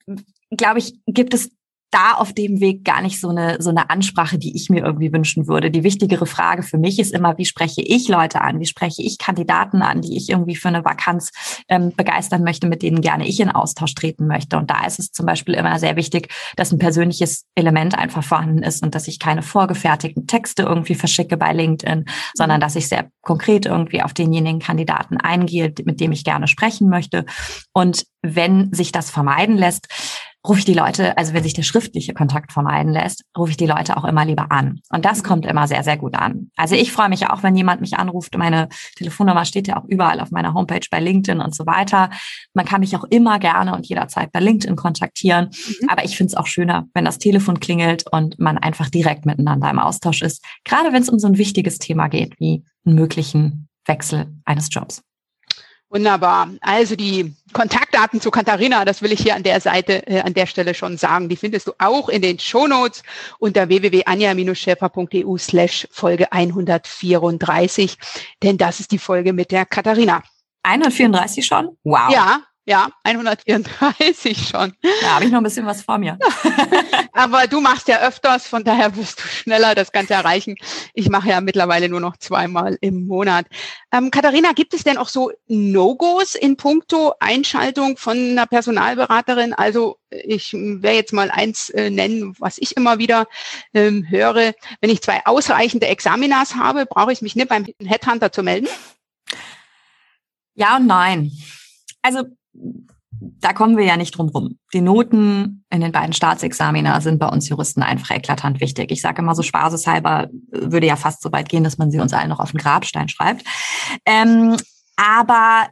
glaube 0.51 0.79
ich, 0.79 0.99
gibt 1.05 1.33
es 1.33 1.51
da 1.91 2.13
auf 2.13 2.33
dem 2.33 2.59
Weg 2.59 2.83
gar 2.83 3.01
nicht 3.01 3.19
so 3.19 3.29
eine, 3.29 3.61
so 3.61 3.69
eine 3.69 3.89
Ansprache, 3.89 4.37
die 4.37 4.55
ich 4.55 4.69
mir 4.69 4.83
irgendwie 4.83 5.13
wünschen 5.13 5.47
würde. 5.47 5.71
Die 5.71 5.83
wichtigere 5.83 6.25
Frage 6.25 6.63
für 6.63 6.77
mich 6.77 6.99
ist 6.99 7.13
immer, 7.13 7.37
wie 7.37 7.45
spreche 7.45 7.81
ich 7.81 8.09
Leute 8.09 8.41
an? 8.41 8.59
Wie 8.59 8.65
spreche 8.65 9.01
ich 9.01 9.17
Kandidaten 9.17 9.81
an, 9.81 10.01
die 10.01 10.17
ich 10.17 10.29
irgendwie 10.29 10.55
für 10.55 10.67
eine 10.67 10.83
Vakanz 10.83 11.31
ähm, 11.69 11.93
begeistern 11.95 12.43
möchte, 12.43 12.67
mit 12.67 12.81
denen 12.81 13.01
gerne 13.01 13.27
ich 13.27 13.39
in 13.39 13.49
Austausch 13.49 13.95
treten 13.95 14.27
möchte? 14.27 14.57
Und 14.57 14.69
da 14.69 14.85
ist 14.85 14.99
es 14.99 15.11
zum 15.11 15.25
Beispiel 15.25 15.53
immer 15.53 15.79
sehr 15.79 15.95
wichtig, 15.95 16.33
dass 16.57 16.73
ein 16.73 16.79
persönliches 16.79 17.45
Element 17.55 17.97
einfach 17.97 18.23
vorhanden 18.23 18.63
ist 18.63 18.83
und 18.83 18.93
dass 18.93 19.07
ich 19.07 19.19
keine 19.19 19.41
vorgefertigten 19.41 20.27
Texte 20.27 20.63
irgendwie 20.63 20.95
verschicke 20.95 21.37
bei 21.37 21.53
LinkedIn, 21.53 22.05
sondern 22.33 22.59
dass 22.59 22.75
ich 22.75 22.89
sehr 22.89 23.09
konkret 23.21 23.65
irgendwie 23.65 24.01
auf 24.01 24.13
denjenigen 24.13 24.59
Kandidaten 24.59 25.17
eingehe, 25.17 25.73
mit 25.85 26.01
dem 26.01 26.11
ich 26.11 26.25
gerne 26.25 26.47
sprechen 26.47 26.89
möchte. 26.89 27.25
Und 27.73 28.05
wenn 28.21 28.73
sich 28.73 28.91
das 28.91 29.09
vermeiden 29.09 29.57
lässt, 29.57 29.87
rufe 30.47 30.59
ich 30.59 30.65
die 30.65 30.73
Leute, 30.73 31.17
also 31.17 31.33
wenn 31.33 31.43
sich 31.43 31.53
der 31.53 31.63
schriftliche 31.63 32.13
Kontakt 32.13 32.51
vermeiden 32.51 32.91
lässt, 32.91 33.23
rufe 33.37 33.51
ich 33.51 33.57
die 33.57 33.65
Leute 33.65 33.97
auch 33.97 34.05
immer 34.05 34.25
lieber 34.25 34.51
an. 34.51 34.79
Und 34.89 35.05
das 35.05 35.23
kommt 35.23 35.45
immer 35.45 35.67
sehr, 35.67 35.83
sehr 35.83 35.97
gut 35.97 36.15
an. 36.15 36.51
Also 36.55 36.75
ich 36.75 36.91
freue 36.91 37.09
mich 37.09 37.29
auch, 37.29 37.43
wenn 37.43 37.55
jemand 37.55 37.81
mich 37.81 37.97
anruft. 37.97 38.37
Meine 38.37 38.69
Telefonnummer 38.95 39.45
steht 39.45 39.67
ja 39.67 39.77
auch 39.77 39.85
überall 39.85 40.19
auf 40.19 40.31
meiner 40.31 40.53
Homepage 40.53 40.85
bei 40.89 40.99
LinkedIn 40.99 41.41
und 41.41 41.55
so 41.55 41.65
weiter. 41.65 42.09
Man 42.53 42.65
kann 42.65 42.81
mich 42.81 42.95
auch 42.95 43.03
immer 43.05 43.39
gerne 43.39 43.75
und 43.75 43.87
jederzeit 43.87 44.31
bei 44.31 44.39
LinkedIn 44.39 44.75
kontaktieren. 44.75 45.49
Mhm. 45.51 45.89
Aber 45.89 46.05
ich 46.05 46.17
finde 46.17 46.31
es 46.31 46.37
auch 46.37 46.47
schöner, 46.47 46.85
wenn 46.93 47.05
das 47.05 47.17
Telefon 47.17 47.59
klingelt 47.59 48.05
und 48.11 48.39
man 48.39 48.57
einfach 48.57 48.89
direkt 48.89 49.25
miteinander 49.25 49.69
im 49.69 49.79
Austausch 49.79 50.21
ist. 50.21 50.43
Gerade 50.63 50.93
wenn 50.93 51.01
es 51.01 51.09
um 51.09 51.19
so 51.19 51.27
ein 51.27 51.37
wichtiges 51.37 51.79
Thema 51.79 52.07
geht, 52.07 52.39
wie 52.39 52.63
einen 52.85 52.95
möglichen 52.95 53.67
Wechsel 53.85 54.27
eines 54.45 54.67
Jobs. 54.71 55.01
Wunderbar. 55.89 56.49
Also 56.59 56.97
die 56.97 57.33
Kontaktdaten 57.53 58.19
zu 58.19 58.29
Katharina, 58.29 58.83
das 58.83 59.01
will 59.01 59.13
ich 59.13 59.21
hier 59.21 59.35
an 59.35 59.43
der 59.43 59.61
Seite, 59.61 60.05
äh, 60.05 60.19
an 60.19 60.33
der 60.33 60.45
Stelle 60.45 60.73
schon 60.73 60.97
sagen. 60.97 61.29
Die 61.29 61.37
findest 61.37 61.67
du 61.67 61.73
auch 61.79 62.09
in 62.09 62.21
den 62.21 62.39
Shownotes 62.39 63.03
unter 63.39 63.69
www.anja-schäfer.eu 63.69 65.37
slash 65.37 65.87
Folge 65.89 66.31
134. 66.31 67.97
Denn 68.43 68.57
das 68.57 68.81
ist 68.81 68.91
die 68.91 68.99
Folge 68.99 69.31
mit 69.31 69.51
der 69.51 69.65
Katharina. 69.65 70.23
134 70.63 71.45
schon? 71.45 71.77
Wow. 71.85 72.11
Ja, 72.11 72.41
ja, 72.67 72.89
134 73.03 74.49
schon. 74.49 74.73
Da 75.01 75.15
habe 75.15 75.23
ich 75.23 75.31
noch 75.31 75.39
ein 75.39 75.43
bisschen 75.43 75.65
was 75.65 75.83
vor 75.83 75.97
mir. 75.97 76.19
Aber 77.13 77.47
du 77.47 77.61
machst 77.61 77.87
ja 77.87 78.01
öfters, 78.01 78.45
von 78.45 78.65
daher 78.65 78.93
wirst 78.97 79.19
du 79.19 79.23
schneller 79.23 79.73
das 79.73 79.93
Ganze 79.93 80.15
erreichen. 80.15 80.55
Ich 80.93 81.07
mache 81.09 81.29
ja 81.29 81.39
mittlerweile 81.39 81.87
nur 81.87 82.01
noch 82.01 82.17
zweimal 82.17 82.77
im 82.81 83.07
Monat. 83.07 83.45
Ähm, 83.93 84.11
Katharina, 84.11 84.51
gibt 84.51 84.73
es 84.73 84.83
denn 84.83 84.97
auch 84.97 85.07
so 85.07 85.31
No-Gos 85.47 86.35
in 86.35 86.57
puncto 86.57 87.13
Einschaltung 87.21 87.95
von 87.95 88.17
einer 88.17 88.45
Personalberaterin? 88.47 89.53
Also 89.53 89.97
ich 90.09 90.51
werde 90.51 90.97
jetzt 90.97 91.13
mal 91.13 91.31
eins 91.31 91.69
äh, 91.69 91.89
nennen, 91.89 92.35
was 92.37 92.57
ich 92.57 92.75
immer 92.75 92.99
wieder 92.99 93.27
ähm, 93.73 94.05
höre. 94.09 94.53
Wenn 94.81 94.89
ich 94.89 95.01
zwei 95.01 95.25
ausreichende 95.25 95.87
Examinas 95.87 96.55
habe, 96.55 96.85
brauche 96.85 97.13
ich 97.13 97.21
mich 97.21 97.37
nicht 97.37 97.47
beim 97.47 97.65
Headhunter 97.81 98.33
zu 98.33 98.43
melden? 98.43 98.67
Ja 100.53 100.75
und 100.75 100.87
nein. 100.87 101.31
Also 102.01 102.23
da 103.19 103.53
kommen 103.53 103.77
wir 103.77 103.85
ja 103.85 103.97
nicht 103.97 104.11
drum 104.11 104.29
rum. 104.29 104.59
Die 104.73 104.81
Noten 104.81 105.65
in 105.69 105.81
den 105.81 105.91
beiden 105.91 106.13
Staatsexamina 106.13 107.01
sind 107.01 107.19
bei 107.19 107.27
uns 107.27 107.49
Juristen 107.49 107.81
einfach 107.81 108.11
eklatant 108.11 108.61
wichtig. 108.61 108.91
Ich 108.91 109.01
sage 109.01 109.21
immer 109.21 109.35
so 109.35 109.43
spaßeshalber, 109.43 110.27
würde 110.51 110.87
ja 110.87 110.95
fast 110.95 111.21
so 111.21 111.31
weit 111.31 111.49
gehen, 111.49 111.63
dass 111.63 111.77
man 111.77 111.89
sie 111.89 111.99
uns 111.99 112.13
allen 112.13 112.29
noch 112.29 112.39
auf 112.39 112.51
den 112.51 112.59
Grabstein 112.59 113.09
schreibt. 113.09 113.43
Ähm, 114.05 114.57
aber 114.97 115.67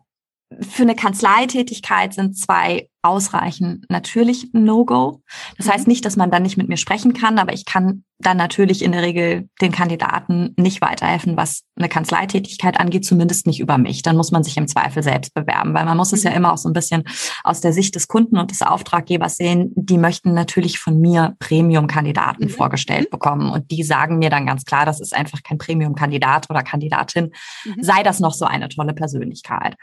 für 0.62 0.84
eine 0.84 0.96
Kanzleitätigkeit 0.96 2.14
sind 2.14 2.38
zwei 2.38 2.88
ausreichend 3.06 3.86
natürlich 3.90 4.52
ein 4.54 4.64
No-Go. 4.64 5.22
Das 5.58 5.68
mhm. 5.68 5.72
heißt 5.72 5.88
nicht, 5.88 6.04
dass 6.06 6.16
man 6.16 6.32
dann 6.32 6.44
nicht 6.44 6.58
mit 6.58 6.68
mir 6.68 6.78
sprechen 6.78 7.14
kann, 7.14 7.38
aber 7.38 7.54
ich 7.54 7.66
kann 7.66 8.04
dann 8.20 8.38
natürlich 8.38 8.82
in 8.82 8.94
der 8.94 9.02
Regel 9.02 9.50
den 9.62 9.72
Kandidaten 9.72 10.54
nicht 10.58 10.82
weiterhelfen, 10.82 11.36
was 11.36 11.64
eine 11.76 11.90
Kanzleitätigkeit 11.90 12.80
angeht, 12.80 13.06
zumindest 13.06 13.46
nicht 13.46 13.60
über 13.60 13.78
mich. 13.78 14.02
Dann 14.04 14.16
muss 14.16 14.32
man 14.32 14.44
sich 14.44 14.56
im 14.56 14.68
Zweifel 14.68 15.04
selbst 15.04 15.34
bewerben, 15.34 15.74
weil 15.74 15.86
man 15.86 15.98
muss 15.98 16.12
mhm. 16.12 16.18
es 16.18 16.24
ja 16.24 16.32
mhm. 16.32 16.38
immer 16.38 16.54
auch 16.54 16.58
so 16.58 16.70
ein 16.70 16.74
bisschen 16.74 17.04
aus 17.44 17.62
der 17.62 17.74
Sicht 17.74 17.94
des 17.96 18.08
Kunden 18.08 18.38
und 18.38 18.52
des 18.52 18.62
Auftraggebers 18.62 19.36
sehen. 19.36 19.72
Die 19.76 19.98
möchten 19.98 20.34
natürlich 20.34 20.80
von 20.80 21.00
mir 21.00 21.36
Premium-Kandidaten 21.40 22.46
mhm. 22.46 22.50
vorgestellt 22.50 23.10
mhm. 23.10 23.12
bekommen 23.12 23.52
und 23.52 23.70
die 23.70 23.84
sagen 23.84 24.18
mir 24.18 24.30
dann 24.30 24.46
ganz 24.46 24.64
klar, 24.66 24.86
das 24.86 25.00
ist 25.00 25.14
einfach 25.14 25.44
kein 25.44 25.58
Premium-Kandidat 25.58 26.50
oder 26.50 26.64
Kandidatin, 26.64 27.32
mhm. 27.66 27.84
sei 27.84 28.02
das 28.02 28.20
noch 28.20 28.34
so 28.34 28.46
eine 28.46 28.70
tolle 28.70 28.94
Persönlichkeit. 28.94 29.76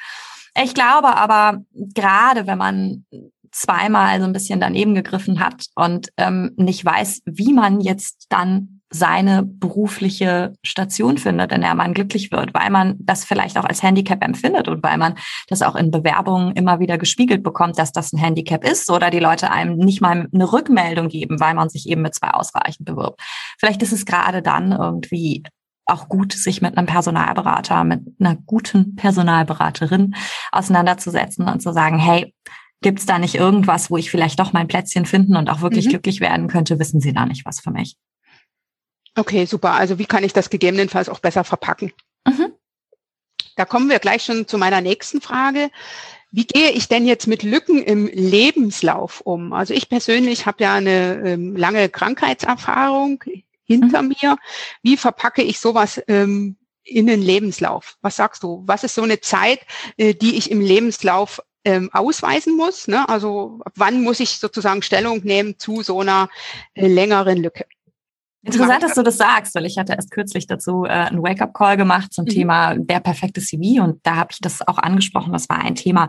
Ich 0.61 0.75
glaube 0.75 1.17
aber, 1.17 1.63
gerade 1.73 2.47
wenn 2.47 2.59
man 2.59 3.07
zweimal 3.53 4.19
so 4.19 4.27
ein 4.27 4.33
bisschen 4.33 4.61
daneben 4.61 4.95
gegriffen 4.95 5.41
hat 5.41 5.67
und 5.75 6.09
ähm, 6.17 6.53
nicht 6.57 6.85
weiß, 6.85 7.23
wie 7.27 7.53
man 7.53 7.81
jetzt 7.81 8.27
dann 8.31 8.81
seine 8.95 9.43
berufliche 9.43 10.53
Station 10.63 11.17
findet, 11.17 11.53
in 11.53 11.63
der 11.63 11.75
man 11.75 11.95
glücklich 11.95 12.31
wird, 12.31 12.53
weil 12.53 12.71
man 12.71 12.97
das 12.99 13.25
vielleicht 13.25 13.57
auch 13.57 13.65
als 13.65 13.83
Handicap 13.83 14.23
empfindet 14.23 14.69
und 14.69 14.83
weil 14.83 14.99
man 14.99 15.15
das 15.49 15.63
auch 15.63 15.77
in 15.77 15.91
Bewerbungen 15.91 16.55
immer 16.55 16.79
wieder 16.79 16.99
gespiegelt 16.99 17.43
bekommt, 17.43 17.79
dass 17.79 17.93
das 17.93 18.13
ein 18.13 18.19
Handicap 18.19 18.65
ist 18.65 18.91
oder 18.91 19.11
die 19.11 19.19
Leute 19.19 19.51
einem 19.51 19.77
nicht 19.77 20.03
mal 20.03 20.29
eine 20.33 20.53
Rückmeldung 20.53 21.09
geben, 21.09 21.41
weil 21.41 21.55
man 21.55 21.71
sich 21.71 21.89
eben 21.89 22.03
mit 22.03 22.15
zwei 22.15 22.31
ausreichend 22.31 22.85
bewirbt. 22.85 23.21
Vielleicht 23.59 23.83
ist 23.83 23.93
es 23.93 24.05
gerade 24.05 24.43
dann 24.43 24.73
irgendwie 24.73 25.43
auch 25.93 26.09
gut, 26.09 26.33
sich 26.33 26.63
mit 26.63 26.77
einem 26.77 26.87
Personalberater, 26.87 27.85
mit 27.85 28.01
einer 28.19 28.37
guten 28.37 28.97
Personalberaterin 28.97 30.15
auseinanderzusetzen 30.51 31.49
und 31.49 31.63
zu 31.63 31.73
sagen, 31.73 31.99
hey, 31.99 32.35
gibt 32.81 32.99
es 32.99 33.07
da 33.07 33.19
nicht 33.19 33.35
irgendwas, 33.35 33.91
wo 33.91 33.97
ich 33.97 34.11
vielleicht 34.11 34.39
doch 34.39 34.53
mein 34.53 34.69
Plätzchen 34.69 35.07
finden 35.07 35.37
und 35.37 35.49
auch 35.49 35.61
wirklich 35.61 35.87
mhm. 35.87 35.91
glücklich 35.91 36.21
werden 36.21 36.49
könnte? 36.49 36.79
Wissen 36.79 37.01
Sie 37.01 37.13
da 37.13 37.27
nicht 37.27 37.47
was 37.47 37.61
für 37.61 37.71
mich? 37.71 37.97
Okay, 39.15 39.45
super. 39.45 39.73
Also 39.73 39.99
wie 39.99 40.07
kann 40.07 40.25
ich 40.25 40.33
das 40.33 40.51
gegebenenfalls 40.51 41.09
auch 41.09 41.21
besser 41.21 41.45
verpacken? 41.45 41.93
Mhm. 42.27 42.53
Da 43.57 43.65
kommen 43.65 43.91
wir 43.91 43.99
gleich 43.99 44.25
schon 44.25 44.49
zu 44.49 44.59
meiner 44.59 44.81
nächsten 44.81 45.21
Frage. 45.21 45.71
Wie 46.31 46.47
gehe 46.47 46.71
ich 46.71 46.89
denn 46.89 47.07
jetzt 47.07 47.27
mit 47.27 47.43
Lücken 47.43 47.83
im 47.83 48.07
Lebenslauf 48.07 49.21
um? 49.21 49.53
Also 49.53 49.75
ich 49.75 49.91
persönlich 49.91 50.47
habe 50.47 50.65
ja 50.65 50.75
eine 50.75 51.21
ähm, 51.27 51.57
lange 51.57 51.91
Krankheitserfahrung 51.91 53.23
hinter 53.73 54.03
mhm. 54.03 54.15
mir. 54.21 54.37
Wie 54.83 54.97
verpacke 54.97 55.43
ich 55.43 55.61
sowas 55.61 56.01
ähm, 56.09 56.57
in 56.85 57.07
den 57.07 57.23
Lebenslauf? 57.23 57.97
Was 58.03 58.17
sagst 58.17 58.43
du? 58.43 58.63
Was 58.67 58.85
ist 58.85 58.95
so 58.95 59.03
eine 59.03 59.21
Zeit, 59.21 59.61
äh, 59.97 60.15
die 60.15 60.37
ich 60.37 60.51
im 60.51 60.61
Lebenslauf 60.61 61.41
ähm, 61.65 61.91
ausweisen 61.93 62.57
muss? 62.57 62.89
Ne? 62.89 63.09
Also 63.09 63.61
wann 63.75 64.03
muss 64.03 64.21
ich 64.21 64.39
sozusagen 64.39 64.83
Stellung 64.83 65.21
nehmen 65.25 65.59
zu 65.59 65.83
so 65.83 66.01
einer 66.01 66.29
äh, 66.75 66.87
längeren 66.87 67.39
Lücke? 67.39 67.67
Interessant, 68.45 68.83
dass 68.83 68.95
du 68.95 69.03
das 69.03 69.17
sagst, 69.19 69.55
weil 69.55 69.67
ich 69.67 69.79
hatte 69.79 69.93
erst 69.93 70.11
kürzlich 70.11 70.49
dazu 70.49 70.85
äh, 70.85 70.89
einen 70.89 71.23
Wake-up-Call 71.23 71.77
gemacht 71.77 72.13
zum 72.13 72.25
mhm. 72.25 72.31
Thema 72.31 72.75
der 72.77 72.99
perfekte 72.99 73.41
CV 73.41 73.83
und 73.83 74.01
da 74.05 74.17
habe 74.17 74.31
ich 74.33 74.39
das 74.41 74.67
auch 74.67 74.79
angesprochen. 74.79 75.33
Das 75.33 75.49
war 75.49 75.61
ein 75.61 75.77
Thema. 75.77 76.09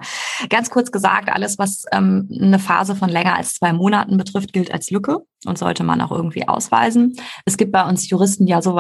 Ganz 0.50 0.72
kurz 0.72 0.92
gesagt, 0.92 1.30
alles, 1.30 1.60
was 1.60 1.86
ähm, 1.92 2.28
eine 2.42 2.58
Phase 2.58 2.96
von 2.96 3.10
länger 3.10 3.38
als 3.38 3.54
zwei 3.54 3.72
Monaten 3.72 4.18
betrifft, 4.18 4.52
gilt 4.52 4.74
als 4.74 4.90
Lücke 4.90 5.20
und 5.46 5.58
sollte 5.60 5.84
man 5.84 6.02
auch 6.02 6.12
irgendwie 6.12 6.48
ausweisen. 6.48 7.16
Es 7.46 7.58
gibt 7.58 7.72
bei 7.72 7.88
uns 7.88 8.10
Juristen 8.10 8.48
ja 8.48 8.62
so 8.62 8.76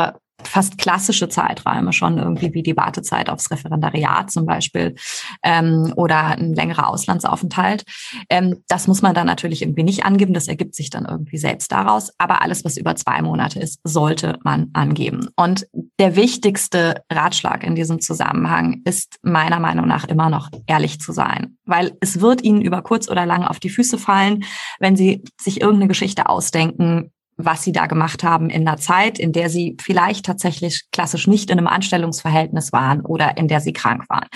fast 0.47 0.77
klassische 0.77 1.29
Zeiträume 1.29 1.93
schon 1.93 2.17
irgendwie 2.17 2.53
wie 2.53 2.63
die 2.63 2.77
Wartezeit 2.77 3.29
aufs 3.29 3.51
Referendariat 3.51 4.31
zum 4.31 4.45
Beispiel 4.45 4.95
ähm, 5.43 5.93
oder 5.95 6.37
ein 6.37 6.53
längerer 6.53 6.87
Auslandsaufenthalt. 6.87 7.83
Ähm, 8.29 8.63
das 8.67 8.87
muss 8.87 9.01
man 9.01 9.13
dann 9.13 9.27
natürlich 9.27 9.61
irgendwie 9.61 9.83
nicht 9.83 10.05
angeben. 10.05 10.33
Das 10.33 10.47
ergibt 10.47 10.75
sich 10.75 10.89
dann 10.89 11.05
irgendwie 11.05 11.37
selbst 11.37 11.71
daraus. 11.71 12.11
Aber 12.17 12.41
alles, 12.41 12.65
was 12.65 12.77
über 12.77 12.95
zwei 12.95 13.21
Monate 13.21 13.59
ist, 13.59 13.79
sollte 13.83 14.39
man 14.43 14.69
angeben. 14.73 15.29
Und 15.35 15.67
der 15.99 16.15
wichtigste 16.15 17.03
Ratschlag 17.11 17.63
in 17.63 17.75
diesem 17.75 18.01
Zusammenhang 18.01 18.81
ist 18.85 19.19
meiner 19.21 19.59
Meinung 19.59 19.87
nach 19.87 20.05
immer 20.05 20.29
noch 20.29 20.49
ehrlich 20.67 20.99
zu 20.99 21.11
sein, 21.11 21.57
weil 21.65 21.97
es 22.01 22.19
wird 22.19 22.43
Ihnen 22.43 22.61
über 22.61 22.81
kurz 22.81 23.09
oder 23.09 23.25
lang 23.25 23.43
auf 23.43 23.59
die 23.59 23.69
Füße 23.69 23.97
fallen, 23.97 24.43
wenn 24.79 24.95
Sie 24.95 25.23
sich 25.39 25.61
irgendeine 25.61 25.87
Geschichte 25.87 26.29
ausdenken, 26.29 27.11
was 27.45 27.63
sie 27.63 27.71
da 27.71 27.85
gemacht 27.85 28.23
haben 28.23 28.49
in 28.49 28.67
einer 28.67 28.77
Zeit, 28.77 29.19
in 29.19 29.31
der 29.31 29.49
sie 29.49 29.77
vielleicht 29.81 30.25
tatsächlich 30.25 30.85
klassisch 30.91 31.27
nicht 31.27 31.49
in 31.49 31.57
einem 31.57 31.67
Anstellungsverhältnis 31.67 32.73
waren 32.73 33.01
oder 33.01 33.37
in 33.37 33.47
der 33.47 33.59
sie 33.59 33.73
krank 33.73 34.09
waren. 34.09 34.27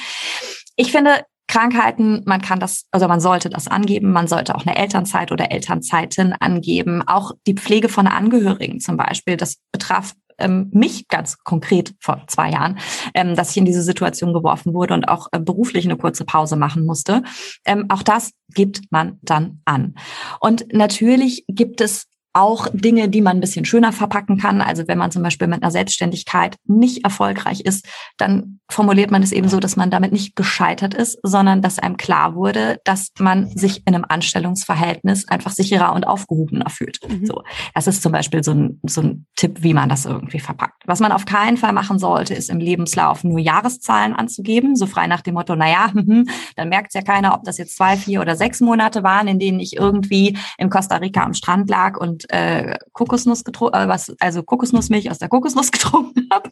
Ich 0.76 0.92
finde, 0.92 1.22
Krankheiten, 1.48 2.24
man 2.26 2.42
kann 2.42 2.60
das, 2.60 2.86
also 2.92 3.08
man 3.08 3.22
sollte 3.22 3.50
das 3.50 3.68
angeben, 3.68 4.12
man 4.12 4.28
sollte 4.28 4.54
auch 4.56 4.66
eine 4.66 4.78
Elternzeit 4.78 5.32
oder 5.32 5.52
Elternzeiten 5.52 6.34
angeben, 6.34 7.02
auch 7.08 7.32
die 7.48 7.54
Pflege 7.54 7.88
von 7.88 8.06
Angehörigen 8.06 8.82
zum 8.82 8.98
Beispiel, 8.98 9.38
das 9.38 9.58
betraf 9.72 10.14
ähm, 10.40 10.70
mich 10.72 11.08
ganz 11.08 11.38
konkret 11.44 11.96
vor 12.00 12.24
zwei 12.28 12.52
Jahren, 12.52 12.78
ähm, 13.14 13.36
dass 13.36 13.52
ich 13.52 13.58
in 13.58 13.66
diese 13.66 13.82
Situation 13.82 14.34
geworfen 14.34 14.74
wurde 14.74 14.94
und 14.94 15.08
auch 15.08 15.28
äh, 15.32 15.40
beruflich 15.40 15.86
eine 15.86 15.98
kurze 15.98 16.26
Pause 16.26 16.56
machen 16.56 16.86
musste. 16.86 17.24
Ähm, 17.66 17.86
auch 17.90 18.04
das 18.04 18.32
gibt 18.54 18.82
man 18.92 19.18
dann 19.22 19.62
an. 19.66 19.96
Und 20.40 20.74
natürlich 20.74 21.46
gibt 21.48 21.82
es 21.82 22.08
auch 22.38 22.68
Dinge, 22.72 23.10
die 23.10 23.22
man 23.22 23.38
ein 23.38 23.42
bisschen 23.42 23.66
schöner 23.66 23.92
verpacken 23.92 24.38
kann. 24.38 24.62
Also 24.62 24.88
wenn 24.88 24.98
man 24.98 25.12
zum 25.12 25.24
Beispiel 25.24 25.48
mit 25.48 25.64
einer 25.64 25.72
Selbstständigkeit 25.72 26.56
nicht 26.66 27.04
erfolgreich 27.04 27.62
ist, 27.62 27.88
dann 28.18 28.60
formuliert 28.70 29.12
man 29.12 29.24
es 29.24 29.32
eben 29.32 29.50
so, 29.50 29.60
dass 29.60 29.76
man 29.76 29.90
damit 29.90 30.12
nicht 30.12 30.36
gescheitert 30.36 30.94
ist, 30.94 31.18
sondern 31.24 31.62
dass 31.62 31.80
einem 31.80 31.98
klar 31.98 32.36
wurde, 32.36 32.80
dass 32.84 33.12
man 33.20 33.50
sich 33.58 33.82
in 33.88 33.96
einem 33.96 34.06
Anstellungsverhältnis 34.08 35.28
einfach 35.28 35.52
sicherer 35.52 35.94
und 35.94 36.06
aufgehobener 36.06 36.70
fühlt. 36.70 37.00
Mhm. 37.08 37.26
So, 37.26 37.44
das 37.74 37.88
ist 37.88 38.04
zum 38.04 38.12
Beispiel 38.12 38.44
so 38.44 38.52
ein, 38.52 38.80
so 38.86 39.02
ein 39.02 39.26
Tipp, 39.36 39.64
wie 39.64 39.74
man 39.74 39.90
das 39.90 40.06
irgendwie 40.06 40.40
verpackt. 40.40 40.84
Was 40.86 41.00
man 41.00 41.12
auf 41.12 41.26
keinen 41.26 41.58
Fall 41.58 41.74
machen 41.74 41.98
sollte, 41.98 42.34
ist 42.34 42.50
im 42.50 42.60
Lebenslauf 42.60 43.24
nur 43.24 43.40
Jahreszahlen 43.40 44.14
anzugeben, 44.14 44.76
so 44.76 44.86
frei 44.86 45.08
nach 45.08 45.22
dem 45.22 45.34
Motto, 45.34 45.56
naja, 45.56 45.92
dann 46.56 46.70
merkt 46.70 46.90
es 46.90 46.94
ja 46.94 47.02
keiner, 47.02 47.34
ob 47.34 47.44
das 47.46 47.58
jetzt 47.58 47.78
zwei, 47.78 47.98
vier 47.98 48.22
oder 48.22 48.36
sechs 48.36 48.60
Monate 48.60 49.02
waren, 49.02 49.28
in 49.28 49.40
denen 49.40 49.60
ich 49.60 49.76
irgendwie 49.76 50.38
in 50.58 50.70
Costa 50.70 50.98
Rica 50.98 51.24
am 51.24 51.34
Strand 51.34 51.70
lag 51.70 51.98
und 51.98 52.27
äh, 52.30 52.78
Kokosnuss 52.94 53.44
getrunken, 53.44 53.78
äh, 53.78 53.88
was, 53.88 54.14
also 54.20 54.44
Kokosnussmilch 54.44 55.10
aus 55.10 55.20
der 55.20 55.30
Kokosnuss 55.30 55.72
getrunken 55.72 56.28
habe. 56.32 56.50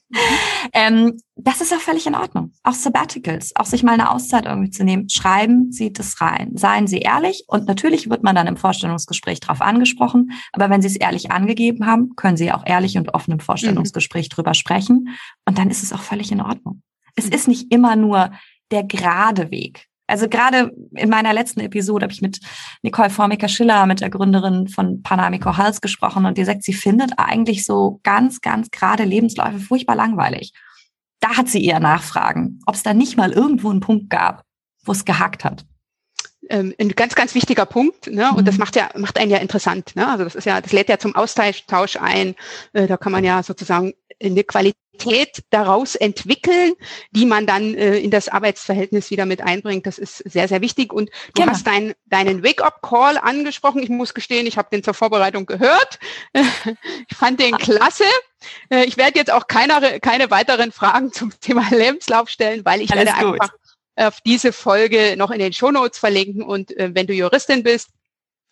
Ähm, 0.74 1.18
das 1.36 1.62
ist 1.62 1.74
auch 1.74 1.80
völlig 1.80 2.08
in 2.08 2.16
Ordnung. 2.16 2.52
Auch 2.64 2.74
Sabbaticals, 2.74 3.56
auch 3.56 3.66
sich 3.66 3.84
mal 3.84 3.94
eine 3.94 4.12
Auszeit 4.12 4.46
irgendwie 4.46 4.70
zu 4.70 4.84
nehmen. 4.84 5.10
Schreiben 5.10 5.72
Sie 5.72 5.92
das 5.92 6.22
rein. 6.22 6.52
Seien 6.56 6.88
Sie 6.88 7.00
ehrlich 7.00 7.46
und 7.48 7.68
natürlich 7.68 8.10
wird 8.10 8.24
man 8.24 8.36
dann 8.36 8.48
im 8.48 8.58
Vorstellungsgespräch 8.58 9.40
darauf 9.40 9.62
angesprochen. 9.62 10.32
Aber 10.54 10.70
wenn 10.70 10.82
Sie 10.82 10.88
es 10.88 10.96
ehrlich 10.96 11.32
angegeben 11.32 11.86
haben, 11.86 12.16
können 12.16 12.38
Sie 12.38 12.52
auch 12.52 12.66
ehrlich 12.66 12.98
und 12.98 13.14
offen 13.14 13.32
im 13.32 13.40
Vorstellungsgespräch 13.40 14.30
mhm. 14.30 14.36
drüber 14.36 14.54
sprechen. 14.54 15.10
Und 15.46 15.58
dann 15.58 15.70
ist 15.70 15.84
es 15.84 15.94
auch 15.94 16.02
völlig 16.02 16.32
in 16.32 16.42
Ordnung. 16.42 16.82
Es 17.16 17.28
ist 17.28 17.48
nicht 17.48 17.72
immer 17.72 17.96
nur 17.96 18.32
der 18.72 18.84
gerade 18.84 19.52
Weg. 19.52 19.88
Also 20.08 20.30
gerade 20.30 20.72
in 20.92 21.10
meiner 21.10 21.34
letzten 21.34 21.62
Episode 21.62 22.04
habe 22.04 22.14
ich 22.14 22.22
mit 22.22 22.40
Nicole 22.84 23.10
Formica-Schiller, 23.10 23.86
mit 23.86 24.02
der 24.02 24.10
Gründerin 24.10 24.68
von 24.68 25.02
Panamico 25.02 25.58
Hals 25.58 25.82
gesprochen 25.82 26.26
und 26.26 26.38
die 26.38 26.46
sagt, 26.46 26.64
sie 26.64 26.74
findet 26.74 27.14
eigentlich 27.18 27.66
so 27.66 28.00
ganz, 28.04 28.42
ganz 28.42 28.70
gerade 28.70 29.04
Lebensläufe 29.04 29.60
furchtbar 29.60 29.96
langweilig. 29.96 30.54
Da 31.20 31.38
hat 31.38 31.48
sie 31.48 31.66
eher 31.66 31.80
Nachfragen, 31.80 32.60
ob 32.68 32.76
es 32.76 32.84
da 32.84 32.94
nicht 32.94 33.18
mal 33.18 33.32
irgendwo 33.32 33.72
einen 33.72 33.80
Punkt 33.80 34.10
gab, 34.10 34.44
wo 34.84 34.92
es 34.92 35.06
gehackt 35.06 35.44
hat. 35.44 35.66
Ähm, 36.50 36.76
ein 36.80 36.90
ganz, 36.90 37.16
ganz 37.16 37.34
wichtiger 37.34 37.66
Punkt, 37.66 38.08
ne? 38.08 38.30
Und 38.30 38.42
mhm. 38.42 38.46
das 38.46 38.60
macht 38.60 38.76
ja, 38.76 38.90
macht 38.96 39.18
einen 39.18 39.32
ja 39.32 39.38
interessant, 39.38 39.96
ne? 39.96 40.08
Also 40.08 40.24
das 40.24 40.36
ist 40.36 40.46
ja, 40.46 40.62
das 40.62 40.72
lädt 40.72 40.90
ja 40.90 41.00
zum 41.00 41.16
Austausch 41.16 41.98
ein. 42.00 42.36
Äh, 42.74 42.86
da 42.86 42.98
kann 42.98 43.12
man 43.12 43.24
ja 43.24 43.42
sozusagen 43.42 43.94
eine 44.22 44.44
Qualität 44.44 44.85
daraus 45.50 45.96
entwickeln, 45.96 46.74
die 47.12 47.26
man 47.26 47.46
dann 47.46 47.74
äh, 47.76 47.98
in 47.98 48.12
das 48.12 48.28
Arbeitsverhältnis 48.28 49.12
wieder 49.12 49.26
mit 49.26 49.42
einbringt. 49.42 49.86
Das 49.86 49.98
ist 49.98 50.18
sehr, 50.18 50.48
sehr 50.48 50.62
wichtig. 50.62 50.94
Und 50.94 51.10
du 51.10 51.42
genau. 51.42 51.52
hast 51.52 51.68
dein, 51.68 51.94
deinen 52.06 52.44
Wake-up-Call 52.44 53.18
angesprochen. 53.18 53.84
Ich 53.84 53.90
muss 53.90 54.14
gestehen, 54.14 54.48
ich 54.48 54.58
habe 54.58 54.70
den 54.72 54.84
zur 54.84 54.94
Vorbereitung 54.94 55.46
gehört. 55.46 56.00
ich 56.34 57.18
fand 57.18 57.40
den 57.40 57.58
klasse. 57.58 58.06
Äh, 58.70 58.86
ich 58.86 58.98
werde 58.98 59.20
jetzt 59.20 59.32
auch 59.32 59.48
keine, 59.48 60.00
keine 60.00 60.32
weiteren 60.32 60.72
Fragen 60.72 61.12
zum 61.12 61.32
Thema 61.40 61.68
Lebenslauf 61.72 62.30
stellen, 62.30 62.66
weil 62.66 62.82
ich 62.82 62.92
Alles 62.92 63.06
werde 63.06 63.26
gut. 63.26 63.42
einfach 63.42 63.56
auf 63.98 64.20
diese 64.22 64.52
Folge 64.52 65.16
noch 65.18 65.32
in 65.32 65.40
den 65.40 65.54
Shownotes 65.54 66.00
verlinken. 66.00 66.44
Und 66.44 66.76
äh, 66.78 66.92
wenn 66.94 67.08
du 67.08 67.14
Juristin 67.14 67.64
bist, 67.64 67.90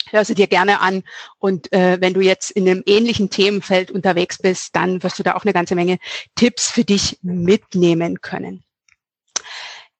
hör 0.09 0.25
sie 0.25 0.35
dir 0.35 0.47
gerne 0.47 0.81
an. 0.81 1.03
Und 1.39 1.71
äh, 1.73 1.97
wenn 1.99 2.13
du 2.13 2.21
jetzt 2.21 2.51
in 2.51 2.67
einem 2.67 2.83
ähnlichen 2.85 3.29
Themenfeld 3.29 3.91
unterwegs 3.91 4.37
bist, 4.37 4.75
dann 4.75 5.03
wirst 5.03 5.19
du 5.19 5.23
da 5.23 5.35
auch 5.35 5.43
eine 5.43 5.53
ganze 5.53 5.75
Menge 5.75 5.97
Tipps 6.35 6.69
für 6.69 6.83
dich 6.83 7.17
mitnehmen 7.21 8.21
können. 8.21 8.63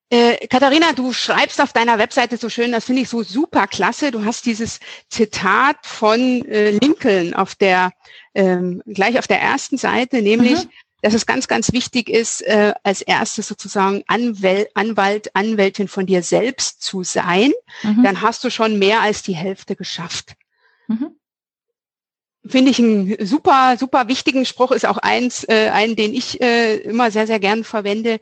Äh, 0.09 0.47
Katharina, 0.47 0.93
du 0.93 1.11
schreibst 1.11 1.59
auf 1.59 1.73
deiner 1.73 1.97
Webseite 1.97 2.37
so 2.37 2.47
schön, 2.47 2.71
das 2.71 2.85
finde 2.85 3.01
ich 3.01 3.09
so 3.09 3.23
super 3.23 3.65
klasse. 3.65 4.11
Du 4.11 4.25
hast 4.25 4.45
dieses 4.45 4.79
Zitat 5.09 5.77
von 5.83 6.45
äh, 6.45 6.71
Lincoln 6.71 7.33
auf 7.33 7.55
der 7.55 7.91
ähm, 8.35 8.83
gleich 8.85 9.17
auf 9.17 9.27
der 9.27 9.41
ersten 9.41 9.77
Seite, 9.77 10.21
nämlich 10.21 10.65
mhm 10.65 10.69
dass 11.03 11.13
es 11.13 11.25
ganz, 11.25 11.49
ganz 11.49 11.73
wichtig 11.73 12.09
ist, 12.09 12.41
äh, 12.43 12.73
als 12.83 13.01
erstes 13.01 13.47
sozusagen 13.49 14.03
Anwäl 14.07 14.69
Anwalt, 14.73 15.35
Anwältin 15.35 15.89
von 15.89 16.05
dir 16.05 16.23
selbst 16.23 16.81
zu 16.81 17.03
sein. 17.03 17.51
Mhm. 17.83 18.03
Dann 18.03 18.21
hast 18.21 18.43
du 18.45 18.49
schon 18.49 18.79
mehr 18.79 19.01
als 19.01 19.21
die 19.21 19.35
Hälfte 19.35 19.75
geschafft. 19.75 20.35
Mhm. 20.87 21.19
Finde 22.45 22.71
ich 22.71 22.79
einen 22.79 23.25
super, 23.25 23.75
super 23.77 24.07
wichtigen 24.07 24.45
Spruch, 24.45 24.71
ist 24.71 24.85
auch 24.85 24.97
eins, 24.97 25.43
äh, 25.49 25.69
einen, 25.73 25.97
den 25.97 26.13
ich 26.13 26.41
äh, 26.41 26.77
immer 26.77 27.11
sehr, 27.11 27.27
sehr 27.27 27.39
gern 27.39 27.65
verwende. 27.65 28.21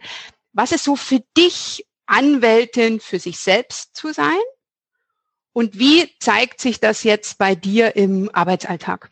Was 0.51 0.71
ist 0.71 0.83
so 0.83 0.95
für 0.95 1.23
dich, 1.37 1.85
Anwältin 2.07 2.99
für 2.99 3.19
sich 3.19 3.37
selbst 3.37 3.95
zu 3.95 4.11
sein? 4.11 4.41
Und 5.53 5.77
wie 5.77 6.09
zeigt 6.19 6.61
sich 6.61 6.79
das 6.79 7.03
jetzt 7.03 7.37
bei 7.37 7.53
dir 7.53 7.95
im 7.95 8.29
Arbeitsalltag? 8.33 9.09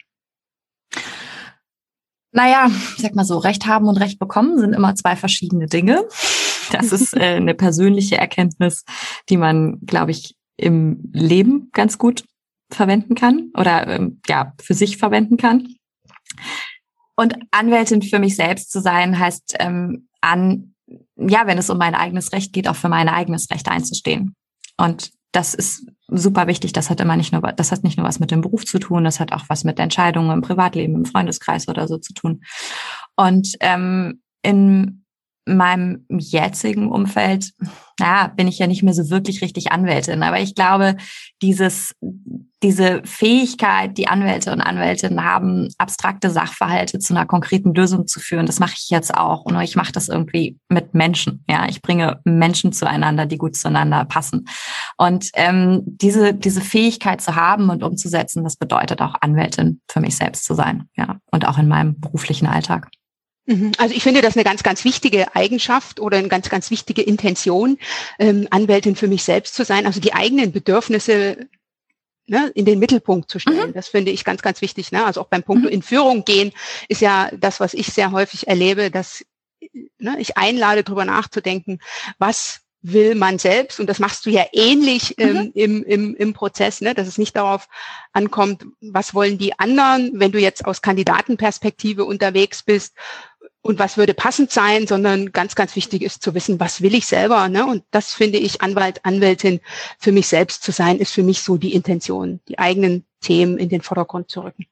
Naja, 2.40 2.72
ich 2.96 3.02
sag 3.02 3.16
mal 3.16 3.26
so, 3.26 3.38
Recht 3.38 3.66
haben 3.66 3.90
und 3.90 3.98
Recht 3.98 4.18
bekommen 4.18 4.58
sind 4.60 4.72
immer 4.72 4.96
zwei 4.96 5.18
verschiedene 5.18 5.66
Dinge. 5.66 6.08
Das 6.72 6.94
ist 6.94 7.14
äh, 7.14 7.36
eine 7.36 7.54
persönliche 7.54 8.18
Erkenntnis, 8.18 8.86
die 9.28 9.36
man, 9.36 9.82
glaube 9.86 10.12
ich, 10.12 10.38
im 10.56 11.10
Leben 11.12 11.70
ganz 11.74 11.98
gut 11.98 12.24
verwenden 12.72 13.14
kann 13.14 13.52
oder 13.58 13.88
ähm, 13.88 14.22
ja, 14.30 14.54
für 14.62 14.74
sich 14.74 14.96
verwenden 14.96 15.36
kann. 15.36 15.76
Und 17.18 17.36
Anwältin 17.52 18.02
für 18.04 18.20
mich 18.20 18.38
selbst 18.38 18.72
zu 18.72 18.80
sein, 18.80 19.20
heißt 19.20 19.58
ähm, 19.60 20.08
an, 20.22 20.76
ja, 21.18 21.46
wenn 21.46 21.58
es 21.58 21.70
um 21.70 21.78
mein 21.78 21.94
eigenes 21.94 22.32
Recht 22.32 22.54
geht, 22.54 22.70
auch 22.70 22.78
für 22.78 22.88
mein 22.88 23.10
eigenes 23.10 23.52
Recht 23.52 23.68
einzustehen. 23.68 24.34
Und 24.78 25.12
das 25.34 25.54
ist 25.54 25.88
super 26.12 26.48
wichtig. 26.48 26.74
Das 26.74 26.90
hat 26.90 27.00
immer 27.00 27.16
nicht 27.16 27.32
nur, 27.32 27.42
das 27.42 27.72
hat 27.72 27.84
nicht 27.84 27.98
nur 27.98 28.08
was 28.08 28.20
mit 28.20 28.32
dem 28.32 28.42
Beruf 28.42 28.66
zu 28.66 28.80
tun, 28.80 29.04
das 29.04 29.20
hat 29.20 29.32
auch 29.32 29.46
was 29.48 29.64
mit 29.64 29.80
Entscheidungen 29.80 30.32
im 30.32 30.42
Privatleben, 30.42 30.96
im 30.96 31.06
Freundeskreis 31.06 31.68
oder 31.68 31.88
so 31.88 31.98
zu 31.98 32.14
tun. 32.14 32.42
Und 33.16 33.56
ähm, 33.60 34.22
in 34.42 35.06
meinem 35.58 36.06
jetzigen 36.10 36.92
Umfeld, 36.92 37.52
naja, 38.00 38.28
bin 38.36 38.48
ich 38.48 38.60
ja 38.60 38.68
nicht 38.68 38.84
mehr 38.84 38.94
so 38.94 39.10
wirklich 39.10 39.42
richtig 39.42 39.72
Anwältin. 39.72 40.24
Aber 40.24 40.40
ich 40.40 40.56
glaube, 40.56 40.96
dieses, 41.42 41.94
diese 42.64 43.02
Fähigkeit, 43.04 43.98
die 43.98 44.08
Anwälte 44.08 44.52
und 44.52 44.62
Anwältinnen 44.62 45.24
haben, 45.24 45.70
abstrakte 45.78 46.30
Sachverhalte 46.30 47.00
zu 47.00 47.14
einer 47.14 47.26
konkreten 47.26 47.74
Lösung 47.74 48.08
zu 48.08 48.20
führen, 48.20 48.46
das 48.46 48.60
mache 48.60 48.76
ich 48.78 48.90
jetzt 48.90 49.16
auch. 49.16 49.44
Und 49.44 49.60
ich 49.62 49.76
mache 49.76 49.92
das 49.92 50.10
irgendwie 50.10 50.58
mit 50.70 50.94
Menschen. 50.94 51.44
Ja, 51.50 51.68
ich 51.68 51.82
bringe 51.82 52.20
Menschen 52.24 52.72
zueinander, 52.72 53.26
die 53.26 53.38
gut 53.38 53.56
zueinander 53.56 54.06
passen. 54.06 54.46
Und 54.98 55.30
ähm, 55.34 55.82
diese, 55.86 56.34
diese 56.34 56.62
Fähigkeit 56.62 57.22
zu 57.22 57.36
haben 57.36 57.70
und 57.70 57.84
umzusetzen, 57.84 58.44
das 58.44 58.56
bedeutet 58.56 59.02
auch 59.02 59.16
Anwältin 59.22 59.82
für 59.90 60.00
mich 60.00 60.16
selbst 60.16 60.46
zu 60.46 60.54
sein. 60.54 60.90
Ja, 60.96 61.18
und 61.32 61.48
auch 61.48 61.58
in 61.58 61.68
meinem 61.68 62.00
beruflichen 62.00 62.48
Alltag. 62.48 62.90
Mhm. 63.50 63.72
Also 63.80 63.96
ich 63.96 64.04
finde 64.04 64.22
das 64.22 64.36
eine 64.36 64.44
ganz, 64.44 64.62
ganz 64.62 64.86
wichtige 64.86 65.36
Eigenschaft 65.36 66.00
oder 66.00 66.18
eine 66.18 66.28
ganz, 66.28 66.50
ganz 66.50 66.70
wichtige 66.70 67.02
Intention, 67.02 67.80
ähm, 68.20 68.48
Anwältin 68.52 68.96
für 68.96 69.08
mich 69.08 69.24
selbst 69.24 69.56
zu 69.56 69.66
sein, 69.66 69.88
also 69.88 70.00
die 70.00 70.14
eigenen 70.14 70.52
Bedürfnisse 70.52 71.48
ne, 72.28 72.52
in 72.54 72.66
den 72.66 72.78
Mittelpunkt 72.78 73.30
zu 73.32 73.40
stellen. 73.40 73.70
Mhm. 73.70 73.74
Das 73.74 73.88
finde 73.88 74.12
ich 74.12 74.24
ganz, 74.24 74.44
ganz 74.44 74.62
wichtig. 74.62 74.92
Ne? 74.92 75.04
Also 75.04 75.22
auch 75.22 75.30
beim 75.30 75.42
Punkt 75.42 75.64
mhm. 75.64 75.70
in 75.70 75.82
Führung 75.82 76.26
gehen 76.26 76.52
ist 76.90 77.02
ja 77.02 77.32
das, 77.36 77.60
was 77.60 77.74
ich 77.74 77.88
sehr 77.88 78.12
häufig 78.12 78.48
erlebe, 78.48 78.92
dass 78.92 79.26
ne, 79.98 80.16
ich 80.20 80.38
einlade, 80.38 80.84
darüber 80.84 81.06
nachzudenken, 81.06 81.80
was 82.20 82.62
will 82.82 83.16
man 83.16 83.40
selbst, 83.40 83.80
und 83.80 83.88
das 83.88 84.00
machst 84.00 84.26
du 84.26 84.30
ja 84.30 84.46
ähnlich 84.54 85.16
ähm, 85.18 85.34
mhm. 85.34 85.52
im, 85.54 85.84
im, 85.84 86.16
im 86.16 86.34
Prozess, 86.34 86.80
ne, 86.80 86.94
dass 86.94 87.08
es 87.08 87.18
nicht 87.18 87.36
darauf 87.36 87.68
ankommt, 88.14 88.66
was 88.80 89.14
wollen 89.14 89.38
die 89.38 89.60
anderen, 89.60 90.12
wenn 90.14 90.32
du 90.32 90.40
jetzt 90.40 90.64
aus 90.66 90.82
Kandidatenperspektive 90.82 92.06
unterwegs 92.06 92.64
bist 92.64 92.96
und 93.62 93.80
was 93.80 93.98
würde 93.98 94.14
passend 94.14 94.52
sein, 94.52 94.88
sondern 94.88 95.32
ganz, 95.32 95.56
ganz 95.56 95.76
wichtig 95.76 96.02
ist 96.02 96.24
zu 96.24 96.34
wissen, 96.34 96.60
was 96.60 96.82
will 96.82 96.96
ich 96.96 97.06
selber. 97.06 97.50
Ne? 97.50 97.66
Und 97.66 97.84
das 97.92 98.14
finde 98.14 98.38
ich, 98.38 98.62
Anwalt, 98.62 99.04
Anwältin 99.04 99.60
für 100.00 100.12
mich 100.12 100.28
selbst 100.28 100.64
zu 100.64 100.72
sein, 100.72 100.98
ist 100.98 101.14
für 101.14 101.24
mich 101.24 101.42
so 101.42 101.58
die 101.58 101.74
Intention, 101.74 102.40
die 102.48 102.58
eigenen 102.58 103.06
Themen 103.22 103.58
in 103.58 103.70
den 103.70 103.82
Vordergrund 103.82 104.32
zu 104.32 104.42
rücken. 104.42 104.66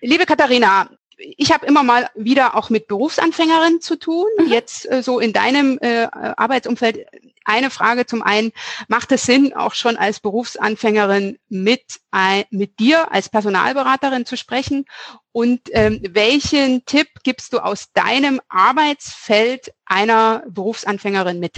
Liebe 0.00 0.26
Katharina, 0.26 0.90
ich 1.18 1.52
habe 1.52 1.66
immer 1.66 1.82
mal 1.82 2.08
wieder 2.14 2.56
auch 2.56 2.70
mit 2.70 2.86
Berufsanfängerinnen 2.86 3.80
zu 3.80 3.96
tun. 3.96 4.26
Mhm. 4.38 4.48
Jetzt 4.48 4.90
äh, 4.90 5.02
so 5.02 5.18
in 5.18 5.32
deinem 5.32 5.78
äh, 5.80 6.06
Arbeitsumfeld 6.12 7.06
eine 7.44 7.70
Frage 7.70 8.06
zum 8.06 8.22
einen, 8.22 8.52
macht 8.88 9.10
es 9.10 9.22
Sinn, 9.22 9.54
auch 9.54 9.74
schon 9.74 9.96
als 9.96 10.20
Berufsanfängerin 10.20 11.38
mit, 11.48 11.82
äh, 12.12 12.44
mit 12.50 12.78
dir 12.78 13.10
als 13.12 13.28
Personalberaterin 13.28 14.26
zu 14.26 14.36
sprechen? 14.36 14.84
Und 15.32 15.62
ähm, 15.72 16.00
welchen 16.10 16.84
Tipp 16.84 17.08
gibst 17.22 17.52
du 17.52 17.58
aus 17.60 17.92
deinem 17.92 18.40
Arbeitsfeld 18.48 19.72
einer 19.86 20.44
Berufsanfängerin 20.48 21.40
mit? 21.40 21.54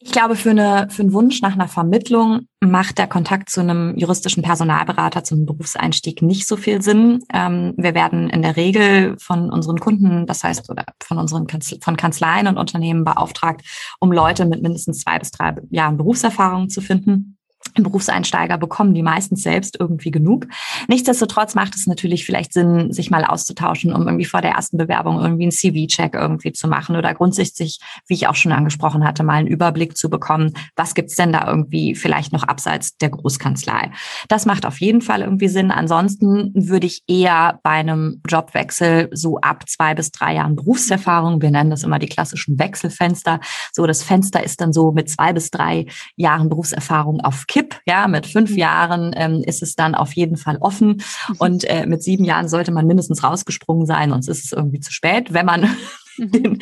Ich 0.00 0.12
glaube, 0.12 0.36
für, 0.36 0.50
eine, 0.50 0.86
für 0.90 1.02
einen 1.02 1.12
Wunsch 1.12 1.42
nach 1.42 1.54
einer 1.54 1.66
Vermittlung 1.66 2.46
macht 2.60 2.98
der 2.98 3.08
Kontakt 3.08 3.50
zu 3.50 3.60
einem 3.60 3.96
juristischen 3.96 4.44
Personalberater 4.44 5.24
zum 5.24 5.44
Berufseinstieg 5.44 6.22
nicht 6.22 6.46
so 6.46 6.56
viel 6.56 6.82
Sinn. 6.82 7.24
Ähm, 7.34 7.74
wir 7.76 7.94
werden 7.94 8.30
in 8.30 8.42
der 8.42 8.56
Regel 8.56 9.16
von 9.18 9.50
unseren 9.50 9.80
Kunden, 9.80 10.26
das 10.26 10.44
heißt 10.44 10.70
oder 10.70 10.84
von 11.02 11.18
unseren 11.18 11.48
Kanzle 11.48 11.78
von 11.82 11.96
Kanzleien 11.96 12.46
und 12.46 12.58
Unternehmen 12.58 13.04
beauftragt, 13.04 13.62
um 13.98 14.12
Leute 14.12 14.44
mit 14.46 14.62
mindestens 14.62 15.00
zwei 15.00 15.18
bis 15.18 15.32
drei 15.32 15.56
Jahren 15.70 15.96
Berufserfahrung 15.96 16.68
zu 16.68 16.80
finden. 16.80 17.37
Berufseinsteiger 17.74 18.58
bekommen 18.58 18.94
die 18.94 19.02
meistens 19.02 19.42
selbst 19.42 19.76
irgendwie 19.78 20.10
genug. 20.10 20.46
Nichtsdestotrotz 20.88 21.54
macht 21.54 21.74
es 21.74 21.86
natürlich 21.86 22.24
vielleicht 22.24 22.52
Sinn, 22.52 22.92
sich 22.92 23.10
mal 23.10 23.24
auszutauschen, 23.24 23.92
um 23.92 24.02
irgendwie 24.02 24.24
vor 24.24 24.40
der 24.40 24.52
ersten 24.52 24.76
Bewerbung 24.76 25.20
irgendwie 25.20 25.44
einen 25.44 25.52
CV-Check 25.52 26.14
irgendwie 26.14 26.52
zu 26.52 26.68
machen 26.68 26.96
oder 26.96 27.14
grundsätzlich, 27.14 27.80
wie 28.06 28.14
ich 28.14 28.28
auch 28.28 28.34
schon 28.34 28.52
angesprochen 28.52 29.04
hatte, 29.04 29.22
mal 29.22 29.34
einen 29.34 29.48
Überblick 29.48 29.96
zu 29.96 30.10
bekommen, 30.10 30.52
was 30.76 30.94
gibt's 30.94 31.16
denn 31.16 31.32
da 31.32 31.46
irgendwie 31.46 31.94
vielleicht 31.94 32.32
noch 32.32 32.44
abseits 32.44 32.96
der 32.98 33.10
Großkanzlei. 33.10 33.90
Das 34.28 34.46
macht 34.46 34.66
auf 34.66 34.80
jeden 34.80 35.02
Fall 35.02 35.22
irgendwie 35.22 35.48
Sinn. 35.48 35.70
Ansonsten 35.70 36.52
würde 36.54 36.86
ich 36.86 37.02
eher 37.06 37.60
bei 37.62 37.70
einem 37.70 38.20
Jobwechsel 38.28 39.10
so 39.12 39.38
ab 39.38 39.68
zwei 39.68 39.94
bis 39.94 40.10
drei 40.10 40.34
Jahren 40.34 40.56
Berufserfahrung, 40.56 41.42
wir 41.42 41.50
nennen 41.50 41.70
das 41.70 41.82
immer 41.82 41.98
die 41.98 42.08
klassischen 42.08 42.58
Wechselfenster, 42.58 43.40
so 43.72 43.86
das 43.86 44.02
Fenster 44.02 44.42
ist 44.42 44.60
dann 44.60 44.72
so 44.72 44.92
mit 44.92 45.08
zwei 45.10 45.32
bis 45.32 45.50
drei 45.50 45.86
Jahren 46.16 46.48
Berufserfahrung 46.48 47.20
auf 47.20 47.46
Kipp 47.58 47.68
Tipp. 47.68 47.80
Ja, 47.86 48.08
mit 48.08 48.26
fünf 48.26 48.50
mhm. 48.50 48.56
Jahren 48.56 49.14
ähm, 49.16 49.42
ist 49.44 49.62
es 49.62 49.74
dann 49.74 49.94
auf 49.94 50.12
jeden 50.14 50.36
Fall 50.36 50.58
offen 50.60 51.02
mhm. 51.28 51.36
und 51.38 51.64
äh, 51.64 51.86
mit 51.86 52.02
sieben 52.02 52.24
Jahren 52.24 52.48
sollte 52.48 52.70
man 52.70 52.86
mindestens 52.86 53.22
rausgesprungen 53.22 53.86
sein, 53.86 54.10
sonst 54.10 54.28
ist 54.28 54.44
es 54.44 54.52
irgendwie 54.52 54.80
zu 54.80 54.92
spät, 54.92 55.32
wenn 55.32 55.46
man 55.46 55.62
mhm. 55.62 55.76
den, 56.32 56.58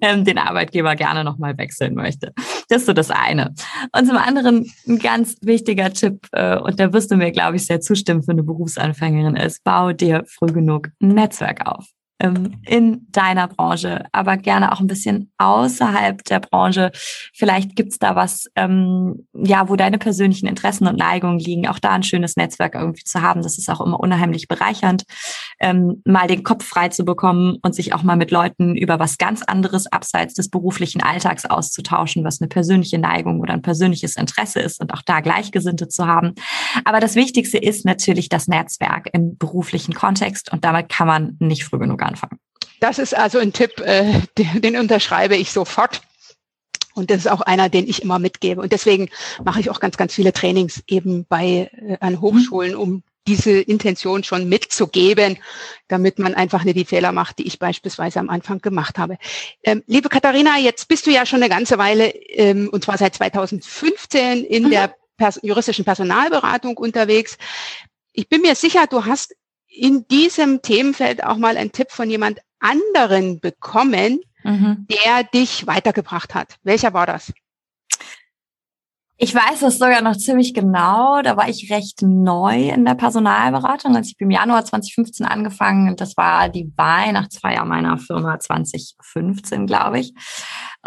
ähm, 0.00 0.24
den 0.24 0.38
Arbeitgeber 0.38 0.96
gerne 0.96 1.24
nochmal 1.24 1.56
wechseln 1.58 1.94
möchte. 1.94 2.32
Das 2.68 2.82
ist 2.82 2.86
so 2.86 2.92
das 2.92 3.10
eine. 3.10 3.54
Und 3.96 4.06
zum 4.06 4.16
anderen 4.16 4.70
ein 4.86 4.98
ganz 4.98 5.36
wichtiger 5.42 5.92
Tipp, 5.92 6.26
äh, 6.32 6.58
und 6.58 6.80
da 6.80 6.92
wirst 6.92 7.10
du 7.10 7.16
mir, 7.16 7.30
glaube 7.30 7.56
ich, 7.56 7.66
sehr 7.66 7.80
zustimmen 7.80 8.22
für 8.22 8.32
eine 8.32 8.42
Berufsanfängerin 8.42 9.36
ist, 9.36 9.62
bau 9.64 9.92
dir 9.92 10.24
früh 10.26 10.52
genug 10.52 10.88
ein 11.00 11.08
Netzwerk 11.08 11.66
auf 11.66 11.86
in 12.18 13.06
deiner 13.10 13.46
Branche, 13.46 14.06
aber 14.12 14.38
gerne 14.38 14.72
auch 14.72 14.80
ein 14.80 14.86
bisschen 14.86 15.30
außerhalb 15.36 16.24
der 16.24 16.40
Branche. 16.40 16.90
Vielleicht 17.34 17.76
gibt's 17.76 17.98
da 17.98 18.16
was, 18.16 18.46
ähm, 18.56 19.26
ja, 19.34 19.68
wo 19.68 19.76
deine 19.76 19.98
persönlichen 19.98 20.46
Interessen 20.46 20.86
und 20.86 20.98
Neigungen 20.98 21.38
liegen, 21.38 21.68
auch 21.68 21.78
da 21.78 21.90
ein 21.90 22.02
schönes 22.02 22.36
Netzwerk 22.36 22.74
irgendwie 22.74 23.04
zu 23.04 23.20
haben. 23.20 23.42
Das 23.42 23.58
ist 23.58 23.68
auch 23.68 23.82
immer 23.82 24.00
unheimlich 24.00 24.48
bereichernd, 24.48 25.04
ähm, 25.60 26.00
mal 26.06 26.26
den 26.26 26.42
Kopf 26.42 26.64
frei 26.64 26.88
zu 26.88 27.04
bekommen 27.04 27.58
und 27.60 27.74
sich 27.74 27.92
auch 27.92 28.02
mal 28.02 28.16
mit 28.16 28.30
Leuten 28.30 28.76
über 28.76 28.98
was 28.98 29.18
ganz 29.18 29.42
anderes 29.42 29.86
abseits 29.86 30.32
des 30.32 30.48
beruflichen 30.48 31.02
Alltags 31.02 31.44
auszutauschen, 31.44 32.24
was 32.24 32.40
eine 32.40 32.48
persönliche 32.48 32.98
Neigung 32.98 33.40
oder 33.40 33.52
ein 33.52 33.62
persönliches 33.62 34.16
Interesse 34.16 34.60
ist 34.60 34.80
und 34.80 34.94
auch 34.94 35.02
da 35.02 35.20
Gleichgesinnte 35.20 35.88
zu 35.88 36.06
haben. 36.06 36.32
Aber 36.86 37.00
das 37.00 37.14
Wichtigste 37.14 37.58
ist 37.58 37.84
natürlich 37.84 38.30
das 38.30 38.48
Netzwerk 38.48 39.10
im 39.12 39.36
beruflichen 39.36 39.92
Kontext 39.92 40.50
und 40.50 40.64
damit 40.64 40.88
kann 40.88 41.06
man 41.06 41.36
nicht 41.40 41.64
früh 41.64 41.78
genug 41.78 42.05
anfangen. 42.06 42.38
Das 42.80 42.98
ist 42.98 43.16
also 43.16 43.38
ein 43.38 43.52
Tipp, 43.52 43.80
äh, 43.80 44.20
den, 44.38 44.60
den 44.60 44.76
unterschreibe 44.76 45.36
ich 45.36 45.50
sofort. 45.50 46.02
Und 46.94 47.10
das 47.10 47.18
ist 47.18 47.30
auch 47.30 47.42
einer, 47.42 47.68
den 47.68 47.86
ich 47.86 48.02
immer 48.02 48.18
mitgebe. 48.18 48.60
Und 48.60 48.72
deswegen 48.72 49.10
mache 49.44 49.60
ich 49.60 49.68
auch 49.70 49.80
ganz, 49.80 49.96
ganz 49.96 50.14
viele 50.14 50.32
Trainings 50.32 50.82
eben 50.86 51.26
bei 51.28 51.70
äh, 51.72 51.98
an 52.00 52.20
Hochschulen, 52.20 52.74
um 52.74 53.02
diese 53.26 53.60
Intention 53.60 54.24
schon 54.24 54.48
mitzugeben, 54.48 55.38
damit 55.88 56.18
man 56.18 56.34
einfach 56.34 56.64
nicht 56.64 56.76
die 56.76 56.84
Fehler 56.84 57.12
macht, 57.12 57.38
die 57.38 57.46
ich 57.46 57.58
beispielsweise 57.58 58.20
am 58.20 58.30
Anfang 58.30 58.60
gemacht 58.60 58.98
habe. 58.98 59.18
Ähm, 59.62 59.82
liebe 59.86 60.08
Katharina, 60.08 60.58
jetzt 60.58 60.88
bist 60.88 61.06
du 61.06 61.10
ja 61.10 61.26
schon 61.26 61.42
eine 61.42 61.50
ganze 61.50 61.78
Weile, 61.78 62.08
ähm, 62.08 62.68
und 62.70 62.84
zwar 62.84 62.98
seit 62.98 63.14
2015 63.14 64.44
in 64.44 64.64
mhm. 64.64 64.70
der 64.70 64.94
Pers 65.16 65.40
juristischen 65.42 65.84
Personalberatung 65.84 66.76
unterwegs. 66.76 67.36
Ich 68.12 68.28
bin 68.28 68.42
mir 68.42 68.54
sicher, 68.54 68.86
du 68.86 69.04
hast 69.04 69.34
in 69.68 70.06
diesem 70.08 70.62
Themenfeld 70.62 71.24
auch 71.24 71.36
mal 71.36 71.56
einen 71.56 71.72
Tipp 71.72 71.90
von 71.90 72.10
jemand 72.10 72.40
anderen 72.60 73.40
bekommen, 73.40 74.20
mhm. 74.42 74.86
der 74.88 75.24
dich 75.24 75.66
weitergebracht 75.66 76.34
hat. 76.34 76.56
Welcher 76.62 76.94
war 76.94 77.06
das? 77.06 77.32
Ich 79.18 79.34
weiß 79.34 79.60
das 79.60 79.78
sogar 79.78 80.02
noch 80.02 80.16
ziemlich 80.16 80.52
genau. 80.52 81.22
Da 81.22 81.38
war 81.38 81.48
ich 81.48 81.72
recht 81.72 82.02
neu 82.02 82.68
in 82.68 82.84
der 82.84 82.94
Personalberatung. 82.94 83.96
Also 83.96 84.10
ich 84.10 84.18
bin 84.18 84.26
im 84.26 84.32
Januar 84.32 84.62
2015 84.62 85.24
angefangen. 85.24 85.96
Das 85.96 86.18
war 86.18 86.50
die 86.50 86.70
Weihnachtsfeier 86.76 87.64
meiner 87.64 87.96
Firma 87.96 88.38
2015, 88.38 89.66
glaube 89.66 90.00
ich. 90.00 90.12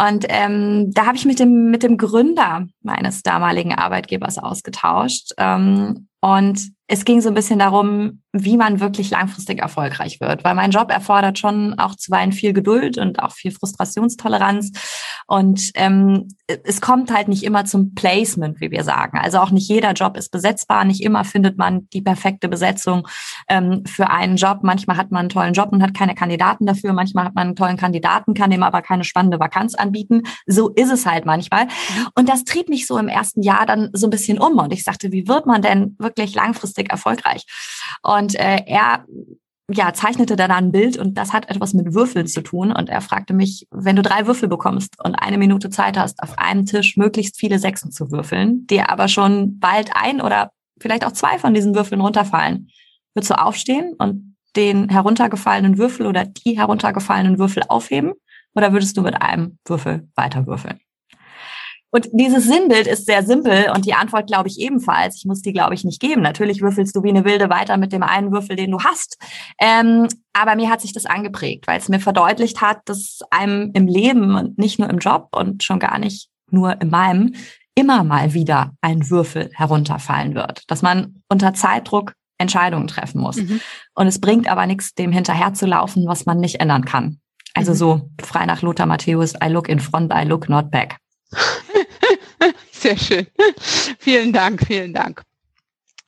Und 0.08 0.26
ähm, 0.30 0.92
da 0.94 1.06
habe 1.06 1.18
ich 1.18 1.26
mit 1.26 1.40
dem 1.40 1.72
mit 1.72 1.84
dem 1.84 1.98
Gründer 1.98 2.68
meines 2.82 3.22
damaligen 3.22 3.74
Arbeitgebers 3.76 4.38
ausgetauscht. 4.38 5.32
Ähm, 5.38 6.08
und 6.22 6.72
es 6.92 7.06
ging 7.06 7.22
so 7.22 7.30
ein 7.30 7.36
bisschen 7.36 7.60
darum, 7.60 8.24
wie 8.34 8.58
man 8.58 8.80
wirklich 8.80 9.12
langfristig 9.12 9.60
erfolgreich 9.60 10.20
wird, 10.20 10.44
weil 10.44 10.56
mein 10.56 10.72
Job 10.72 10.92
erfordert 10.92 11.38
schon 11.38 11.78
auch 11.78 11.96
zuweilen 11.96 12.32
viel 12.32 12.52
Geduld 12.52 12.98
und 12.98 13.22
auch 13.22 13.32
viel 13.32 13.52
Frustrationstoleranz. 13.52 14.72
Und 15.28 15.70
ähm, 15.76 16.30
es 16.48 16.82
kommt 16.82 17.14
halt 17.14 17.28
nicht 17.28 17.44
immer 17.44 17.66
zum 17.66 17.94
Placement, 17.94 18.60
wie 18.60 18.72
wir 18.72 18.84
sagen. 18.84 19.20
Also 19.20 19.38
auch 19.38 19.52
nicht 19.52 19.70
jeder 19.70 19.94
Job 19.94 20.18
ist 20.18 20.32
besetzbar, 20.32 20.84
nicht 20.84 21.04
immer 21.04 21.24
findet 21.24 21.60
man 21.60 21.88
die 21.94 22.02
perfekte 22.02 22.50
Besetzung 22.50 23.08
ähm, 23.48 23.84
für 23.86 24.10
einen 24.10 24.36
Job. 24.36 24.60
Manchmal 24.64 24.98
hat 24.98 25.12
man 25.12 25.22
einen 25.22 25.30
tollen 25.30 25.54
Job 25.54 25.70
und 25.72 25.84
hat 25.84 25.94
keine 25.94 26.16
Kandidaten 26.16 26.66
dafür. 26.66 26.94
Manchmal 26.94 27.26
hat 27.26 27.36
man 27.36 27.48
einen 27.48 27.56
tollen 27.56 27.78
Kandidaten, 27.78 28.34
kann 28.34 28.50
dem 28.50 28.64
aber 28.64 28.82
keine 28.82 29.04
spannende 29.04 29.40
Vakanz 29.40 29.76
anbieten. 29.90 30.24
So 30.46 30.70
ist 30.70 30.92
es 30.92 31.06
halt 31.06 31.26
manchmal. 31.26 31.68
Und 32.16 32.30
das 32.30 32.44
trieb 32.44 32.70
mich 32.70 32.86
so 32.88 32.98
im 32.98 33.08
ersten 33.08 33.42
Jahr 33.42 33.66
dann 33.66 33.90
so 33.94 34.08
ein 34.08 34.12
bisschen 34.12 34.40
um. 34.40 34.58
Und 34.58 34.72
ich 34.72 34.84
sagte, 34.84 35.12
wie 35.12 35.28
wird 35.28 35.46
man 35.46 35.62
denn 35.62 35.96
wirklich 36.00 36.36
langfristig 36.36 36.92
erfolgreich? 36.92 37.46
Und 38.04 38.36
äh, 38.36 38.64
er 38.66 39.06
ja, 39.72 39.94
zeichnete 39.94 40.36
dann 40.36 40.50
ein 40.50 40.72
Bild 40.72 40.98
und 40.98 41.16
das 41.16 41.32
hat 41.32 41.50
etwas 41.50 41.74
mit 41.74 41.94
Würfeln 41.94 42.26
zu 42.26 42.42
tun. 42.42 42.72
Und 42.72 42.90
er 42.90 43.02
fragte 43.02 43.34
mich, 43.34 43.68
wenn 43.70 43.96
du 43.96 44.02
drei 44.02 44.26
Würfel 44.26 44.50
bekommst 44.50 44.96
und 45.04 45.16
eine 45.16 45.38
Minute 45.38 45.70
Zeit 45.70 45.98
hast, 45.98 46.24
auf 46.24 46.40
einem 46.40 46.66
Tisch 46.66 46.98
möglichst 46.98 47.38
viele 47.38 47.60
Sechsen 47.60 47.92
zu 47.92 48.12
würfeln, 48.12 48.66
dir 48.66 48.90
aber 48.90 49.08
schon 49.08 49.60
bald 49.60 49.92
ein 49.94 50.22
oder 50.22 50.52
vielleicht 50.80 51.06
auch 51.06 51.12
zwei 51.12 51.38
von 51.38 51.54
diesen 51.54 51.76
Würfeln 51.76 52.02
runterfallen, 52.02 52.70
würdest 53.14 53.32
du 53.32 53.40
aufstehen 53.40 53.94
und 54.00 54.36
den 54.56 54.90
heruntergefallenen 54.90 55.78
Würfel 55.78 56.08
oder 56.08 56.26
die 56.26 56.58
heruntergefallenen 56.58 57.38
Würfel 57.38 57.64
aufheben? 57.68 58.14
Oder 58.60 58.74
würdest 58.74 58.98
du 58.98 59.02
mit 59.02 59.22
einem 59.22 59.58
Würfel 59.66 60.10
weiter 60.16 60.46
würfeln? 60.46 60.82
Und 61.92 62.10
dieses 62.12 62.44
Sinnbild 62.44 62.88
ist 62.88 63.06
sehr 63.06 63.24
simpel 63.24 63.72
und 63.74 63.86
die 63.86 63.94
Antwort 63.94 64.28
glaube 64.28 64.50
ich 64.50 64.60
ebenfalls. 64.60 65.16
Ich 65.16 65.26
muss 65.26 65.42
die 65.42 65.54
glaube 65.54 65.76
ich 65.76 65.86
nicht 65.86 66.02
geben. 66.02 66.22
Natürlich 66.22 66.62
würfelst 66.62 66.94
du 66.94 67.02
wie 67.02 67.10
eine 67.10 67.24
Wilde 67.24 67.50
weiter 67.50 67.78
mit 67.78 67.94
dem 67.94 68.04
einen 68.04 68.34
Würfel, 68.34 68.58
den 68.58 68.72
du 68.72 68.80
hast. 68.82 69.18
Ähm, 69.62 70.10
aber 70.34 70.56
mir 70.56 70.70
hat 70.70 70.82
sich 70.82 70.92
das 70.92 71.06
angeprägt, 71.06 71.68
weil 71.68 71.80
es 71.80 71.88
mir 71.88 72.02
verdeutlicht 72.02 72.60
hat, 72.60 72.82
dass 72.84 73.20
einem 73.32 73.72
im 73.74 73.88
Leben 73.88 74.36
und 74.36 74.58
nicht 74.58 74.78
nur 74.78 74.90
im 74.90 75.00
Job 75.00 75.30
und 75.32 75.64
schon 75.64 75.80
gar 75.80 76.00
nicht 76.00 76.28
nur 76.52 76.82
in 76.82 76.90
meinem 76.90 77.36
immer 77.76 78.04
mal 78.04 78.34
wieder 78.34 78.74
ein 78.82 79.10
Würfel 79.10 79.52
herunterfallen 79.54 80.36
wird. 80.36 80.64
Dass 80.68 80.82
man 80.82 81.22
unter 81.30 81.54
Zeitdruck 81.54 82.12
Entscheidungen 82.38 82.88
treffen 82.88 83.22
muss. 83.22 83.38
Mhm. 83.38 83.62
Und 83.96 84.08
es 84.08 84.20
bringt 84.20 84.52
aber 84.52 84.68
nichts, 84.68 84.96
dem 84.96 85.14
hinterherzulaufen, 85.14 86.08
was 86.08 86.26
man 86.26 86.42
nicht 86.42 86.60
ändern 86.60 86.84
kann. 86.84 87.22
Also 87.54 87.72
mhm. 87.72 87.76
so 87.76 88.10
frei 88.22 88.46
nach 88.46 88.62
Lothar 88.62 88.86
Matthäus, 88.86 89.34
I 89.44 89.48
look 89.48 89.70
in 89.70 89.80
front, 89.80 90.12
I 90.14 90.24
look 90.24 90.50
not 90.50 90.72
back. 90.72 90.98
Sehr 92.72 92.98
schön. 92.98 93.28
Vielen 94.00 94.32
Dank, 94.32 94.66
vielen 94.66 94.94
Dank. 94.94 95.24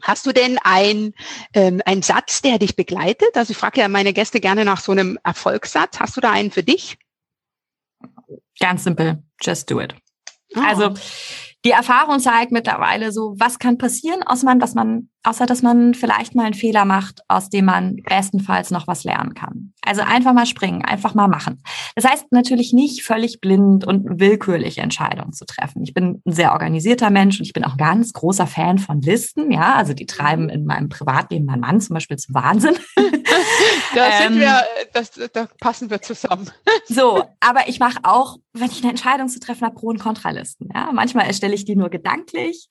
Hast 0.02 0.26
du 0.26 0.32
denn 0.32 0.58
ein, 0.64 1.14
ähm, 1.54 1.82
einen 1.86 2.02
Satz, 2.02 2.42
der 2.42 2.58
dich 2.58 2.76
begleitet? 2.76 3.30
Also 3.36 3.52
ich 3.52 3.58
frage 3.58 3.82
ja 3.82 3.88
meine 3.88 4.14
Gäste 4.14 4.40
gerne 4.40 4.66
nach 4.66 4.80
so 4.80 4.92
einem 4.92 5.20
Erfolgssatz. 5.24 6.00
Hast 6.00 6.18
du 6.18 6.22
da 6.22 6.32
einen 6.32 6.52
für 6.52 6.64
dich? 6.64 6.98
Ganz 8.60 8.84
simpel. 8.84 9.22
Just 9.42 9.70
do 9.70 9.80
it. 9.80 9.96
Oh. 10.56 10.62
Also 10.62 10.94
die 11.64 11.72
Erfahrung 11.72 12.20
zeigt 12.20 12.52
mittlerweile 12.52 13.12
so, 13.12 13.36
was 13.38 13.60
kann 13.60 13.78
passieren, 13.78 14.24
außer, 14.24 14.46
man, 14.46 14.60
dass 14.60 14.74
man, 14.74 15.10
außer 15.24 15.46
dass 15.46 15.62
man 15.62 15.94
vielleicht 15.94 16.34
mal 16.34 16.46
einen 16.46 16.54
Fehler 16.54 16.86
macht, 16.86 17.22
aus 17.28 17.50
dem 17.50 17.66
man 17.66 17.98
bestenfalls 18.08 18.72
noch 18.72 18.88
was 18.88 19.04
lernen 19.04 19.34
kann. 19.36 19.74
Also 19.84 20.02
einfach 20.02 20.34
mal 20.34 20.46
springen, 20.46 20.84
einfach 20.84 21.14
mal 21.14 21.28
machen. 21.28 21.62
Das 21.96 22.06
heißt 22.06 22.32
natürlich 22.32 22.74
nicht 22.74 23.04
völlig 23.04 23.40
blind 23.40 23.86
und 23.86 24.20
willkürlich 24.20 24.80
Entscheidungen 24.80 25.34
zu 25.34 25.46
treffen. 25.46 25.84
Ich 25.84 25.94
bin 25.94 26.22
ein 26.26 26.32
sehr 26.32 26.54
organisierter 26.54 27.10
Mensch 27.12 27.40
und 27.40 27.46
ich 27.46 27.54
bin 27.54 27.64
auch 27.64 27.78
ganz 27.78 28.14
großer 28.14 28.48
Fan 28.48 28.80
von 28.80 29.02
Listen. 29.02 29.52
Ja, 29.52 29.76
also 29.76 29.94
die 29.94 30.06
treiben 30.06 30.50
in 30.50 30.66
meinem 30.66 30.90
Privatleben 30.90 31.46
meinen 31.46 31.62
Mann 31.62 31.82
zum 31.82 31.94
Beispiel 31.94 32.18
zum 32.18 32.36
Wahnsinn. 32.36 32.76
da 33.96 34.12
sind 34.24 34.34
ähm, 34.34 34.40
wir, 34.40 34.64
das, 34.94 35.12
da 35.34 35.48
passen 35.60 35.90
wir 35.90 36.02
zusammen. 36.02 36.50
so, 36.88 37.24
aber 37.40 37.68
ich 37.68 37.80
mache 37.80 38.00
auch, 38.04 38.38
wenn 38.54 38.70
ich 38.70 38.82
eine 38.82 38.90
Entscheidung 38.90 39.30
zu 39.30 39.40
treffen 39.40 39.66
habe, 39.66 39.76
Pro- 39.76 39.90
und 39.90 40.00
Kontralisten. 40.00 40.70
Ja, 40.74 40.92
manchmal 40.92 41.26
erstelle 41.28 41.52
stelle 41.52 41.56
ich 41.56 41.66
die 41.66 41.76
nur 41.76 41.90
gedanklich. 41.90 42.70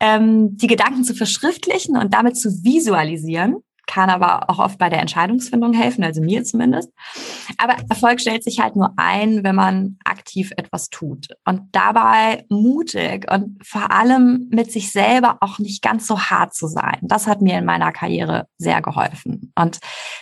Ähm, 0.00 0.56
die 0.56 0.66
Gedanken 0.66 1.04
zu 1.04 1.14
verschriftlichen 1.14 1.85
und 1.94 2.14
damit 2.14 2.38
zu 2.38 2.48
visualisieren, 2.64 3.56
kann 3.86 4.10
aber 4.10 4.50
auch 4.50 4.58
oft 4.58 4.78
bei 4.78 4.88
der 4.88 5.00
Entscheidungsfindung 5.00 5.72
helfen, 5.72 6.04
also 6.04 6.20
mir 6.20 6.44
zumindest. 6.44 6.90
Aber 7.56 7.76
Erfolg 7.88 8.20
stellt 8.20 8.42
sich 8.42 8.60
halt 8.60 8.76
nur 8.76 8.92
ein, 8.96 9.44
wenn 9.44 9.54
man 9.54 9.98
aktiv 10.04 10.52
etwas 10.56 10.90
tut 10.90 11.28
und 11.44 11.62
dabei 11.72 12.44
mutig 12.48 13.30
und 13.30 13.64
vor 13.64 13.90
allem 13.90 14.48
mit 14.50 14.72
sich 14.72 14.90
selber 14.90 15.38
auch 15.40 15.58
nicht 15.58 15.82
ganz 15.82 16.06
so 16.06 16.18
hart 16.18 16.54
zu 16.54 16.66
sein. 16.66 16.98
Das 17.02 17.26
hat 17.26 17.40
mir 17.40 17.58
in 17.58 17.64
meiner 17.64 17.92
Karriere 17.92 18.48
sehr 18.58 18.82
geholfen. 18.82 19.52
Und 19.54 19.78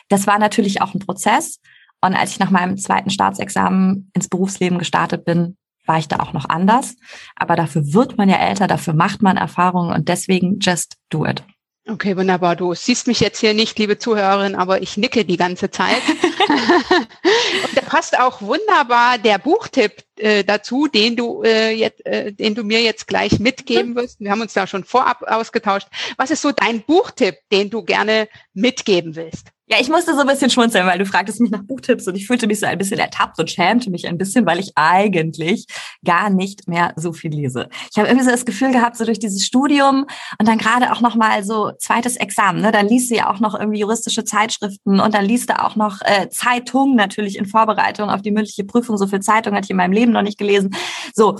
das 0.08 0.26
war 0.26 0.38
natürlich 0.38 0.82
auch 0.82 0.94
ein 0.94 1.00
Prozess. 1.00 1.58
Und 2.00 2.14
als 2.14 2.32
ich 2.32 2.38
nach 2.38 2.50
meinem 2.50 2.76
zweiten 2.76 3.08
Staatsexamen 3.08 4.10
ins 4.14 4.28
Berufsleben 4.28 4.78
gestartet 4.78 5.24
bin, 5.24 5.56
war 5.86 5.98
ich 5.98 6.08
da 6.08 6.20
auch 6.20 6.32
noch 6.32 6.48
anders. 6.48 6.96
Aber 7.36 7.56
dafür 7.56 7.94
wird 7.94 8.18
man 8.18 8.28
ja 8.28 8.36
älter, 8.36 8.66
dafür 8.66 8.94
macht 8.94 9.22
man 9.22 9.36
Erfahrungen 9.36 9.92
und 9.92 10.08
deswegen 10.08 10.58
just 10.60 10.96
do 11.10 11.24
it. 11.26 11.42
Okay, 11.86 12.16
wunderbar. 12.16 12.56
Du 12.56 12.72
siehst 12.72 13.06
mich 13.08 13.20
jetzt 13.20 13.40
hier 13.40 13.52
nicht, 13.52 13.78
liebe 13.78 13.98
Zuhörerin, 13.98 14.54
aber 14.54 14.80
ich 14.80 14.96
nicke 14.96 15.26
die 15.26 15.36
ganze 15.36 15.70
Zeit. 15.70 16.00
und 16.48 17.76
da 17.76 17.82
passt 17.82 18.18
auch 18.18 18.40
wunderbar 18.40 19.18
der 19.18 19.36
Buchtipp 19.36 20.02
äh, 20.16 20.44
dazu, 20.44 20.86
den 20.86 21.14
du 21.14 21.42
äh, 21.42 21.72
jetzt, 21.72 22.06
äh, 22.06 22.32
den 22.32 22.54
du 22.54 22.64
mir 22.64 22.80
jetzt 22.80 23.06
gleich 23.06 23.38
mitgeben 23.38 23.90
mhm. 23.90 23.96
wirst. 23.96 24.20
Wir 24.20 24.30
haben 24.30 24.40
uns 24.40 24.54
da 24.54 24.66
schon 24.66 24.84
vorab 24.84 25.24
ausgetauscht. 25.24 25.88
Was 26.16 26.30
ist 26.30 26.40
so 26.40 26.52
dein 26.52 26.82
Buchtipp, 26.82 27.36
den 27.52 27.68
du 27.68 27.82
gerne 27.82 28.28
mitgeben 28.54 29.14
willst? 29.14 29.48
Ja, 29.66 29.78
ich 29.80 29.88
musste 29.88 30.14
so 30.14 30.20
ein 30.20 30.26
bisschen 30.26 30.50
schmunzeln, 30.50 30.86
weil 30.86 30.98
du 30.98 31.06
fragtest 31.06 31.40
mich 31.40 31.50
nach 31.50 31.62
Buchtipps 31.62 32.06
und 32.06 32.16
ich 32.16 32.26
fühlte 32.26 32.46
mich 32.46 32.60
so 32.60 32.66
ein 32.66 32.76
bisschen 32.76 32.98
ertappt 32.98 33.38
und 33.38 33.50
schämte 33.50 33.90
mich 33.90 34.06
ein 34.06 34.18
bisschen, 34.18 34.44
weil 34.44 34.58
ich 34.58 34.72
eigentlich 34.74 35.66
gar 36.04 36.28
nicht 36.28 36.68
mehr 36.68 36.92
so 36.96 37.14
viel 37.14 37.30
lese. 37.30 37.70
Ich 37.90 37.96
habe 37.96 38.08
irgendwie 38.08 38.26
so 38.26 38.30
das 38.30 38.44
Gefühl 38.44 38.72
gehabt, 38.72 38.98
so 38.98 39.06
durch 39.06 39.18
dieses 39.18 39.42
Studium 39.46 40.04
und 40.38 40.46
dann 40.46 40.58
gerade 40.58 40.92
auch 40.92 41.00
noch 41.00 41.14
mal 41.14 41.42
so 41.44 41.72
zweites 41.78 42.16
Examen, 42.16 42.60
ne? 42.60 42.72
dann 42.72 42.88
liest 42.88 43.10
du 43.10 43.14
ja 43.14 43.30
auch 43.30 43.40
noch 43.40 43.58
irgendwie 43.58 43.80
juristische 43.80 44.24
Zeitschriften 44.24 45.00
und 45.00 45.14
dann 45.14 45.24
liest 45.24 45.48
du 45.48 45.58
auch 45.58 45.76
noch 45.76 46.02
äh, 46.02 46.28
Zeitungen 46.28 46.94
natürlich 46.94 47.38
in 47.38 47.46
Vorbereitung 47.46 48.10
auf 48.10 48.20
die 48.20 48.32
mündliche 48.32 48.64
Prüfung. 48.64 48.98
So 48.98 49.06
viel 49.06 49.20
Zeitung 49.20 49.54
hatte 49.54 49.64
ich 49.64 49.70
in 49.70 49.78
meinem 49.78 49.92
Leben 49.92 50.12
noch 50.12 50.22
nicht 50.22 50.38
gelesen. 50.38 50.76
So. 51.14 51.38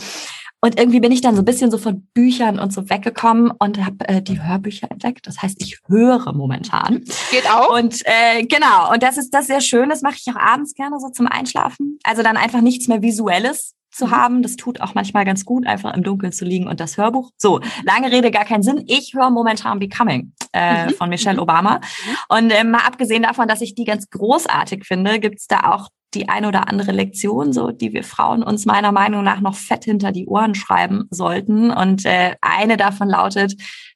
Und 0.64 0.80
irgendwie 0.80 1.00
bin 1.00 1.12
ich 1.12 1.20
dann 1.20 1.36
so 1.36 1.42
ein 1.42 1.44
bisschen 1.44 1.70
so 1.70 1.76
von 1.76 2.06
Büchern 2.14 2.58
und 2.58 2.72
so 2.72 2.88
weggekommen 2.88 3.50
und 3.50 3.84
habe 3.84 4.08
äh, 4.08 4.22
die 4.22 4.42
Hörbücher 4.42 4.90
entdeckt. 4.90 5.26
Das 5.26 5.42
heißt, 5.42 5.60
ich 5.60 5.80
höre 5.88 6.32
momentan. 6.32 7.04
Geht 7.30 7.50
auch. 7.50 7.76
Und 7.76 8.00
äh, 8.06 8.46
genau, 8.46 8.90
und 8.90 9.02
das 9.02 9.18
ist 9.18 9.34
das 9.34 9.46
sehr 9.46 9.60
schön. 9.60 9.90
Das 9.90 10.00
mache 10.00 10.14
ich 10.16 10.34
auch 10.34 10.40
abends 10.40 10.72
gerne 10.72 10.98
so 11.00 11.10
zum 11.10 11.26
Einschlafen. 11.26 11.98
Also 12.02 12.22
dann 12.22 12.38
einfach 12.38 12.62
nichts 12.62 12.88
mehr 12.88 13.02
Visuelles 13.02 13.74
zu 13.90 14.06
mhm. 14.06 14.10
haben. 14.12 14.42
Das 14.42 14.56
tut 14.56 14.80
auch 14.80 14.94
manchmal 14.94 15.26
ganz 15.26 15.44
gut, 15.44 15.66
einfach 15.66 15.92
im 15.92 16.02
Dunkeln 16.02 16.32
zu 16.32 16.46
liegen 16.46 16.66
und 16.66 16.80
das 16.80 16.96
Hörbuch. 16.96 17.30
So, 17.36 17.60
lange 17.82 18.10
Rede, 18.10 18.30
gar 18.30 18.46
keinen 18.46 18.62
Sinn. 18.62 18.84
Ich 18.86 19.12
höre 19.12 19.28
momentan 19.28 19.78
Becoming 19.78 20.32
äh, 20.54 20.86
mhm. 20.86 20.90
von 20.94 21.10
Michelle 21.10 21.36
mhm. 21.36 21.42
Obama. 21.42 21.82
Und 22.30 22.50
äh, 22.50 22.64
mal 22.64 22.86
abgesehen 22.86 23.24
davon, 23.24 23.48
dass 23.48 23.60
ich 23.60 23.74
die 23.74 23.84
ganz 23.84 24.08
großartig 24.08 24.86
finde, 24.86 25.20
gibt's 25.20 25.46
da 25.46 25.74
auch 25.74 25.90
die 26.14 26.28
eine 26.28 26.48
oder 26.48 26.68
andere 26.68 26.92
Lektion, 26.92 27.52
so 27.52 27.70
die 27.70 27.92
wir 27.92 28.04
Frauen 28.04 28.42
uns 28.42 28.66
meiner 28.66 28.92
Meinung 28.92 29.24
nach 29.24 29.40
noch 29.40 29.54
fett 29.54 29.84
hinter 29.84 30.12
die 30.12 30.26
Ohren 30.26 30.54
schreiben 30.54 31.04
sollten. 31.10 31.70
Und 31.70 32.04
äh, 32.04 32.36
eine 32.40 32.76
davon 32.76 33.08
lautet, 33.08 33.54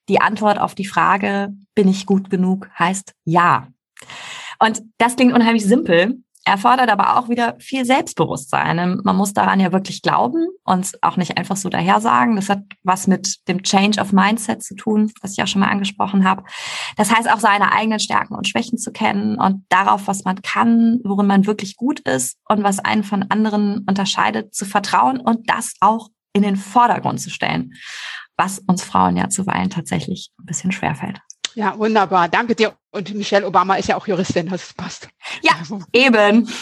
die 0.08 0.20
Antwort 0.20 0.58
auf 0.58 0.74
die 0.74 0.86
Frage, 0.86 1.48
bin 1.74 1.88
ich 1.88 2.06
gut 2.06 2.30
genug, 2.30 2.68
heißt 2.78 3.12
ja. 3.24 3.68
Und 4.58 4.82
das 4.98 5.16
klingt 5.16 5.32
unheimlich 5.32 5.64
simpel, 5.64 6.18
erfordert 6.48 6.90
aber 6.90 7.18
auch 7.18 7.28
wieder 7.28 7.56
viel 7.58 7.84
Selbstbewusstsein. 7.84 9.00
Man 9.04 9.16
muss 9.16 9.32
daran 9.32 9.60
ja 9.60 9.72
wirklich 9.72 10.02
glauben 10.02 10.48
und 10.64 10.98
auch 11.02 11.16
nicht 11.16 11.38
einfach 11.38 11.56
so 11.56 11.68
daher 11.68 12.00
sagen. 12.00 12.36
Das 12.36 12.48
hat 12.48 12.62
was 12.82 13.06
mit 13.06 13.46
dem 13.48 13.62
Change 13.62 14.00
of 14.00 14.12
Mindset 14.12 14.62
zu 14.62 14.74
tun, 14.74 15.12
was 15.22 15.32
ich 15.32 15.42
auch 15.42 15.46
schon 15.46 15.60
mal 15.60 15.68
angesprochen 15.68 16.24
habe. 16.24 16.44
Das 16.96 17.14
heißt 17.14 17.30
auch 17.30 17.40
seine 17.40 17.72
eigenen 17.72 18.00
Stärken 18.00 18.34
und 18.34 18.48
Schwächen 18.48 18.78
zu 18.78 18.92
kennen 18.92 19.38
und 19.38 19.64
darauf, 19.68 20.08
was 20.08 20.24
man 20.24 20.42
kann, 20.42 21.00
worin 21.04 21.26
man 21.26 21.46
wirklich 21.46 21.76
gut 21.76 22.00
ist 22.00 22.38
und 22.48 22.62
was 22.62 22.78
einen 22.78 23.04
von 23.04 23.24
anderen 23.30 23.84
unterscheidet, 23.88 24.54
zu 24.54 24.64
vertrauen 24.64 25.20
und 25.20 25.48
das 25.50 25.74
auch 25.80 26.08
in 26.32 26.42
den 26.42 26.56
Vordergrund 26.56 27.20
zu 27.20 27.30
stellen, 27.30 27.74
was 28.36 28.58
uns 28.60 28.84
Frauen 28.84 29.16
ja 29.16 29.28
zuweilen 29.28 29.70
tatsächlich 29.70 30.30
ein 30.38 30.46
bisschen 30.46 30.72
schwerfällt. 30.72 31.18
Ja, 31.54 31.76
wunderbar. 31.78 32.28
Danke 32.28 32.54
dir. 32.54 32.74
Und 32.98 33.14
Michelle 33.14 33.46
Obama 33.46 33.76
ist 33.76 33.88
ja 33.88 33.96
auch 33.96 34.08
Juristin, 34.08 34.48
das 34.48 34.74
passt. 34.74 35.08
Ja, 35.40 35.52
eben. 35.92 36.52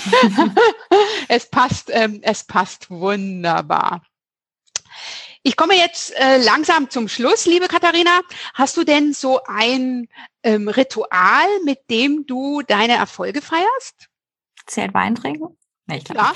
es 1.29 1.49
passt, 1.49 1.89
ähm, 1.91 2.21
es 2.23 2.45
passt 2.45 2.91
wunderbar. 2.91 4.03
Ich 5.43 5.57
komme 5.57 5.77
jetzt 5.77 6.15
äh, 6.17 6.37
langsam 6.37 6.91
zum 6.91 7.09
Schluss, 7.09 7.47
liebe 7.47 7.69
Katharina. 7.69 8.21
Hast 8.53 8.77
du 8.77 8.85
denn 8.85 9.15
so 9.15 9.41
ein 9.47 10.09
ähm, 10.43 10.69
Ritual, 10.69 11.47
mit 11.65 11.89
dem 11.89 12.27
du 12.27 12.61
deine 12.61 12.97
Erfolge 12.97 13.41
feierst? 13.41 14.09
Zählt 14.67 14.93
Wein 14.93 15.15
trinken? 15.15 15.57
Nee, 15.87 15.99
ich 15.99 16.05
glaube 16.05 16.21
ja. 16.21 16.35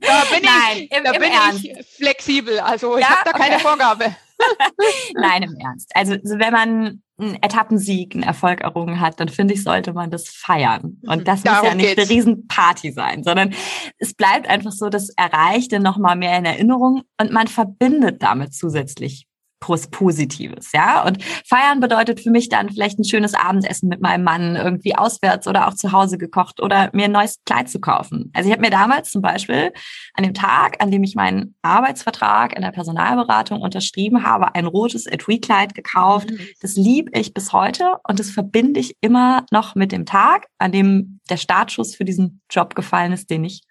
Da 0.00 0.24
bin, 0.24 0.42
Nein, 0.42 0.76
ich, 0.78 0.90
im, 0.90 1.04
da 1.04 1.12
im 1.12 1.20
bin 1.20 1.30
ich 1.54 1.86
flexibel. 1.86 2.58
Also 2.58 2.96
ich 2.96 3.02
ja? 3.02 3.10
habe 3.10 3.30
da 3.30 3.38
keine 3.38 3.54
okay. 3.54 3.62
Vorgabe. 3.62 4.16
Nein, 5.14 5.42
im 5.42 5.56
Ernst. 5.56 5.90
Also 5.94 6.14
wenn 6.14 6.52
man 6.52 7.02
einen 7.18 7.42
Etappensieg, 7.42 8.14
einen 8.14 8.24
Erfolg 8.24 8.62
errungen 8.62 9.00
hat, 9.00 9.20
dann 9.20 9.28
finde 9.28 9.54
ich, 9.54 9.62
sollte 9.62 9.92
man 9.92 10.10
das 10.10 10.28
feiern. 10.28 10.98
Und 11.06 11.20
mhm. 11.20 11.24
das 11.24 11.42
Darum 11.42 11.60
muss 11.60 11.68
ja 11.68 11.74
nicht 11.74 11.96
geht's. 11.96 12.10
eine 12.10 12.18
Riesenparty 12.18 12.92
sein, 12.92 13.22
sondern 13.22 13.54
es 13.98 14.14
bleibt 14.14 14.48
einfach 14.48 14.72
so 14.72 14.88
das 14.88 15.10
Erreichte 15.10 15.80
nochmal 15.80 16.16
mehr 16.16 16.36
in 16.38 16.44
Erinnerung 16.44 17.02
und 17.20 17.32
man 17.32 17.46
verbindet 17.46 18.22
damit 18.22 18.54
zusätzlich 18.54 19.26
Positives, 19.62 20.72
ja. 20.72 21.04
Und 21.04 21.22
feiern 21.46 21.80
bedeutet 21.80 22.20
für 22.20 22.30
mich 22.30 22.48
dann 22.48 22.68
vielleicht 22.68 22.98
ein 22.98 23.04
schönes 23.04 23.34
Abendessen 23.34 23.88
mit 23.88 24.00
meinem 24.00 24.24
Mann, 24.24 24.56
irgendwie 24.56 24.94
auswärts 24.94 25.46
oder 25.46 25.68
auch 25.68 25.74
zu 25.74 25.92
Hause 25.92 26.18
gekocht 26.18 26.60
oder 26.60 26.90
mir 26.92 27.06
ein 27.06 27.12
neues 27.12 27.40
Kleid 27.46 27.70
zu 27.70 27.80
kaufen. 27.80 28.30
Also 28.34 28.48
ich 28.48 28.52
habe 28.52 28.62
mir 28.62 28.70
damals 28.70 29.10
zum 29.10 29.22
Beispiel 29.22 29.72
an 30.14 30.24
dem 30.24 30.34
Tag, 30.34 30.82
an 30.82 30.90
dem 30.90 31.02
ich 31.04 31.14
meinen 31.14 31.54
Arbeitsvertrag 31.62 32.54
in 32.54 32.62
der 32.62 32.72
Personalberatung 32.72 33.60
unterschrieben 33.60 34.24
habe, 34.24 34.54
ein 34.54 34.66
rotes 34.66 35.06
Etui-Kleid 35.06 35.74
gekauft. 35.74 36.30
Mhm. 36.30 36.38
Das 36.60 36.76
liebe 36.76 37.10
ich 37.18 37.32
bis 37.32 37.52
heute 37.52 37.96
und 38.06 38.18
das 38.18 38.30
verbinde 38.30 38.80
ich 38.80 38.96
immer 39.00 39.46
noch 39.50 39.74
mit 39.74 39.92
dem 39.92 40.06
Tag, 40.06 40.46
an 40.58 40.72
dem 40.72 41.20
der 41.30 41.36
Startschuss 41.36 41.94
für 41.94 42.04
diesen 42.04 42.40
Job 42.50 42.74
gefallen 42.74 43.12
ist, 43.12 43.30
den 43.30 43.44
ich 43.44 43.62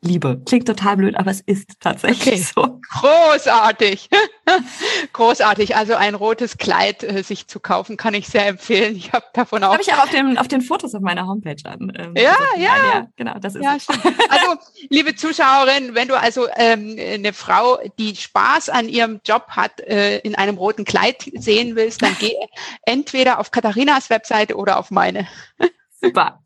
liebe. 0.00 0.40
Klingt 0.46 0.66
total 0.66 0.96
blöd, 0.96 1.16
aber 1.16 1.30
es 1.30 1.40
ist 1.40 1.80
tatsächlich 1.80 2.34
okay. 2.34 2.52
so. 2.54 2.80
Großartig. 3.00 4.08
Großartig. 5.12 5.76
Also 5.76 5.94
ein 5.94 6.14
rotes 6.14 6.56
Kleid 6.58 7.02
äh, 7.02 7.22
sich 7.22 7.48
zu 7.48 7.60
kaufen, 7.60 7.96
kann 7.96 8.14
ich 8.14 8.28
sehr 8.28 8.46
empfehlen. 8.46 8.96
Ich 8.96 9.12
habe 9.12 9.26
davon 9.32 9.64
auch. 9.64 9.72
Habe 9.72 9.82
ich 9.82 9.92
auch 9.92 10.04
auf, 10.04 10.10
dem, 10.10 10.38
auf 10.38 10.48
den 10.48 10.60
Fotos 10.60 10.94
auf 10.94 11.02
meiner 11.02 11.26
Homepage 11.26 11.56
an. 11.64 11.92
Ähm, 11.96 12.14
ja, 12.16 12.36
ja. 12.56 12.62
ja. 12.62 13.08
Genau, 13.16 13.38
das 13.40 13.54
ist 13.54 13.64
ja, 13.64 13.78
stimmt. 13.78 14.04
Also, 14.28 14.56
liebe 14.88 15.16
Zuschauerin, 15.16 15.94
wenn 15.94 16.08
du 16.08 16.18
also 16.18 16.46
ähm, 16.56 16.96
eine 16.98 17.32
Frau, 17.32 17.78
die 17.98 18.14
Spaß 18.14 18.68
an 18.68 18.88
ihrem 18.88 19.20
Job 19.24 19.48
hat, 19.48 19.80
äh, 19.80 20.18
in 20.18 20.34
einem 20.34 20.58
roten 20.58 20.84
Kleid 20.84 21.30
sehen 21.34 21.76
willst, 21.76 22.02
dann 22.02 22.16
geh 22.18 22.34
entweder 22.82 23.38
auf 23.38 23.50
Katharinas 23.50 24.10
Webseite 24.10 24.56
oder 24.56 24.78
auf 24.78 24.90
meine. 24.90 25.26
Super. 26.00 26.40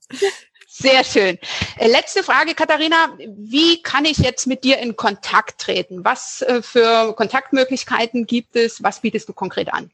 Sehr 0.75 1.05
schön. 1.05 1.39
Äh, 1.77 1.89
letzte 1.89 2.23
Frage, 2.23 2.55
Katharina. 2.55 3.19
Wie 3.19 3.83
kann 3.83 4.07
ich 4.07 4.17
jetzt 4.17 4.47
mit 4.47 4.65
dir 4.65 4.79
in 4.79 4.97
Kontakt 4.97 5.61
treten? 5.61 6.03
Was 6.03 6.41
äh, 6.41 6.63
für 6.63 7.13
Kontaktmöglichkeiten 7.13 8.27
gibt 8.27 8.57
es? 8.57 8.83
Was 8.83 9.01
bietest 9.01 9.29
du 9.29 9.35
konkret 9.35 9.71
an? 9.71 9.91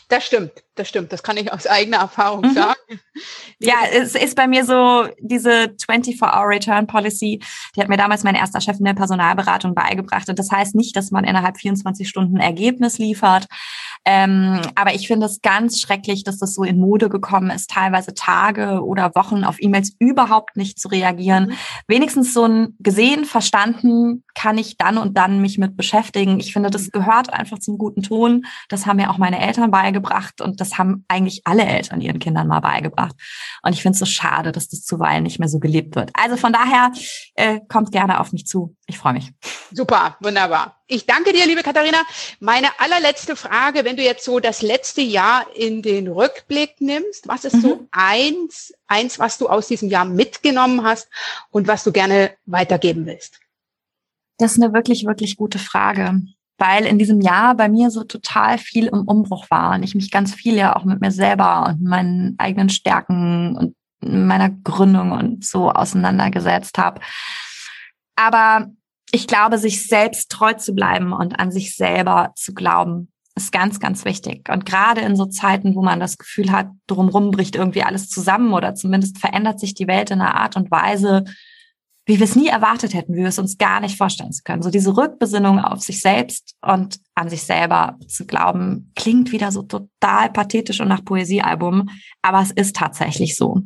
Das 0.09 0.25
stimmt, 0.25 0.65
das 0.75 0.89
stimmt. 0.89 1.13
Das 1.13 1.23
kann 1.23 1.37
ich 1.37 1.53
aus 1.53 1.67
eigener 1.67 1.99
Erfahrung 1.99 2.41
mhm. 2.41 2.55
sagen. 2.55 2.81
Ja, 3.61 3.75
es 3.93 4.15
ist 4.15 4.37
bei 4.37 4.47
mir 4.47 4.65
so, 4.65 5.07
diese 5.21 5.75
24-Hour-Return-Policy, 5.87 7.43
die 7.75 7.81
hat 7.81 7.89
mir 7.89 7.99
damals 7.99 8.23
mein 8.23 8.35
erster 8.35 8.61
Chef 8.61 8.79
in 8.79 8.87
der 8.87 8.95
Personalberatung 8.95 9.75
beigebracht. 9.75 10.29
Und 10.31 10.39
das 10.39 10.51
heißt 10.51 10.77
nicht, 10.77 10.97
dass 10.97 11.11
man 11.11 11.25
innerhalb 11.25 11.59
24 11.59 12.09
Stunden 12.09 12.39
Ergebnis 12.39 12.99
liefert, 12.99 13.47
ähm, 14.05 14.61
aber 14.75 14.95
ich 14.95 15.07
finde 15.07 15.27
es 15.27 15.43
ganz 15.43 15.81
schrecklich, 15.81 16.25
dass 16.25 16.39
das 16.39 16.55
so 16.55 16.63
in 16.65 16.79
Mode 16.79 17.09
gekommen 17.09 17.51
ist, 17.51 17.71
teilweise 17.71 18.15
Tage 18.15 18.83
oder 18.83 19.15
Wochen 19.15 19.45
auf 19.45 19.57
E-Mails 19.61 19.95
überhaupt 19.99 20.57
nicht 20.57 20.79
zu 20.79 20.89
reagieren. 20.89 21.49
Mhm. 21.49 21.55
Wenigstens 21.89 22.33
so 22.33 22.45
ein 22.45 22.75
gesehen, 22.79 23.25
verstanden, 23.25 24.25
kann 24.35 24.59
ich 24.59 24.77
dann 24.77 24.99
und 24.99 25.17
dann 25.17 25.41
mich 25.41 25.59
mit 25.59 25.77
beschäftigen. 25.77 26.41
Ich 26.41 26.53
finde, 26.53 26.71
das 26.71 26.87
mhm. 26.87 26.91
gehört 26.93 27.33
einfach 27.33 27.59
zum 27.59 27.79
guten 27.79 28.03
Ton. 28.03 28.45
Das 28.69 28.87
haben 28.87 28.97
mir 28.97 29.11
auch 29.11 29.19
meine 29.19 29.41
Eltern 29.41 29.71
beigebracht 29.71 30.41
und 30.41 30.61
das 30.61 30.79
haben 30.79 31.05
eigentlich 31.09 31.43
alle 31.45 31.65
Eltern 31.65 32.01
ihren 32.01 32.19
Kindern 32.19 32.47
mal 32.47 32.61
beigebracht. 32.61 33.15
Und 33.63 33.73
ich 33.73 33.83
finde 33.83 33.95
es 33.95 34.01
so 34.01 34.07
schade, 34.07 34.53
dass 34.53 34.69
das 34.69 34.85
zuweilen 34.85 35.25
nicht 35.25 35.39
mehr 35.39 35.49
so 35.49 35.59
gelebt 35.59 35.97
wird. 35.97 36.11
Also 36.15 36.37
von 36.37 36.53
daher 36.53 36.93
äh, 37.35 37.61
kommt 37.69 37.93
gerne 37.93 38.21
auf 38.21 38.33
mich 38.33 38.47
zu. 38.47 38.77
Ich 38.87 38.99
freue 38.99 39.15
mich. 39.15 39.33
Super, 39.73 40.17
wunderbar. 40.21 40.78
Ich 40.91 41.05
danke 41.05 41.35
dir, 41.35 41.47
liebe 41.47 41.63
Katharina. 41.63 41.99
Meine 42.41 42.69
allerletzte 42.79 43.37
Frage, 43.37 43.85
wenn 43.85 43.97
du 43.97 44.03
jetzt 44.03 44.25
so 44.25 44.41
das 44.41 44.63
letzte 44.63 45.03
Jahr 45.03 45.45
in 45.55 45.83
den 45.83 46.09
Rückblick 46.09 46.81
nimmst, 46.81 47.29
was 47.29 47.45
ist 47.45 47.57
mhm. 47.57 47.61
so 47.61 47.89
eins, 47.93 48.73
eins, 48.87 49.19
was 49.19 49.37
du 49.37 49.51
aus 49.51 49.69
diesem 49.69 49.91
Jahr 49.91 50.07
mitgenommen 50.07 50.83
hast 50.85 51.11
und 51.51 51.69
was 51.69 51.85
du 51.85 51.93
gerne 51.93 52.31
weitergeben 52.47 53.05
willst? 53.05 53.39
Das 54.39 54.53
ist 54.53 54.63
eine 54.63 54.73
wirklich, 54.73 55.05
wirklich 55.05 55.37
gute 55.37 55.59
Frage, 55.59 56.23
weil 56.57 56.87
in 56.87 56.99
diesem 56.99 57.21
Jahr 57.21 57.55
bei 57.55 57.69
mir 57.69 57.91
so 57.91 58.05
total 58.05 58.57
viel 58.57 58.87
im 58.87 59.03
Umbruch 59.03 59.51
war 59.51 59.75
und 59.75 59.83
ich 59.83 59.95
mich 59.95 60.11
ganz 60.11 60.35
viel 60.35 60.55
ja 60.55 60.75
auch 60.75 60.85
mit 60.85 61.03
mir 61.03 61.13
selber 61.13 61.67
und 61.69 61.83
meinen 61.83 62.35
eigenen 62.39 62.71
Stärken 62.71 63.59
und 63.59 63.77
meiner 64.01 64.49
Gründung 64.49 65.13
und 65.13 65.45
so 65.45 65.71
auseinandergesetzt 65.71 66.79
habe. 66.79 67.03
Aber 68.17 68.71
ich 69.13 69.27
glaube, 69.27 69.59
sich 69.59 69.87
selbst 69.87 70.31
treu 70.31 70.53
zu 70.55 70.75
bleiben 70.75 71.13
und 71.13 71.39
an 71.39 71.51
sich 71.51 71.77
selber 71.77 72.33
zu 72.37 72.55
glauben, 72.55 73.13
ist 73.37 73.53
ganz, 73.53 73.81
ganz 73.81 74.05
wichtig. 74.05 74.49
Und 74.51 74.67
gerade 74.67 75.01
in 75.01 75.17
so 75.17 75.27
Zeiten, 75.27 75.75
wo 75.75 75.83
man 75.83 76.01
das 76.01 76.19
Gefühl 76.19 76.53
hat, 76.53 76.69
drumherum 76.87 77.31
bricht 77.31 77.57
irgendwie 77.57 77.83
alles 77.83 78.09
zusammen 78.09 78.53
oder 78.53 78.75
zumindest 78.75 79.19
verändert 79.19 79.61
sich 79.61 79.75
die 79.75 79.87
Welt 79.87 80.11
in 80.11 80.21
einer 80.21 80.35
Art 80.35 80.57
und 80.57 80.71
Weise, 80.71 81.25
wie 82.05 82.19
wir 82.19 82.25
es 82.25 82.37
nie 82.37 82.49
erwartet 82.49 82.95
hätten, 82.95 83.15
wie 83.15 83.21
wir 83.21 83.29
es 83.29 83.39
uns 83.39 83.59
gar 83.59 83.81
nicht 83.81 83.99
vorstellen 83.99 84.33
zu 84.33 84.43
können. 84.43 84.63
So 84.63 84.71
diese 84.71 84.97
Rückbesinnung 84.97 85.61
auf 85.61 85.81
sich 85.81 86.01
selbst 86.01 86.57
und 86.63 86.99
an 87.15 87.29
sich 87.29 87.43
selber 87.43 87.99
zu 88.07 88.27
glauben, 88.27 88.93
klingt 88.97 89.31
wieder 89.31 89.53
so 89.53 89.63
total 89.63 90.31
pathetisch 90.33 90.81
und 90.81 90.89
nach 90.89 91.05
Poesiealbum, 91.05 91.91
aber 92.23 92.41
es 92.41 92.51
ist 92.51 92.77
tatsächlich 92.77 93.37
so. 93.37 93.63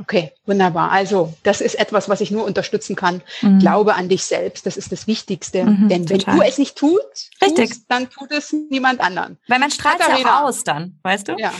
Okay, 0.00 0.32
wunderbar. 0.46 0.90
Also 0.90 1.34
das 1.42 1.60
ist 1.60 1.74
etwas, 1.74 2.08
was 2.08 2.22
ich 2.22 2.30
nur 2.30 2.44
unterstützen 2.44 2.96
kann. 2.96 3.22
Mhm. 3.42 3.58
Glaube 3.58 3.94
an 3.94 4.08
dich 4.08 4.24
selbst, 4.24 4.64
das 4.64 4.76
ist 4.76 4.90
das 4.90 5.06
Wichtigste. 5.06 5.64
Mhm, 5.64 5.88
Denn 5.88 6.08
wenn 6.08 6.18
total. 6.20 6.36
du 6.36 6.42
es 6.42 6.58
nicht 6.58 6.76
tust, 6.76 7.30
Richtig. 7.42 7.70
Tust, 7.70 7.84
dann 7.88 8.08
tut 8.08 8.32
es 8.32 8.52
niemand 8.52 9.00
anderen. 9.00 9.38
Weil 9.48 9.58
man 9.58 9.70
strahlt 9.70 10.00
ja 10.00 10.16
auch 10.16 10.48
aus 10.48 10.64
dann, 10.64 10.98
weißt 11.02 11.28
du? 11.28 11.36
Ja. 11.38 11.52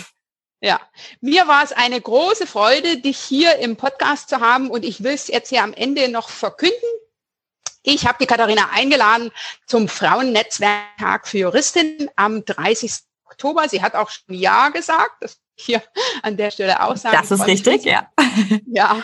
Ja, 0.64 0.80
mir 1.20 1.48
war 1.48 1.64
es 1.64 1.72
eine 1.72 2.00
große 2.00 2.46
Freude, 2.46 2.98
dich 2.98 3.18
hier 3.18 3.56
im 3.56 3.76
Podcast 3.76 4.28
zu 4.28 4.40
haben 4.40 4.70
und 4.70 4.84
ich 4.84 5.02
will 5.02 5.12
es 5.12 5.26
jetzt 5.26 5.48
hier 5.48 5.64
am 5.64 5.72
Ende 5.72 6.08
noch 6.08 6.28
verkünden. 6.28 6.78
Ich 7.82 8.06
habe 8.06 8.18
die 8.20 8.26
Katharina 8.26 8.70
eingeladen 8.72 9.32
zum 9.66 9.88
Frauennetzwerktag 9.88 11.26
für 11.26 11.38
Juristinnen 11.38 12.08
am 12.14 12.44
30. 12.44 12.92
Oktober. 13.24 13.68
Sie 13.68 13.82
hat 13.82 13.96
auch 13.96 14.08
schon 14.08 14.36
Ja 14.36 14.68
gesagt. 14.68 15.16
Das 15.20 15.41
hier 15.54 15.82
an 16.22 16.36
der 16.36 16.50
Stelle 16.50 16.82
auch 16.82 16.96
sagen. 16.96 17.16
Das 17.18 17.30
ist 17.30 17.46
richtig, 17.46 17.84
ja. 17.84 18.10
Ja, 18.66 19.02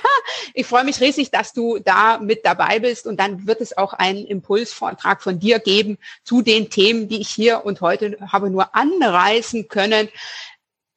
ich 0.54 0.66
freue 0.66 0.84
mich 0.84 1.00
riesig, 1.00 1.30
dass 1.30 1.52
du 1.52 1.78
da 1.78 2.18
mit 2.18 2.44
dabei 2.44 2.78
bist 2.78 3.06
und 3.06 3.18
dann 3.18 3.46
wird 3.46 3.60
es 3.60 3.76
auch 3.76 3.92
einen 3.92 4.24
Impulsvortrag 4.24 5.22
von 5.22 5.38
dir 5.38 5.58
geben 5.58 5.98
zu 6.24 6.42
den 6.42 6.70
Themen, 6.70 7.08
die 7.08 7.20
ich 7.20 7.28
hier 7.28 7.64
und 7.64 7.80
heute 7.80 8.16
habe 8.32 8.50
nur 8.50 8.74
anreißen 8.74 9.68
können. 9.68 10.08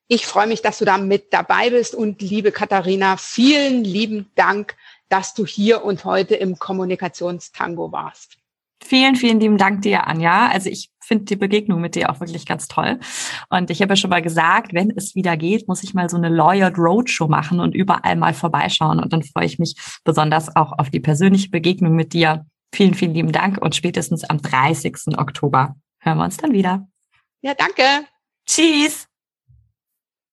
Ich 0.07 0.25
freue 0.25 0.47
mich, 0.47 0.61
dass 0.61 0.79
du 0.79 0.85
da 0.85 0.97
mit 0.97 1.33
dabei 1.33 1.69
bist 1.69 1.95
und 1.95 2.21
liebe 2.21 2.51
Katharina, 2.51 3.17
vielen 3.17 3.83
lieben 3.83 4.31
Dank, 4.35 4.75
dass 5.09 5.33
du 5.33 5.45
hier 5.45 5.83
und 5.83 6.05
heute 6.05 6.35
im 6.35 6.59
Kommunikationstango 6.59 7.91
warst. 7.91 8.37
Vielen, 8.83 9.15
vielen 9.15 9.39
lieben 9.39 9.57
Dank 9.57 9.81
dir, 9.83 10.07
Anja. 10.07 10.49
Also 10.49 10.69
ich 10.69 10.90
finde 11.11 11.25
die 11.25 11.35
Begegnung 11.35 11.81
mit 11.81 11.95
dir 11.95 12.09
auch 12.09 12.21
wirklich 12.21 12.45
ganz 12.45 12.69
toll. 12.69 12.97
Und 13.49 13.69
ich 13.69 13.81
habe 13.81 13.91
ja 13.91 13.95
schon 13.97 14.09
mal 14.09 14.21
gesagt, 14.21 14.73
wenn 14.73 14.91
es 14.95 15.13
wieder 15.13 15.35
geht, 15.35 15.67
muss 15.67 15.83
ich 15.83 15.93
mal 15.93 16.09
so 16.09 16.15
eine 16.15 16.29
Lawyered 16.29 16.77
Roadshow 16.77 17.27
machen 17.27 17.59
und 17.59 17.75
überall 17.75 18.15
mal 18.15 18.33
vorbeischauen. 18.33 18.97
Und 19.01 19.11
dann 19.11 19.21
freue 19.21 19.45
ich 19.45 19.59
mich 19.59 19.75
besonders 20.05 20.55
auch 20.55 20.71
auf 20.79 20.89
die 20.89 21.01
persönliche 21.01 21.49
Begegnung 21.49 21.95
mit 21.95 22.13
dir. 22.13 22.45
Vielen, 22.73 22.93
vielen 22.93 23.13
lieben 23.13 23.33
Dank 23.33 23.57
und 23.61 23.75
spätestens 23.75 24.23
am 24.23 24.41
30. 24.41 25.17
Oktober 25.17 25.75
hören 25.99 26.17
wir 26.17 26.23
uns 26.23 26.37
dann 26.37 26.53
wieder. 26.53 26.87
Ja, 27.41 27.55
danke. 27.55 27.83
Tschüss. 28.47 29.10